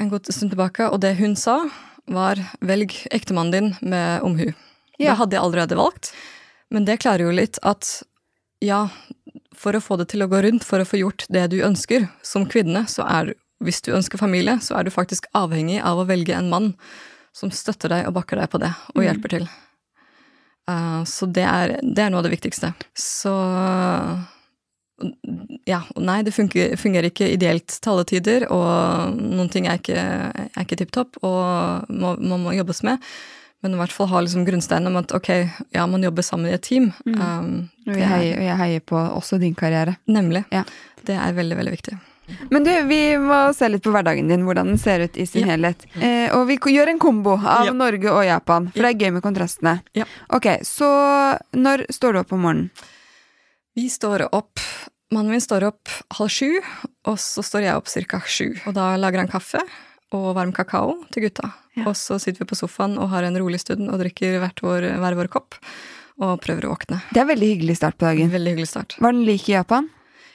en 0.02 0.12
god 0.12 0.28
stund 0.34 0.52
tilbake, 0.52 0.89
og 0.89 1.00
det 1.06 1.15
hun 1.21 1.38
sa, 1.39 1.62
var 2.12 2.41
velg 2.65 2.95
ektemannen 3.13 3.54
din 3.54 3.91
med 3.93 4.26
omhu. 4.26 4.50
Ja. 5.02 5.12
Det 5.14 5.20
hadde 5.20 5.38
jeg 5.38 5.44
allerede 5.44 5.78
valgt, 5.80 6.14
men 6.72 6.86
det 6.88 7.00
klarer 7.04 7.26
jo 7.26 7.36
litt 7.36 7.58
at 7.68 7.90
ja, 8.62 8.86
for 9.58 9.74
å 9.74 9.82
få 9.82 9.98
det 9.98 10.12
til 10.14 10.22
å 10.24 10.30
gå 10.30 10.42
rundt, 10.46 10.66
for 10.68 10.84
å 10.84 10.88
få 10.88 11.00
gjort 11.02 11.26
det 11.34 11.48
du 11.52 11.60
ønsker 11.66 12.06
som 12.26 12.46
kvinne, 12.50 12.86
så 12.92 13.04
er 13.10 13.34
hvis 13.62 13.82
du 13.86 13.92
ønsker 13.94 14.18
familie, 14.22 14.56
så 14.62 14.78
er 14.80 14.86
du 14.88 14.92
faktisk 14.94 15.28
avhengig 15.38 15.82
av 15.86 16.00
å 16.02 16.06
velge 16.10 16.34
en 16.38 16.50
mann 16.50 16.72
som 17.34 17.52
støtter 17.54 17.92
deg 17.94 18.08
og 18.10 18.16
bakker 18.18 18.42
deg 18.42 18.50
på 18.54 18.62
det, 18.62 18.72
og 18.94 19.02
Mm. 19.02 19.06
hjelper 19.08 19.34
til. 19.36 19.50
Uh, 20.70 21.02
så 21.10 21.26
det 21.26 21.44
er, 21.44 21.80
det 21.82 22.04
er 22.04 22.10
noe 22.14 22.22
av 22.22 22.28
det 22.28 22.34
viktigste. 22.36 22.74
Så 22.94 23.34
ja, 25.66 25.80
og 25.96 26.02
nei, 26.06 26.20
det 26.22 26.34
fungerer, 26.36 26.78
fungerer 26.78 27.10
ikke 27.10 27.30
ideelt 27.34 27.74
til 27.74 27.94
alle 27.94 28.06
tider, 28.10 28.46
og 28.54 29.16
noen 29.18 29.50
ting 29.50 29.66
er 29.70 29.80
ikke, 29.82 29.98
er 29.98 30.66
ikke 30.66 30.78
tipp 30.82 30.92
topp 30.94 31.18
og 31.26 31.90
må, 31.90 32.14
må, 32.22 32.38
må 32.38 32.54
jobbes 32.54 32.84
med. 32.86 33.02
Men 33.62 33.74
i 33.76 33.78
hvert 33.78 33.91
fall 33.93 34.08
ha 34.10 34.21
liksom 34.26 34.45
grunnsteinen 34.47 34.88
om 34.89 34.95
at 34.97 35.12
ok, 35.13 35.28
ja, 35.76 35.84
man 35.88 36.02
jobber 36.02 36.24
sammen 36.26 36.50
i 36.50 36.54
et 36.56 36.63
team. 36.65 36.91
Mm. 37.06 37.19
Um, 37.21 37.69
Og 37.88 37.93
jeg 37.95 38.02
er- 38.02 38.08
heier, 38.15 38.38
og 38.39 38.43
jeg 38.47 38.58
heier 38.58 38.80
på 38.82 38.95
også 39.19 39.39
din 39.39 39.54
karriere. 39.56 39.97
Nemlig. 40.10 40.45
Ja. 40.52 40.63
Det 41.06 41.15
er 41.15 41.34
veldig, 41.34 41.58
veldig 41.58 41.71
viktig. 41.76 42.00
Men 42.50 42.63
du, 42.63 42.69
vi 42.88 43.17
må 43.19 43.54
se 43.54 43.67
litt 43.67 43.84
på 43.84 43.91
hverdagen 43.91 44.30
din, 44.30 44.45
hvordan 44.47 44.65
den 44.71 44.78
ser 44.80 45.02
ut 45.04 45.17
i 45.17 45.26
sin 45.28 45.45
Ja. 45.45 45.54
helhet. 45.54 45.86
Eh, 46.02 46.32
og 46.34 46.47
vi 46.47 46.58
gjør 46.58 46.88
en 46.89 47.00
kombo 47.00 47.34
av 47.38 47.65
Ja. 47.65 47.71
Norge 47.74 48.10
og 48.10 48.24
Japan, 48.26 48.71
for 48.71 48.82
det 48.82 48.95
er 48.95 49.00
gøy 49.06 49.13
med 49.13 49.21
kontrastene. 49.24 49.82
Ja. 49.93 50.06
Ok, 50.30 50.45
så 50.63 51.38
når 51.54 51.86
står 51.91 52.13
du 52.13 52.19
opp 52.19 52.32
om 52.34 52.41
morgenen? 52.41 52.69
Vi 53.76 53.89
står 53.89 54.28
opp 54.34 54.60
Mannen 55.13 55.32
min 55.32 55.41
står 55.41 55.63
opp 55.67 55.89
halv 56.15 56.30
sju, 56.30 56.62
og 57.06 57.17
så 57.19 57.43
står 57.43 57.62
jeg 57.63 57.76
opp 57.76 57.88
ca. 58.08 58.19
sju. 58.26 58.56
Og 58.65 58.74
da 58.74 58.95
lager 58.95 59.17
han 59.19 59.28
kaffe 59.28 59.60
og 60.17 60.34
varm 60.36 60.52
kakao 60.56 60.97
til 61.13 61.24
gutta. 61.28 61.54
Ja. 61.78 61.86
Og 61.88 61.95
så 61.95 62.17
sitter 62.19 62.43
vi 62.43 62.50
på 62.52 62.58
sofaen 62.60 62.97
og 63.00 63.10
har 63.13 63.24
en 63.24 63.38
rolig 63.39 63.62
stund 63.63 63.88
og 63.89 64.00
drikker 64.04 64.39
vår, 64.43 64.89
hver 65.00 65.15
vår 65.21 65.32
kopp. 65.32 65.56
Og 66.21 66.36
prøver 66.43 66.67
å 66.67 66.74
våkne. 66.76 67.00
Det 67.15 67.21
er 67.24 67.26
veldig 67.32 67.47
hyggelig 67.56 67.78
start 67.80 67.95
på 67.97 68.06
dagen. 68.06 68.30
Veldig 68.30 68.52
hyggelig 68.54 68.67
start. 68.69 68.97
Var 69.02 69.15
den 69.15 69.24
lik 69.26 69.47
i 69.50 69.56
Japan? 69.56 69.88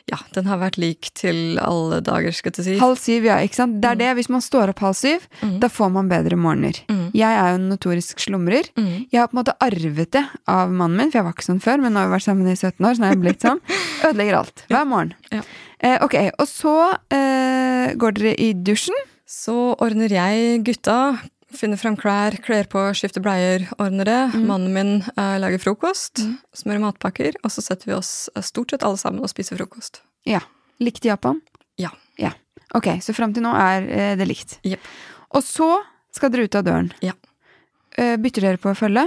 Ja, 0.06 0.16
den 0.34 0.46
har 0.46 0.58
vært 0.60 0.76
lik 0.78 1.08
til 1.18 1.58
alle 1.58 1.98
dager, 2.06 2.30
skal 2.34 2.52
jeg 2.54 2.64
si. 2.64 2.74
Halv 2.78 2.94
syv, 3.02 3.24
ja, 3.26 3.36
ikke 3.42 3.58
sant? 3.58 3.80
Det 3.82 3.88
er 3.90 3.98
det, 3.98 4.10
hvis 4.20 4.28
man 4.30 4.42
står 4.42 4.70
opp 4.70 4.78
halv 4.84 4.94
syv, 4.94 5.24
Mm. 5.42 5.56
da 5.60 5.66
får 5.68 5.90
man 5.92 6.08
bedre 6.08 6.36
morgener. 6.38 6.78
Mm. 6.88 7.10
Jeg 7.12 7.26
er 7.38 7.48
jo 7.50 7.58
en 7.58 7.68
notorisk 7.72 8.22
slumrer. 8.22 8.68
Mm. 8.78 9.08
Jeg 9.10 9.18
har 9.20 9.26
på 9.28 9.34
en 9.34 9.40
måte 9.44 9.56
arvet 9.60 10.10
det 10.14 10.22
av 10.46 10.70
mannen 10.70 10.96
min, 10.96 11.10
for 11.10 11.18
jeg 11.18 11.26
var 11.26 11.34
ikke 11.34 11.48
sånn 11.50 11.60
før, 11.62 11.82
men 11.82 11.92
nå 11.92 11.98
har 11.98 12.06
vi 12.06 12.14
vært 12.16 12.26
sammen 12.28 12.46
i 12.46 12.54
17 12.54 12.86
år, 12.86 12.94
så 12.94 13.02
nå 13.02 13.06
har 13.08 13.14
jeg 13.16 13.22
blitt 13.26 13.42
sånn. 13.46 13.60
Ødelegger 14.06 14.38
alt. 14.38 14.64
Hver 14.70 14.86
morgen. 14.86 15.12
Ja. 15.34 15.42
Eh, 15.82 15.98
ok, 16.06 16.14
og 16.38 16.46
så 16.50 16.76
eh, 17.10 17.94
går 17.98 18.14
dere 18.20 18.34
i 18.38 18.52
dusjen. 18.54 18.94
Så 19.26 19.74
ordner 19.82 20.12
jeg 20.12 20.62
gutta. 20.66 21.18
Finner 21.56 21.78
frem 21.78 21.94
klær, 21.98 22.34
kler 22.42 22.66
på, 22.70 22.80
skifter 22.98 23.22
bleier, 23.22 23.64
ordner 23.78 24.04
det. 24.08 24.18
Mm. 24.34 24.46
Mannen 24.48 24.72
min 24.74 24.90
eh, 25.16 25.36
lager 25.42 25.58
frokost, 25.62 26.18
Mm. 26.24 26.34
smører 26.54 26.82
matpakker, 26.82 27.36
og 27.44 27.50
så 27.54 27.62
setter 27.62 27.86
vi 27.86 27.94
oss 27.96 28.28
eh, 28.34 28.42
stort 28.42 28.70
sett 28.74 28.82
alle 28.86 28.98
sammen 28.98 29.22
og 29.22 29.30
spiser 29.30 29.56
frokost. 29.58 30.00
Ja. 30.26 30.40
Likt 30.82 31.06
i 31.06 31.08
Japan? 31.12 31.40
Ja. 31.78 31.90
ja. 32.18 32.32
Ok, 32.74 32.88
så 33.00 33.14
fram 33.14 33.32
til 33.32 33.42
nå 33.46 33.54
er 33.54 33.86
eh, 33.88 34.16
det 34.18 34.26
likt. 34.28 34.58
Yep. 34.66 34.80
Og 35.38 35.42
så 35.46 35.70
skal 36.14 36.30
dere 36.34 36.44
ut 36.50 36.58
av 36.58 36.66
døren. 36.66 36.90
Ja. 37.04 37.14
Eh, 37.96 38.16
bytter 38.20 38.42
dere 38.50 38.60
på 38.60 38.72
å 38.74 38.76
følge? 38.76 39.06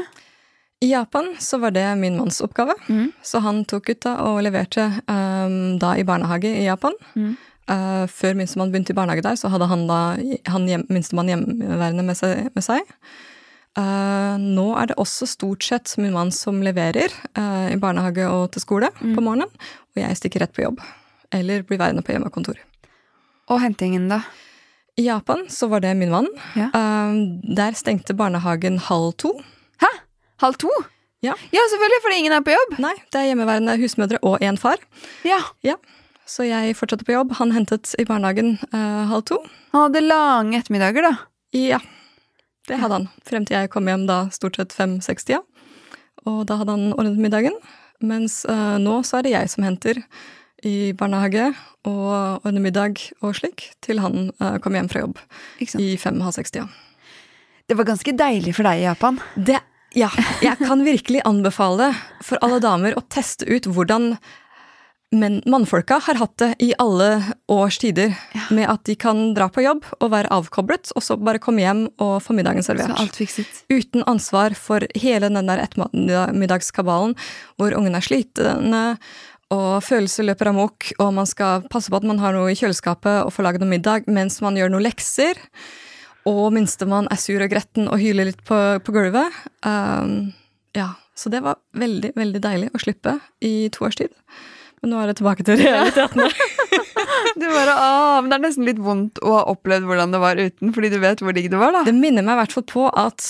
I 0.81 0.93
Japan 0.93 1.33
så 1.43 1.59
var 1.59 1.71
det 1.75 1.83
min 1.99 2.15
manns 2.17 2.39
oppgave, 2.41 2.73
Mm. 2.87 3.11
så 3.21 3.41
han 3.43 3.65
tok 3.67 3.85
gutta 3.91 4.15
og 4.23 4.39
leverte 4.45 4.87
um, 5.11 5.77
da 5.77 5.91
i 5.99 6.05
barnehage 6.07 6.47
i 6.55 6.63
Japan. 6.69 6.95
Mm. 7.19 7.33
Eh, 7.69 8.05
før 8.09 8.33
minstemann 8.39 8.71
begynte 8.73 8.93
i 8.95 8.97
barnehage 8.97 9.21
der, 9.25 9.37
så 9.37 9.49
hadde 9.53 9.67
han 9.69 9.83
da 9.89 9.97
han 10.49 10.67
hjem, 10.69 10.85
minstemann 10.89 11.29
hjemmeværende 11.29 12.05
med 12.07 12.17
seg. 12.17 12.47
Med 12.55 12.65
seg. 12.65 12.81
Uh, 13.77 14.35
nå 14.41 14.65
er 14.81 14.89
det 14.89 14.95
også 14.99 15.27
stort 15.29 15.63
sett 15.63 15.91
min 16.01 16.11
mann 16.11 16.31
som 16.35 16.57
leverer 16.65 17.13
uh, 17.37 17.69
i 17.69 17.77
barnehage 17.79 18.25
og 18.27 18.49
til 18.51 18.63
skole 18.63 18.89
Mm. 18.97 19.13
på 19.15 19.21
morgenen, 19.21 19.51
og 19.93 20.01
jeg 20.01 20.17
stikker 20.17 20.41
rett 20.41 20.55
på 20.57 20.63
jobb. 20.65 20.81
Eller 21.31 21.61
blir 21.63 21.77
værende 21.79 22.01
på 22.03 22.11
hjemmekontor. 22.11 22.57
Og 23.53 23.61
hentingen, 23.61 24.09
da? 24.09 24.23
I 24.97 25.05
Japan 25.05 25.45
så 25.53 25.69
var 25.69 25.79
det 25.85 25.93
min 25.95 26.09
mann. 26.11 26.27
Ja. 26.57 26.67
Der 27.55 27.77
stengte 27.77 28.13
barnehagen 28.17 28.79
halv 28.89 29.13
to. 29.21 29.31
Hæ? 29.79 29.87
Halv 30.41 30.57
to? 30.59 30.69
Ja. 31.21 31.33
ja, 31.53 31.61
selvfølgelig, 31.71 32.01
fordi 32.03 32.17
ingen 32.19 32.33
er 32.35 32.43
på 32.43 32.51
jobb. 32.57 32.75
Nei, 32.83 32.95
det 33.13 33.21
er 33.21 33.29
hjemmeværende 33.29 33.77
husmødre 33.79 34.19
og 34.25 34.41
én 34.43 34.57
far. 34.59 34.81
Ja. 35.23 35.39
Ja. 35.63 35.77
Så 36.29 36.45
jeg 36.45 36.75
fortsatte 36.77 37.07
på 37.07 37.15
jobb. 37.15 37.33
Han 37.39 37.53
hentet 37.55 37.95
i 37.97 38.05
barnehagen 38.05 38.57
eh, 38.69 39.05
halv 39.09 39.25
to. 39.25 39.39
Han 39.73 39.87
hadde 39.87 40.05
lange 40.05 40.59
ettermiddager, 40.59 41.07
da. 41.07 41.13
Ja, 41.57 41.79
det 42.69 42.77
hadde 42.77 42.99
han. 42.99 43.07
Frem 43.25 43.47
til 43.49 43.57
jeg 43.57 43.71
kom 43.73 43.89
hjem 43.89 44.05
da 44.09 44.27
stort 44.33 44.59
sett 44.59 44.75
fem-seks-tida. 44.77 45.41
Og 46.29 46.43
da 46.49 46.59
hadde 46.59 46.75
han 46.75 46.91
ordnet 46.93 47.21
middagen. 47.21 47.57
Mens 48.05 48.43
eh, 48.45 48.75
nå 48.81 48.99
så 49.07 49.19
er 49.19 49.25
det 49.25 49.33
jeg 49.33 49.49
som 49.51 49.65
henter 49.65 50.03
i 50.67 50.91
barnehage 50.97 51.49
og 51.87 52.43
ordner 52.43 52.61
middag 52.61 52.99
og 53.23 53.33
slik, 53.39 53.71
til 53.81 54.01
han 54.03 54.29
eh, 54.37 54.59
kommer 54.61 54.81
hjem 54.81 54.91
fra 54.91 55.03
jobb 55.05 55.17
i 55.81 55.89
fem-halv 55.99 56.35
seks-tida. 56.35 56.67
Det 57.69 57.77
var 57.77 57.87
ganske 57.89 58.13
deilig 58.17 58.53
for 58.57 58.67
deg 58.67 58.81
i 58.81 58.85
Japan. 58.85 59.17
Det, 59.33 59.57
ja, 59.97 60.09
jeg 60.45 60.59
kan 60.61 60.85
virkelig 60.85 61.23
anbefale 61.25 61.89
for 62.25 62.41
alle 62.45 62.61
damer 62.61 62.97
å 62.97 63.05
teste 63.09 63.47
ut 63.49 63.69
hvordan 63.69 64.13
Men 65.11 65.39
mannfolka 65.49 65.97
har 66.05 66.19
hatt 66.19 66.35
det 66.37 66.49
i 66.61 66.67
alle 66.77 67.07
års 67.49 67.79
tider, 67.81 68.11
med 68.53 68.67
at 68.69 68.83
de 68.85 68.93
kan 68.99 69.31
dra 69.33 69.47
på 69.49 69.63
jobb 69.63 69.87
og 69.97 70.11
være 70.13 70.29
avkoblet, 70.35 70.91
og 70.93 71.01
så 71.01 71.17
bare 71.17 71.41
komme 71.41 71.63
hjem 71.63 71.87
og 71.97 72.19
få 72.21 72.35
middagen 72.37 72.61
Så 72.61 72.75
alt 72.77 73.17
fikset. 73.17 73.63
Uten 73.73 74.05
ansvar 74.05 74.53
for 74.53 74.85
hele 74.93 75.31
den 75.33 75.49
der 75.49 75.63
ettermiddagskabalen, 75.63 77.15
hvor 77.57 77.73
ungen 77.73 77.97
er 77.97 78.05
slitne, 78.05 78.83
og 79.49 79.81
følelser 79.81 80.27
løper 80.27 80.51
amok, 80.51 80.91
og 81.01 81.09
man 81.17 81.25
skal 81.25 81.65
passe 81.73 81.89
på 81.89 81.97
at 81.97 82.05
man 82.05 82.21
har 82.21 82.35
noe 82.37 82.51
i 82.53 82.57
kjøleskapet 82.59 83.23
og 83.23 83.33
får 83.33 83.47
lage 83.47 83.61
noe 83.63 83.71
middag 83.71 84.05
mens 84.05 84.37
man 84.45 84.59
gjør 84.59 84.69
noen 84.75 84.85
lekser. 84.85 85.41
Og 86.29 86.51
minstemann 86.53 87.09
er 87.09 87.17
sur 87.17 87.41
og 87.41 87.49
gretten 87.49 87.89
og 87.89 87.97
hyler 87.97 88.29
litt 88.29 88.43
på, 88.45 88.59
på 88.85 88.93
gulvet. 88.93 89.33
Um, 89.65 90.35
ja, 90.77 90.91
Så 91.17 91.33
det 91.33 91.41
var 91.41 91.57
veldig, 91.73 92.13
veldig 92.13 92.41
deilig 92.45 92.69
å 92.75 92.83
slippe 92.83 93.17
i 93.41 93.71
to 93.73 93.89
års 93.89 93.97
tid. 93.97 94.13
Men 94.81 94.93
nå 94.93 95.01
er 95.01 95.11
det 95.11 95.19
tilbake 95.19 95.45
til 95.47 95.59
realitetene. 95.61 96.29
Du 97.39 97.45
bare, 97.47 97.73
ah, 97.75 98.19
men 98.21 98.29
Det 98.31 98.35
er 98.37 98.43
nesten 98.43 98.65
litt 98.67 98.79
vondt 98.83 99.19
å 99.25 99.31
ha 99.37 99.43
opplevd 99.51 99.87
hvordan 99.87 100.11
det 100.13 100.19
var 100.21 100.39
uten, 100.39 100.73
fordi 100.75 100.89
du 100.91 100.97
vet 101.01 101.21
hvor 101.23 101.35
digg 101.35 101.47
det 101.51 101.59
var. 101.59 101.73
da. 101.75 101.83
Det 101.87 101.95
minner 101.95 102.25
meg 102.25 102.35
i 102.35 102.39
hvert 102.41 102.55
fall 102.57 102.65
på 102.69 102.85
at 102.91 103.23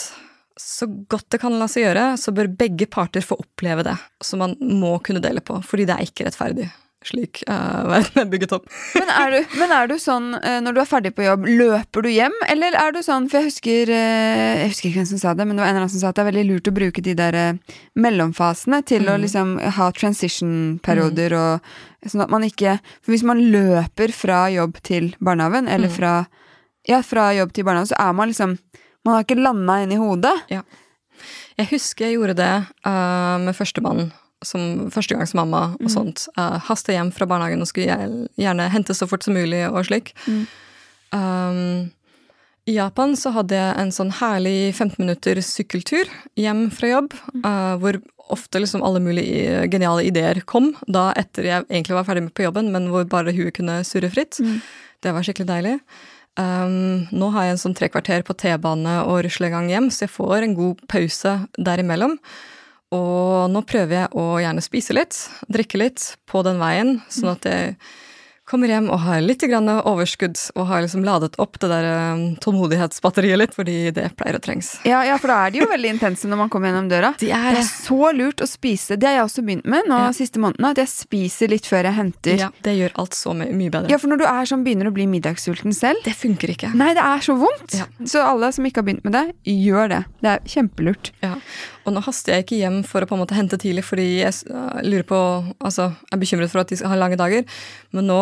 så 0.60 0.88
godt 1.12 1.30
det 1.32 1.40
kan 1.42 1.56
la 1.60 1.70
seg 1.72 1.86
gjøre, 1.86 2.06
så 2.20 2.34
bør 2.36 2.50
begge 2.60 2.90
parter 2.92 3.24
få 3.26 3.38
oppleve 3.40 3.86
det. 3.88 3.96
Som 4.26 4.44
man 4.44 4.56
må 4.60 4.98
kunne 5.06 5.22
dele 5.24 5.44
på, 5.46 5.60
fordi 5.66 5.88
det 5.90 5.96
er 5.96 6.10
ikke 6.10 6.28
rettferdig. 6.28 6.68
Slik 7.06 7.44
uh, 7.48 7.88
verden 7.94 8.20
er 8.22 8.28
bygget 8.28 8.54
opp. 8.58 8.66
Men 8.98 9.12
er, 9.14 9.32
du, 9.32 9.54
men 9.62 9.72
er 9.72 9.88
du 9.88 9.96
sånn 10.02 10.34
eh, 10.42 10.58
når 10.64 10.76
du 10.76 10.82
er 10.82 10.90
ferdig 10.90 11.14
på 11.16 11.24
jobb, 11.24 11.48
løper 11.48 12.04
du 12.04 12.10
hjem? 12.12 12.36
Eller 12.52 12.76
er 12.76 12.92
du 12.96 13.00
sånn, 13.06 13.30
for 13.32 13.40
jeg 13.40 13.54
husker 13.54 13.92
eh, 13.96 14.66
Jeg 14.66 14.74
husker 14.74 14.90
ikke 14.90 15.00
hvem 15.00 15.12
som 15.14 15.22
sa 15.22 15.36
det, 15.38 15.48
men 15.48 15.56
det 15.56 15.64
var 15.64 15.72
en 15.72 15.78
eller 15.78 15.86
annen 15.88 15.94
som 15.96 16.04
sa 16.04 16.12
at 16.12 16.20
det 16.20 16.26
er 16.26 16.30
veldig 16.34 16.46
lurt 16.50 16.68
å 16.68 16.76
bruke 16.76 17.06
de 17.06 17.16
der 17.16 17.40
mellomfasene 17.96 18.82
til 18.90 19.08
å 19.08 19.16
liksom 19.22 19.56
ha 19.80 19.92
transition-perioder 19.96 21.38
og 21.40 21.72
Sånn 22.08 22.24
at 22.24 22.32
man 22.32 22.46
ikke 22.48 22.78
For 23.04 23.12
hvis 23.12 23.26
man 23.28 23.42
løper 23.52 24.14
fra 24.16 24.46
jobb 24.54 24.78
til 24.88 25.12
barnehagen, 25.20 25.68
eller 25.72 25.92
fra 25.92 26.14
Ja, 26.88 27.02
fra 27.04 27.30
jobb 27.36 27.52
til 27.56 27.68
barnehagen, 27.68 27.92
så 27.92 28.00
er 28.00 28.16
man 28.16 28.32
liksom 28.32 28.56
Man 29.04 29.16
har 29.18 29.26
ikke 29.26 29.40
landa 29.40 29.82
inn 29.84 29.96
i 29.96 30.00
hodet. 30.00 30.36
Jeg 31.60 31.72
husker 31.74 32.08
jeg 32.08 32.16
gjorde 32.20 32.40
det 32.40 32.54
uh, 32.88 33.36
med 33.44 33.56
førstemann 33.56 34.10
som 34.46 34.90
førstegangsmamma 34.94 35.62
og 35.80 35.92
sånt. 35.92 36.28
Uh, 36.38 36.58
haste 36.70 36.96
hjem 36.96 37.12
fra 37.16 37.28
barnehagen 37.30 37.64
og 37.64 37.70
skulle 37.70 38.28
gjerne 38.40 38.68
hente 38.74 38.96
så 38.96 39.08
fort 39.10 39.26
som 39.26 39.36
mulig 39.38 39.66
og 39.68 39.82
slik. 39.90 40.14
Um, 41.12 41.90
I 42.70 42.78
Japan 42.78 43.16
så 43.20 43.34
hadde 43.36 43.58
jeg 43.58 43.76
en 43.82 43.92
sånn 43.96 44.14
herlig 44.20 44.72
15 44.76 45.00
minutter 45.02 45.42
sykkeltur 45.44 46.12
hjem 46.40 46.68
fra 46.74 46.94
jobb, 46.94 47.18
uh, 47.44 47.76
hvor 47.82 48.00
ofte 48.30 48.62
liksom 48.62 48.84
alle 48.86 49.02
mulige 49.02 49.66
geniale 49.74 50.06
ideer 50.06 50.44
kom, 50.46 50.76
da 50.86 51.10
etter 51.18 51.48
jeg 51.48 51.66
egentlig 51.66 51.98
var 51.98 52.06
ferdig 52.06 52.28
med 52.28 52.36
på 52.38 52.46
jobben, 52.46 52.70
men 52.76 52.92
hvor 52.94 53.08
bare 53.10 53.34
huet 53.34 53.56
kunne 53.58 53.82
surre 53.88 54.12
fritt. 54.14 54.38
Det 55.02 55.14
var 55.16 55.26
skikkelig 55.26 55.50
deilig. 55.50 55.76
Um, 56.40 57.10
nå 57.12 57.32
har 57.34 57.48
jeg 57.48 57.56
en 57.56 57.62
sånn 57.64 57.76
tre 57.76 57.90
kvarter 57.92 58.22
på 58.24 58.36
T-bane 58.38 59.00
og 59.02 59.24
ruslegang 59.26 59.68
hjem, 59.72 59.90
så 59.92 60.06
jeg 60.06 60.14
får 60.14 60.46
en 60.46 60.56
god 60.56 60.86
pause 60.92 61.34
derimellom. 61.58 62.16
Og 62.96 63.52
nå 63.54 63.62
prøver 63.70 63.96
jeg 63.96 64.14
å 64.18 64.26
gjerne 64.42 64.64
spise 64.66 64.96
litt, 64.98 65.18
drikke 65.52 65.78
litt 65.78 66.06
på 66.30 66.42
den 66.46 66.58
veien, 66.62 66.96
sånn 67.14 67.36
at 67.36 67.46
jeg 67.46 67.76
kommer 68.50 68.72
hjem 68.72 68.90
og 68.90 69.02
har 69.06 69.22
litt 69.24 69.44
overskudd 69.46 70.38
og 70.56 70.68
har 70.70 70.84
liksom 70.84 71.04
ladet 71.06 71.36
opp 71.42 71.60
det 71.62 71.70
der 71.72 71.88
um, 72.14 72.24
tålmodighetsbatteriet 72.42 73.40
litt, 73.40 73.56
fordi 73.56 73.92
det 73.96 74.10
pleier 74.20 74.40
å 74.40 74.42
trengs. 74.44 74.80
Ja, 74.88 75.04
ja, 75.06 75.18
for 75.22 75.32
da 75.32 75.38
er 75.46 75.54
de 75.54 75.62
jo 75.62 75.70
veldig 75.70 75.94
intense 75.96 76.30
når 76.30 76.42
man 76.44 76.52
kommer 76.52 76.72
gjennom 76.72 76.90
døra. 76.92 77.14
De 77.22 77.32
er 77.36 77.56
Det 77.56 77.64
er 77.64 77.70
så 77.70 78.12
lurt 78.16 78.44
å 78.44 78.50
spise. 78.50 78.98
Det 79.00 79.08
har 79.10 79.20
jeg 79.20 79.28
også 79.28 79.46
begynt 79.46 79.70
med 79.70 79.90
nå 79.90 80.00
Ja. 80.00 80.12
siste 80.16 80.42
månedene. 80.42 80.74
At 80.74 80.78
jeg 80.84 80.92
spiser 80.92 81.52
litt 81.52 81.68
før 81.70 81.90
jeg 81.90 81.98
henter. 81.98 82.38
Ja, 82.40 82.50
det 82.66 82.76
gjør 82.78 82.96
alt 83.04 83.18
så 83.18 83.36
my 83.38 83.50
mye 83.52 83.74
bedre. 83.74 83.90
Ja, 83.92 83.98
for 84.02 84.12
når 84.12 84.24
du 84.24 84.26
er 84.26 84.46
sånn, 84.50 84.64
begynner 84.66 84.90
å 84.90 84.94
bli 84.96 85.08
middagssulten 85.08 85.74
selv 85.76 86.04
Det 86.04 86.16
funker 86.18 86.50
ikke. 86.56 86.74
Nei, 86.74 86.94
det 86.94 87.04
er 87.04 87.20
så 87.26 87.36
vondt! 87.40 87.78
Ja. 87.78 87.86
Så 88.06 88.24
alle 88.24 88.52
som 88.56 88.66
ikke 88.66 88.82
har 88.82 88.88
begynt 88.90 89.06
med 89.06 89.14
det, 89.14 89.26
gjør 89.46 89.90
det. 89.90 90.06
Det 90.24 90.30
er 90.36 90.40
kjempelurt. 90.48 91.12
Ja. 91.22 91.36
Og 91.86 91.94
nå 91.96 92.02
haster 92.06 92.36
jeg 92.36 92.46
ikke 92.46 92.60
hjem 92.60 92.84
for 92.86 93.02
å 93.02 93.08
på 93.10 93.16
en 93.16 93.24
måte 93.24 93.34
hente 93.38 93.58
tidlig, 93.58 93.84
fordi 93.88 94.20
jeg 94.22 94.34
øh, 94.52 94.82
lurer 94.86 95.08
på, 95.10 95.20
altså, 95.66 95.94
er 96.14 96.22
bekymret 96.22 96.52
for 96.52 96.62
at 96.62 96.70
de 96.70 96.78
skal 96.78 96.94
ha 96.94 97.00
lange 97.00 97.18
dager. 97.18 97.46
Men 97.96 98.10
nå 98.10 98.20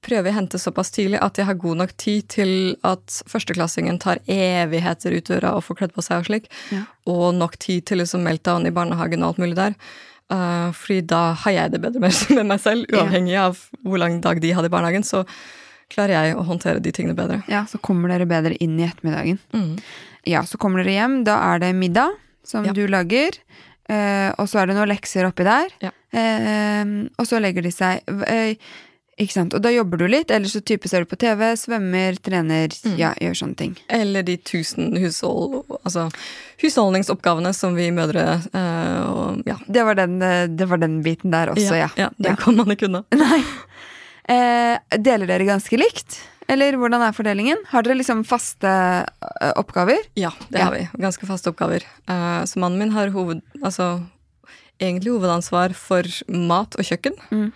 prøver 0.00 0.30
jeg 0.30 0.32
å 0.34 0.38
hente 0.38 0.58
såpass 0.58 0.88
tidlig 0.94 1.18
at 1.22 1.36
jeg 1.36 1.44
har 1.46 1.58
god 1.60 1.76
nok 1.82 1.90
tid 2.00 2.28
til 2.32 2.52
at 2.86 3.18
førsteklassingen 3.28 3.98
tar 4.00 4.22
evigheter 4.30 5.12
ut 5.18 5.28
døra 5.28 5.52
og 5.58 5.64
får 5.66 5.76
kledd 5.82 5.92
på 5.96 6.04
seg 6.06 6.22
og 6.22 6.30
slik. 6.30 6.48
Ja. 6.72 6.86
Og 7.12 7.34
nok 7.36 7.58
tid 7.60 7.84
til 7.90 8.00
liksom 8.00 8.24
meltdown 8.24 8.66
i 8.66 8.72
barnehagen 8.74 9.20
og 9.22 9.34
alt 9.34 9.42
mulig 9.44 9.58
der. 9.58 9.76
Uh, 10.30 10.70
fordi 10.78 11.00
da 11.10 11.20
har 11.42 11.52
jeg 11.56 11.72
det 11.74 11.80
bedre 11.82 12.00
med, 12.04 12.14
meg 12.46 12.60
selv, 12.62 12.86
Ja. 12.88 13.02
uavhengig 13.04 13.36
av 13.42 13.60
hvor 13.84 13.98
lang 14.00 14.20
dag 14.24 14.40
de 14.40 14.52
hadde 14.56 14.70
i 14.70 14.72
barnehagen. 14.72 15.04
Så 15.06 15.24
klarer 15.90 16.14
jeg 16.30 16.38
å 16.38 16.46
håndtere 16.46 16.80
de 16.80 16.92
tingene 16.94 17.16
bedre. 17.18 17.42
Ja, 17.50 17.64
Så 17.68 17.80
kommer 17.82 18.08
dere 18.12 18.28
bedre 18.30 18.56
inn 18.62 18.78
i 18.80 18.86
ettermiddagen. 18.88 19.40
Mm. 19.52 19.74
Ja, 20.30 20.44
så 20.46 20.56
kommer 20.62 20.80
dere 20.84 20.94
hjem. 20.96 21.20
Da 21.26 21.36
er 21.52 21.58
det 21.66 21.74
middag 21.76 22.14
som 22.46 22.64
Ja. 22.64 22.72
du 22.72 22.86
lager. 22.88 23.36
Eh, 23.90 24.28
og 24.38 24.46
så 24.50 24.60
er 24.62 24.70
det 24.70 24.76
noen 24.78 24.92
lekser 24.92 25.26
oppi 25.26 25.46
der. 25.48 25.72
Ja. 25.82 25.90
Eh, 26.14 26.84
og 27.18 27.26
så 27.26 27.40
legger 27.42 27.62
de 27.66 27.72
seg 27.74 28.06
eh, 28.28 28.54
Ikke 29.20 29.34
sant. 29.36 29.52
Og 29.52 29.60
da 29.60 29.68
jobber 29.68 29.98
du 30.00 30.06
litt, 30.08 30.30
eller 30.32 30.48
så 30.48 30.62
type 30.64 30.88
ser 30.88 31.02
du 31.04 31.08
på 31.10 31.18
TV, 31.20 31.50
svømmer, 31.60 32.16
trener, 32.24 32.72
Mm. 32.86 32.94
ja, 32.96 33.10
gjør 33.20 33.34
sånne 33.36 33.56
ting. 33.58 33.74
Eller 33.92 34.22
de 34.24 34.38
tusen 34.38 34.94
hushold, 34.96 35.58
altså, 35.84 36.06
husholdningsoppgavene 36.62 37.52
som 37.56 37.74
vi 37.76 37.90
mødre 37.92 38.22
eh, 38.54 39.02
og, 39.10 39.42
ja. 39.44 39.58
Det 39.68 39.84
var 39.84 39.98
den, 39.98 40.14
eh, 40.24 40.46
det 40.48 40.68
var 40.70 40.80
den 40.80 41.02
biten 41.04 41.34
der 41.34 41.52
også, 41.52 41.76
ja. 41.76 41.90
ja, 42.00 42.08
Den 42.16 42.32
Ja. 42.32 42.36
kan 42.40 42.56
man 42.56 42.72
ikke 42.72 42.88
unna. 42.88 43.02
Nei. 43.12 43.42
Eh, 44.30 44.98
deler 45.02 45.26
dere 45.30 45.46
ganske 45.48 45.78
likt? 45.80 46.20
Eller 46.50 46.74
hvordan 46.78 47.02
er 47.06 47.14
fordelingen? 47.14 47.58
Har 47.70 47.82
dere 47.86 47.98
liksom 47.98 48.22
faste 48.26 48.70
eh, 48.70 49.52
oppgaver? 49.58 49.98
Ja, 50.18 50.32
det 50.50 50.58
Ja. 50.62 50.64
har 50.68 50.74
vi. 50.76 50.84
Ganske 51.02 51.26
faste 51.28 51.50
oppgaver. 51.52 51.84
Uh, 52.10 52.42
så 52.46 52.58
mannen 52.62 52.78
min 52.78 52.90
har 52.94 53.10
hoved, 53.14 53.42
altså, 53.62 54.00
egentlig 54.80 55.12
hovedansvar 55.14 55.74
for 55.78 56.06
mat 56.28 56.74
og 56.78 56.86
kjøkken. 56.86 57.14
Mm. 57.30 57.50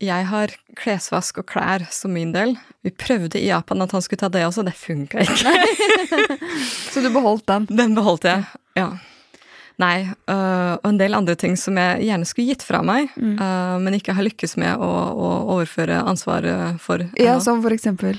Jeg 0.00 0.26
har 0.30 0.54
klesvask 0.80 1.38
og 1.42 1.46
klær 1.50 1.84
som 1.92 2.14
min 2.16 2.32
del. 2.32 2.54
Vi 2.82 2.90
prøvde 2.90 3.36
i 3.38 3.50
Japan 3.50 3.82
at 3.84 3.92
han 3.92 4.00
skulle 4.02 4.22
ta 4.22 4.30
det 4.32 4.46
også, 4.46 4.64
det 4.64 4.72
funka 4.74 5.20
ikke. 5.26 5.52
Så 6.90 7.02
du 7.04 7.10
beholdt 7.12 7.44
den? 7.50 7.66
Den 7.68 7.94
beholdt 7.94 8.24
jeg. 8.24 8.46
Ja. 8.78 8.86
Nei, 9.80 10.02
øh, 10.28 10.74
og 10.76 10.88
en 10.90 10.98
del 11.00 11.14
andre 11.16 11.34
ting 11.40 11.54
som 11.56 11.78
jeg 11.80 12.02
gjerne 12.04 12.26
skulle 12.28 12.50
gitt 12.52 12.62
fra 12.66 12.82
meg, 12.84 13.08
Mm. 13.16 13.38
øh, 13.40 13.76
men 13.80 13.94
ikke 13.96 14.12
har 14.14 14.26
lykkes 14.26 14.56
med 14.60 14.76
å, 14.76 14.90
å 15.16 15.30
overføre 15.56 16.02
ansvaret 16.04 16.76
for. 16.84 16.98
Ja, 17.16 17.36
ennå. 17.38 17.40
som 17.46 17.62
for 17.64 17.72
eksempel? 17.72 18.18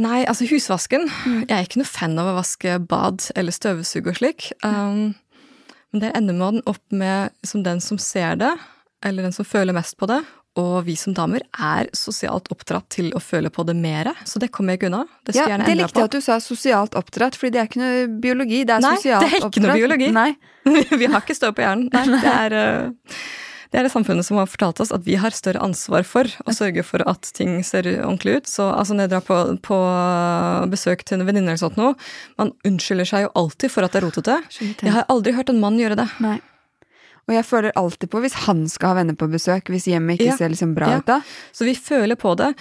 Nei, 0.00 0.22
altså 0.24 0.46
husvasken. 0.48 1.04
Mm. 1.26 1.40
Jeg 1.50 1.52
er 1.58 1.66
ikke 1.66 1.82
noe 1.82 1.90
fan 1.90 2.16
av 2.18 2.30
å 2.30 2.36
vaske 2.38 2.78
bad 2.88 3.26
eller 3.36 3.52
støvsuge 3.52 4.08
og 4.14 4.16
slik. 4.16 4.46
Um, 4.64 5.14
men 5.92 6.00
det 6.06 6.14
ender 6.16 6.38
man 6.38 6.62
opp 6.66 6.80
med 6.90 7.34
som 7.44 7.62
den 7.66 7.82
som 7.84 7.98
ser 8.00 8.38
det, 8.40 8.54
eller 9.04 9.26
den 9.28 9.34
som 9.36 9.44
føler 9.44 9.76
mest 9.76 9.98
på 10.00 10.08
det. 10.08 10.22
Og 10.60 10.82
vi 10.84 10.94
som 11.00 11.14
damer 11.16 11.40
er 11.56 11.88
sosialt 11.96 12.50
oppdratt 12.52 12.90
til 12.92 13.06
å 13.16 13.20
føle 13.24 13.48
på 13.52 13.64
det 13.64 13.72
mer, 13.78 14.10
så 14.28 14.40
det 14.42 14.50
kommer 14.52 14.74
jeg 14.74 14.82
ikke 14.82 14.90
unna. 14.90 15.06
Det 15.24 15.36
Ja, 15.38 15.46
det 15.56 15.76
likte 15.78 16.02
jeg 16.02 16.10
at 16.10 16.16
du 16.18 16.20
sa 16.20 16.36
sosialt 16.44 16.98
oppdratt, 16.98 17.38
fordi 17.40 17.54
det 17.54 17.62
er 17.62 17.70
ikke 17.70 17.80
noe 17.80 18.02
biologi. 18.20 18.60
Det 18.68 18.76
er 18.76 18.84
Nei, 18.84 18.98
sosialt 19.00 19.24
det 19.24 19.30
er 19.30 19.38
ikke 19.38 19.48
oppdratt. 19.48 19.70
noe 19.70 19.78
biologi. 19.80 20.10
Nei. 20.12 20.30
vi 21.00 21.08
har 21.08 21.24
ikke 21.24 21.38
støv 21.38 21.56
på 21.56 21.64
hjernen. 21.64 21.88
Nei, 21.94 22.20
det 22.20 22.34
er, 22.36 22.58
øh, 22.58 23.16
det 23.72 23.80
er 23.80 23.88
det 23.88 23.94
samfunnet 23.94 24.28
som 24.28 24.42
har 24.42 24.52
fortalt 24.52 24.84
oss 24.84 24.92
at 24.92 25.08
vi 25.08 25.16
har 25.16 25.32
større 25.32 25.64
ansvar 25.64 26.04
for 26.04 26.28
å 26.44 26.52
sørge 26.52 26.84
for 26.84 27.00
at 27.08 27.32
ting 27.32 27.56
ser 27.64 27.88
ordentlig 28.02 28.42
ut. 28.42 28.52
Så 28.52 28.68
altså, 28.68 28.92
når 28.92 29.08
jeg 29.08 29.14
drar 29.16 29.24
på, 29.24 29.40
på 29.64 29.82
besøk 30.68 31.08
til 31.08 31.16
en 31.22 31.28
venninne 31.32 31.54
eller 31.54 31.64
sånt 31.64 31.80
noe, 31.80 31.96
man 32.36 32.52
unnskylder 32.68 33.08
seg 33.08 33.24
jo 33.24 33.32
alltid 33.40 33.72
for 33.72 33.88
at 33.88 33.96
det 33.96 34.02
er 34.02 34.10
rotete. 34.10 34.40
Jeg 34.60 34.92
har 35.00 35.08
aldri 35.08 35.32
hørt 35.32 35.48
en 35.48 35.64
mann 35.64 35.80
gjøre 35.80 35.96
det. 36.04 36.10
Nei. 36.20 36.42
Og 37.28 37.34
jeg 37.36 37.44
føler 37.46 37.72
alltid 37.78 38.10
på 38.10 38.20
hvis 38.24 38.34
han 38.46 38.64
skal 38.68 38.88
ha 38.92 38.94
venner 39.02 39.14
på 39.14 39.28
besøk, 39.30 39.68
hvis 39.70 39.86
hjemmet 39.86 40.18
ikke 40.18 40.32
Ja. 40.32 40.36
ser 40.36 40.48
liksom 40.50 40.74
bra 40.74 40.88
Ja. 40.90 40.98
ut 40.98 41.06
da. 41.06 41.20
Så 41.52 41.64
vi 41.64 41.74
føler 41.74 42.16
på 42.16 42.36
det. 42.36 42.54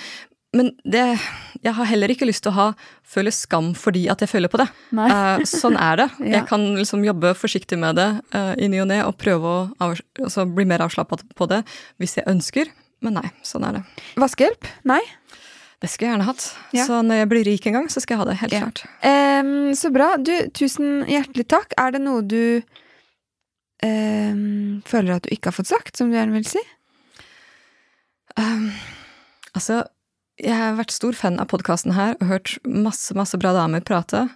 Men 0.53 0.71
det, 0.83 1.17
jeg 1.63 1.73
har 1.73 1.85
heller 1.85 2.09
ikke 2.11 2.27
lyst 2.27 2.43
til 2.43 2.51
å 2.51 2.55
ha, 2.55 2.73
føle 3.07 3.31
skam 3.31 3.73
fordi 3.73 4.09
at 4.11 4.19
jeg 4.19 4.27
føler 4.29 4.49
på 4.51 4.57
det. 4.59 4.67
Eh, 4.91 5.45
sånn 5.47 5.77
er 5.79 5.95
det. 5.95 6.09
Ja. 6.19 6.39
Jeg 6.41 6.47
kan 6.47 6.75
liksom 6.75 7.03
jobbe 7.05 7.33
forsiktig 7.33 7.79
med 7.79 7.95
det 7.95 8.21
uh, 8.35 8.53
i 8.59 8.67
ny 8.67 8.81
og 8.81 8.87
ne 8.87 9.01
og 9.05 9.17
prøve 9.17 9.41
å 9.47 9.73
av, 9.79 9.95
altså 10.19 10.45
bli 10.53 10.65
mer 10.65 10.79
avslappa 10.83 11.17
på 11.35 11.47
det 11.47 11.63
hvis 11.99 12.15
jeg 12.19 12.25
ønsker. 12.27 12.67
Men 13.01 13.13
nei, 13.13 13.31
sånn 13.43 13.63
er 13.65 13.79
det. 13.79 13.83
Vaskehjelp? 14.17 14.67
Nei. 14.85 14.99
Det 15.81 15.89
skulle 15.89 16.11
jeg 16.11 16.17
gjerne 16.19 16.27
hatt. 16.27 16.43
Ja. 16.75 16.85
Så 16.85 16.99
når 17.01 17.15
jeg 17.23 17.29
blir 17.31 17.43
rik 17.47 17.65
en 17.65 17.73
gang, 17.79 17.87
så 17.89 18.01
skal 18.03 18.17
jeg 18.17 18.19
ha 18.19 18.25
det. 18.29 18.37
Helt 18.43 18.53
Ja. 18.53 18.59
klart. 18.67 18.83
Em, 19.01 19.71
så 19.73 19.89
bra. 19.91 20.17
Du, 20.17 20.35
tusen 20.53 21.05
hjertelig 21.07 21.47
takk. 21.47 21.73
Er 21.79 21.91
det 21.95 22.01
noe 22.01 22.21
du 22.21 22.61
em, 23.85 24.81
føler 24.87 25.17
at 25.17 25.25
du 25.25 25.33
ikke 25.33 25.51
har 25.51 25.57
fått 25.57 25.71
sagt, 25.71 25.97
som 25.97 26.11
du 26.11 26.17
gjerne 26.17 26.35
vil 26.35 26.47
si? 26.47 26.61
Um, 28.39 28.69
altså, 29.53 29.83
jeg 30.41 30.57
har 30.57 30.77
vært 30.79 30.95
stor 30.95 31.17
fan 31.17 31.39
av 31.41 31.49
podkasten 31.51 31.95
her 31.97 32.15
og 32.19 32.29
hørt 32.29 32.55
masse, 32.65 33.13
masse 33.17 33.37
bra 33.41 33.53
damer 33.57 33.83
prate. 33.85 34.27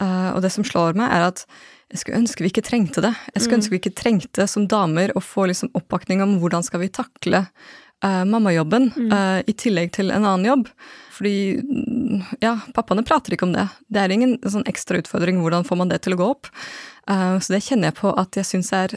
Uh, 0.00 0.32
og 0.32 0.42
det 0.44 0.52
som 0.54 0.66
slår 0.66 0.96
meg, 0.98 1.12
er 1.12 1.28
at 1.28 1.44
jeg 1.92 2.00
skulle 2.00 2.22
ønske 2.22 2.44
vi 2.44 2.48
ikke 2.48 2.64
trengte 2.64 3.02
det. 3.04 3.12
Jeg 3.34 3.44
skulle 3.44 3.58
ønske 3.60 3.74
vi 3.74 3.80
ikke 3.82 3.96
trengte 3.98 4.46
som 4.48 4.64
damer 4.70 5.12
å 5.12 5.20
få 5.20 5.44
liksom 5.50 5.74
oppbakning 5.76 6.22
om 6.24 6.38
hvordan 6.40 6.64
skal 6.64 6.80
vi 6.80 6.88
takle 6.92 7.44
uh, 8.04 8.22
mammajobben 8.28 8.90
uh, 9.12 9.40
i 9.46 9.54
tillegg 9.58 9.92
til 9.96 10.12
en 10.12 10.26
annen 10.26 10.48
jobb. 10.48 10.70
Fordi 11.12 11.34
mm, 11.62 12.22
ja, 12.42 12.56
pappaene 12.76 13.04
prater 13.06 13.36
ikke 13.36 13.46
om 13.48 13.54
det. 13.54 13.66
Det 13.92 14.02
er 14.02 14.14
ingen 14.14 14.36
sånn 14.42 14.66
ekstra 14.70 15.00
utfordring. 15.02 15.40
Hvordan 15.42 15.66
får 15.68 15.80
man 15.80 15.92
det 15.92 16.02
til 16.04 16.16
å 16.16 16.20
gå 16.20 16.28
opp? 16.34 16.50
Uh, 17.10 17.38
så 17.42 17.56
det 17.56 17.64
kjenner 17.66 17.90
jeg 17.90 17.98
på 18.00 18.12
at 18.18 18.38
jeg 18.38 18.48
syns 18.48 18.72
er 18.76 18.96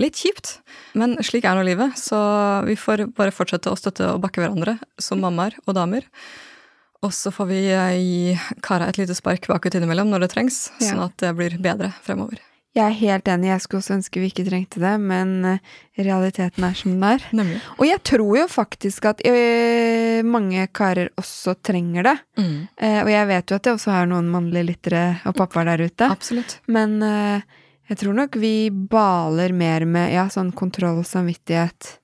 litt 0.00 0.20
kjipt. 0.20 0.58
Men 0.98 1.16
slik 1.24 1.48
er 1.48 1.58
nå 1.58 1.64
livet, 1.66 1.96
så 2.00 2.18
vi 2.68 2.76
får 2.78 3.08
bare 3.16 3.34
fortsette 3.34 3.72
å 3.72 3.78
støtte 3.78 4.12
og 4.14 4.22
bakke 4.24 4.42
hverandre 4.44 4.78
som 5.00 5.20
mammaer 5.22 5.56
og 5.66 5.76
damer. 5.78 6.06
Og 7.06 7.12
så 7.14 7.30
får 7.30 7.46
vi 7.46 7.60
gi 7.70 8.34
kara 8.64 8.88
et 8.90 8.98
lite 8.98 9.14
spark 9.14 9.46
bakut 9.50 9.76
innimellom 9.78 10.10
når 10.10 10.26
det 10.26 10.32
trengs, 10.34 10.64
ja. 10.80 10.90
sånn 10.90 11.04
at 11.04 11.14
det 11.22 11.30
blir 11.38 11.54
bedre 11.62 11.92
fremover. 12.02 12.42
Jeg 12.76 12.84
er 12.84 12.96
helt 12.98 13.28
enig, 13.32 13.48
jeg 13.48 13.62
skulle 13.64 13.80
også 13.80 13.94
ønske 13.96 14.20
vi 14.20 14.28
ikke 14.28 14.44
trengte 14.46 14.80
det, 14.82 14.92
men 15.00 15.30
eh, 15.48 15.76
realiteten 16.04 16.66
er 16.68 16.74
som 16.78 16.92
den 16.92 17.06
er. 17.08 17.24
Nemlig. 17.34 17.60
Og 17.78 17.86
jeg 17.88 18.02
tror 18.06 18.34
jo 18.38 18.48
faktisk 18.52 19.08
at 19.08 19.22
øh, 19.26 20.20
mange 20.28 20.66
karer 20.76 21.08
også 21.18 21.56
trenger 21.64 22.10
det. 22.10 22.16
Mm. 22.38 22.58
Eh, 22.76 22.98
og 23.02 23.10
jeg 23.10 23.30
vet 23.32 23.50
jo 23.50 23.58
at 23.58 23.70
jeg 23.70 23.78
også 23.78 23.94
har 23.96 24.10
noen 24.10 24.28
mannlige 24.30 24.68
lyttere 24.68 25.06
og 25.26 25.38
pappaer 25.40 25.72
der 25.72 25.86
ute. 25.88 26.10
Absolutt. 26.12 26.58
Men 26.68 27.00
øh, 27.02 27.40
jeg 27.88 28.02
tror 28.02 28.18
nok 28.20 28.36
vi 28.36 28.68
baler 28.70 29.56
mer 29.56 29.88
med 29.88 30.12
ja, 30.12 30.28
sånn 30.30 30.52
kontroll, 30.52 31.00
samvittighet 31.08 31.96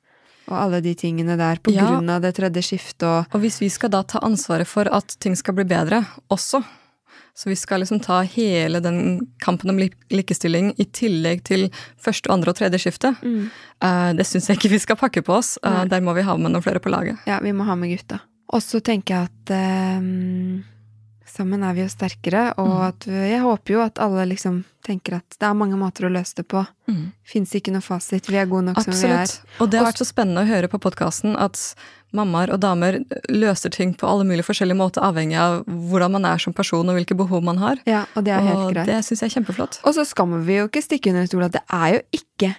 og 0.49 0.57
alle 0.61 0.81
de 0.85 0.93
tingene 0.97 1.37
der 1.41 1.61
på 1.65 1.73
ja. 1.73 1.87
grunn 1.87 2.11
av 2.13 2.25
det 2.25 2.35
tredje 2.37 2.65
skiftet 2.65 3.07
og 3.09 3.37
Og 3.37 3.45
hvis 3.45 3.61
vi 3.63 3.71
skal 3.73 3.93
da 3.95 4.03
ta 4.05 4.21
ansvaret 4.25 4.69
for 4.69 4.89
at 4.93 5.17
ting 5.21 5.37
skal 5.37 5.57
bli 5.57 5.65
bedre 5.69 6.03
også, 6.33 6.61
så 7.35 7.51
vi 7.51 7.57
skal 7.59 7.83
liksom 7.83 7.99
ta 8.01 8.21
hele 8.23 8.79
den 8.81 8.99
kampen 9.43 9.73
om 9.73 9.81
likestilling 10.11 10.73
i 10.79 10.87
tillegg 10.87 11.43
til 11.49 11.67
første, 11.99 12.31
andre 12.31 12.55
og 12.55 12.61
tredje 12.61 12.79
skiftet, 12.85 13.19
mm. 13.23 13.49
uh, 13.85 14.13
det 14.15 14.27
syns 14.29 14.47
jeg 14.51 14.61
ikke 14.61 14.75
vi 14.77 14.83
skal 14.85 15.01
pakke 15.01 15.25
på 15.27 15.35
oss. 15.41 15.57
Uh, 15.65 15.83
der 15.91 16.05
må 16.05 16.15
vi 16.15 16.27
ha 16.27 16.37
med 16.39 16.55
noen 16.55 16.65
flere 16.65 16.83
på 16.83 16.93
laget. 16.95 17.19
Ja, 17.27 17.41
vi 17.43 17.55
må 17.57 17.67
ha 17.67 17.75
med 17.79 17.91
gutta. 17.91 18.23
Og 18.55 18.63
så 18.63 18.79
tenker 18.85 19.17
jeg 19.17 19.33
at 19.33 19.99
um 19.99 20.63
sammen 21.35 21.65
er 21.67 21.75
vi 21.75 21.83
jo 21.83 21.91
sterkere, 21.91 22.45
og 22.63 22.71
mm. 22.71 22.85
at 22.89 23.07
jeg 23.11 23.43
håper 23.43 23.75
jo 23.75 23.83
at 23.85 24.01
alle 24.03 24.27
liksom 24.31 24.63
tenker 24.87 25.19
at 25.19 25.39
det 25.41 25.49
er 25.49 25.57
mange 25.59 25.79
måter 25.81 26.07
å 26.07 26.13
løse 26.13 26.39
det 26.39 26.47
på. 26.51 26.63
Mm. 26.91 27.07
Fins 27.27 27.55
ikke 27.57 27.75
noe 27.75 27.85
fasit. 27.85 28.29
Vi 28.31 28.39
er 28.39 28.49
gode 28.51 28.69
nok 28.69 28.79
Absolutt. 28.83 29.01
som 29.01 29.11
vi 29.11 29.19
er. 29.23 29.59
Og 29.65 29.73
det 29.73 29.81
har 29.81 29.89
vært 29.89 30.03
så 30.03 30.09
spennende 30.09 30.45
å 30.45 30.51
høre 30.51 30.71
på 30.71 30.81
podkasten 30.85 31.39
at 31.41 31.59
mammaer 32.15 32.53
og 32.55 32.61
damer 32.63 33.01
løser 33.33 33.73
ting 33.75 33.95
på 33.99 34.07
alle 34.09 34.25
mulige 34.29 34.47
forskjellige 34.47 34.79
måter, 34.79 35.03
avhengig 35.05 35.39
av 35.41 35.65
hvordan 35.67 36.15
man 36.17 36.29
er 36.31 36.39
som 36.43 36.55
person 36.57 36.89
og 36.89 36.95
hvilke 36.99 37.17
behov 37.19 37.43
man 37.47 37.59
har. 37.63 37.81
Ja, 37.91 38.05
Og 38.15 38.25
det 38.27 38.33
er 38.37 38.45
helt 38.47 38.63
og 38.69 38.73
greit. 38.75 38.87
det 38.91 39.01
syns 39.07 39.25
jeg 39.25 39.31
er 39.33 39.35
kjempeflott. 39.41 39.81
Og 39.85 39.95
så 39.97 40.05
skal 40.09 40.39
vi 40.47 40.61
jo 40.61 40.69
ikke 40.71 40.83
stikke 40.85 41.11
under 41.15 41.27
stol 41.31 41.47
at 41.49 41.57
det 41.59 41.65
er 41.73 41.89
jo 41.97 42.01
ikke 42.21 42.55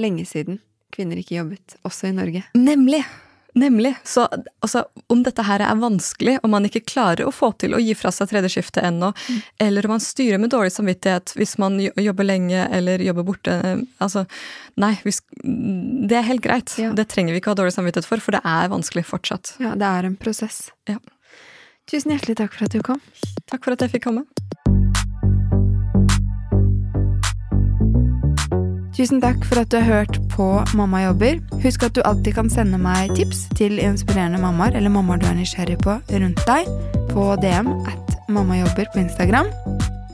lenge 0.00 0.26
siden 0.28 0.60
kvinner 0.94 1.16
ikke 1.20 1.36
jobbet, 1.38 1.76
også 1.86 2.08
i 2.10 2.14
Norge. 2.16 2.44
Nemlig! 2.58 3.04
Nemlig. 3.54 3.94
Så 4.04 4.28
altså, 4.60 4.84
om 5.06 5.22
dette 5.26 5.42
her 5.42 5.62
er 5.64 5.78
vanskelig, 5.80 6.38
om 6.42 6.52
man 6.54 6.66
ikke 6.68 6.84
klarer 6.86 7.26
å 7.26 7.32
få 7.34 7.50
til 7.58 7.74
å 7.74 7.80
gi 7.82 7.94
fra 7.98 8.12
seg 8.14 8.30
tredje 8.30 8.52
skifte 8.54 8.82
ennå, 8.86 9.10
mm. 9.16 9.40
eller 9.66 9.86
om 9.86 9.96
man 9.96 10.04
styrer 10.04 10.38
med 10.38 10.52
dårlig 10.54 10.72
samvittighet 10.74 11.34
hvis 11.38 11.56
man 11.62 11.80
jobber 11.80 12.28
lenge 12.28 12.66
eller 12.70 13.02
jobber 13.02 13.26
borte 13.26 13.56
Altså, 14.00 14.24
nei, 14.80 14.92
det 15.02 16.16
er 16.16 16.26
helt 16.26 16.44
greit. 16.44 16.74
Ja. 16.80 16.92
Det 16.96 17.08
trenger 17.10 17.34
vi 17.34 17.40
ikke 17.42 17.52
ha 17.54 17.58
dårlig 17.58 17.74
samvittighet 17.74 18.08
for, 18.08 18.22
for 18.22 18.36
det 18.36 18.42
er 18.46 18.70
vanskelig 18.72 19.04
fortsatt. 19.08 19.54
Ja, 19.62 19.74
det 19.78 19.88
er 19.88 20.08
en 20.08 20.16
prosess. 20.20 20.68
Ja. 20.88 21.00
Tusen 21.90 22.14
hjertelig 22.14 22.38
takk 22.38 22.54
for 22.54 22.68
at 22.68 22.76
du 22.76 22.84
kom. 22.86 23.02
Takk 23.50 23.66
for 23.66 23.74
at 23.74 23.82
jeg 23.82 23.96
fikk 23.96 24.06
komme. 24.06 24.24
Tusen 29.00 29.22
takk 29.22 29.46
for 29.48 29.62
at 29.62 29.70
du 29.72 29.78
har 29.80 29.86
hørt 29.88 30.16
på 30.28 30.46
Mamma 30.76 30.98
jobber. 31.06 31.38
Husk 31.62 31.86
at 31.86 31.94
du 31.96 32.02
alltid 32.04 32.34
kan 32.36 32.50
sende 32.52 32.76
meg 32.76 33.14
tips 33.16 33.46
til 33.56 33.78
inspirerende 33.80 34.36
mammaer 34.42 34.76
eller 34.76 34.92
mammaer 34.92 35.22
du 35.22 35.24
er 35.30 35.38
nysgjerrig 35.38 35.78
på 35.80 35.94
rundt 36.10 36.42
deg, 36.44 36.68
på 37.08 37.24
DM 37.40 37.70
at 37.88 38.12
mammajobber 38.28 38.92
på 38.92 39.00
Instagram. 39.00 39.48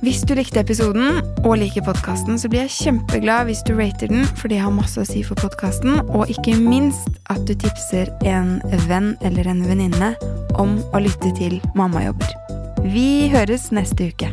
Hvis 0.06 0.22
du 0.22 0.36
likte 0.38 0.62
episoden 0.62 1.18
og 1.42 1.58
liker 1.58 1.82
podkasten, 1.82 2.38
så 2.38 2.46
blir 2.46 2.62
jeg 2.62 2.76
kjempeglad 2.76 3.50
hvis 3.50 3.66
du 3.66 3.74
rater 3.74 4.06
den, 4.06 4.22
for 4.38 4.54
det 4.54 4.62
har 4.62 4.70
masse 4.70 5.02
å 5.02 5.08
si 5.08 5.26
for 5.26 5.34
podkasten, 5.42 5.98
og 6.06 6.30
ikke 6.30 6.54
minst 6.54 7.10
at 7.26 7.42
du 7.42 7.56
tipser 7.58 8.14
en 8.22 8.60
venn 8.86 9.16
eller 9.26 9.50
en 9.50 9.66
venninne 9.66 10.14
om 10.62 10.78
å 10.94 11.02
lytte 11.02 11.34
til 11.42 11.58
Mammajobber. 11.74 12.38
Vi 12.86 13.32
høres 13.34 13.72
neste 13.74 14.12
uke. 14.14 14.30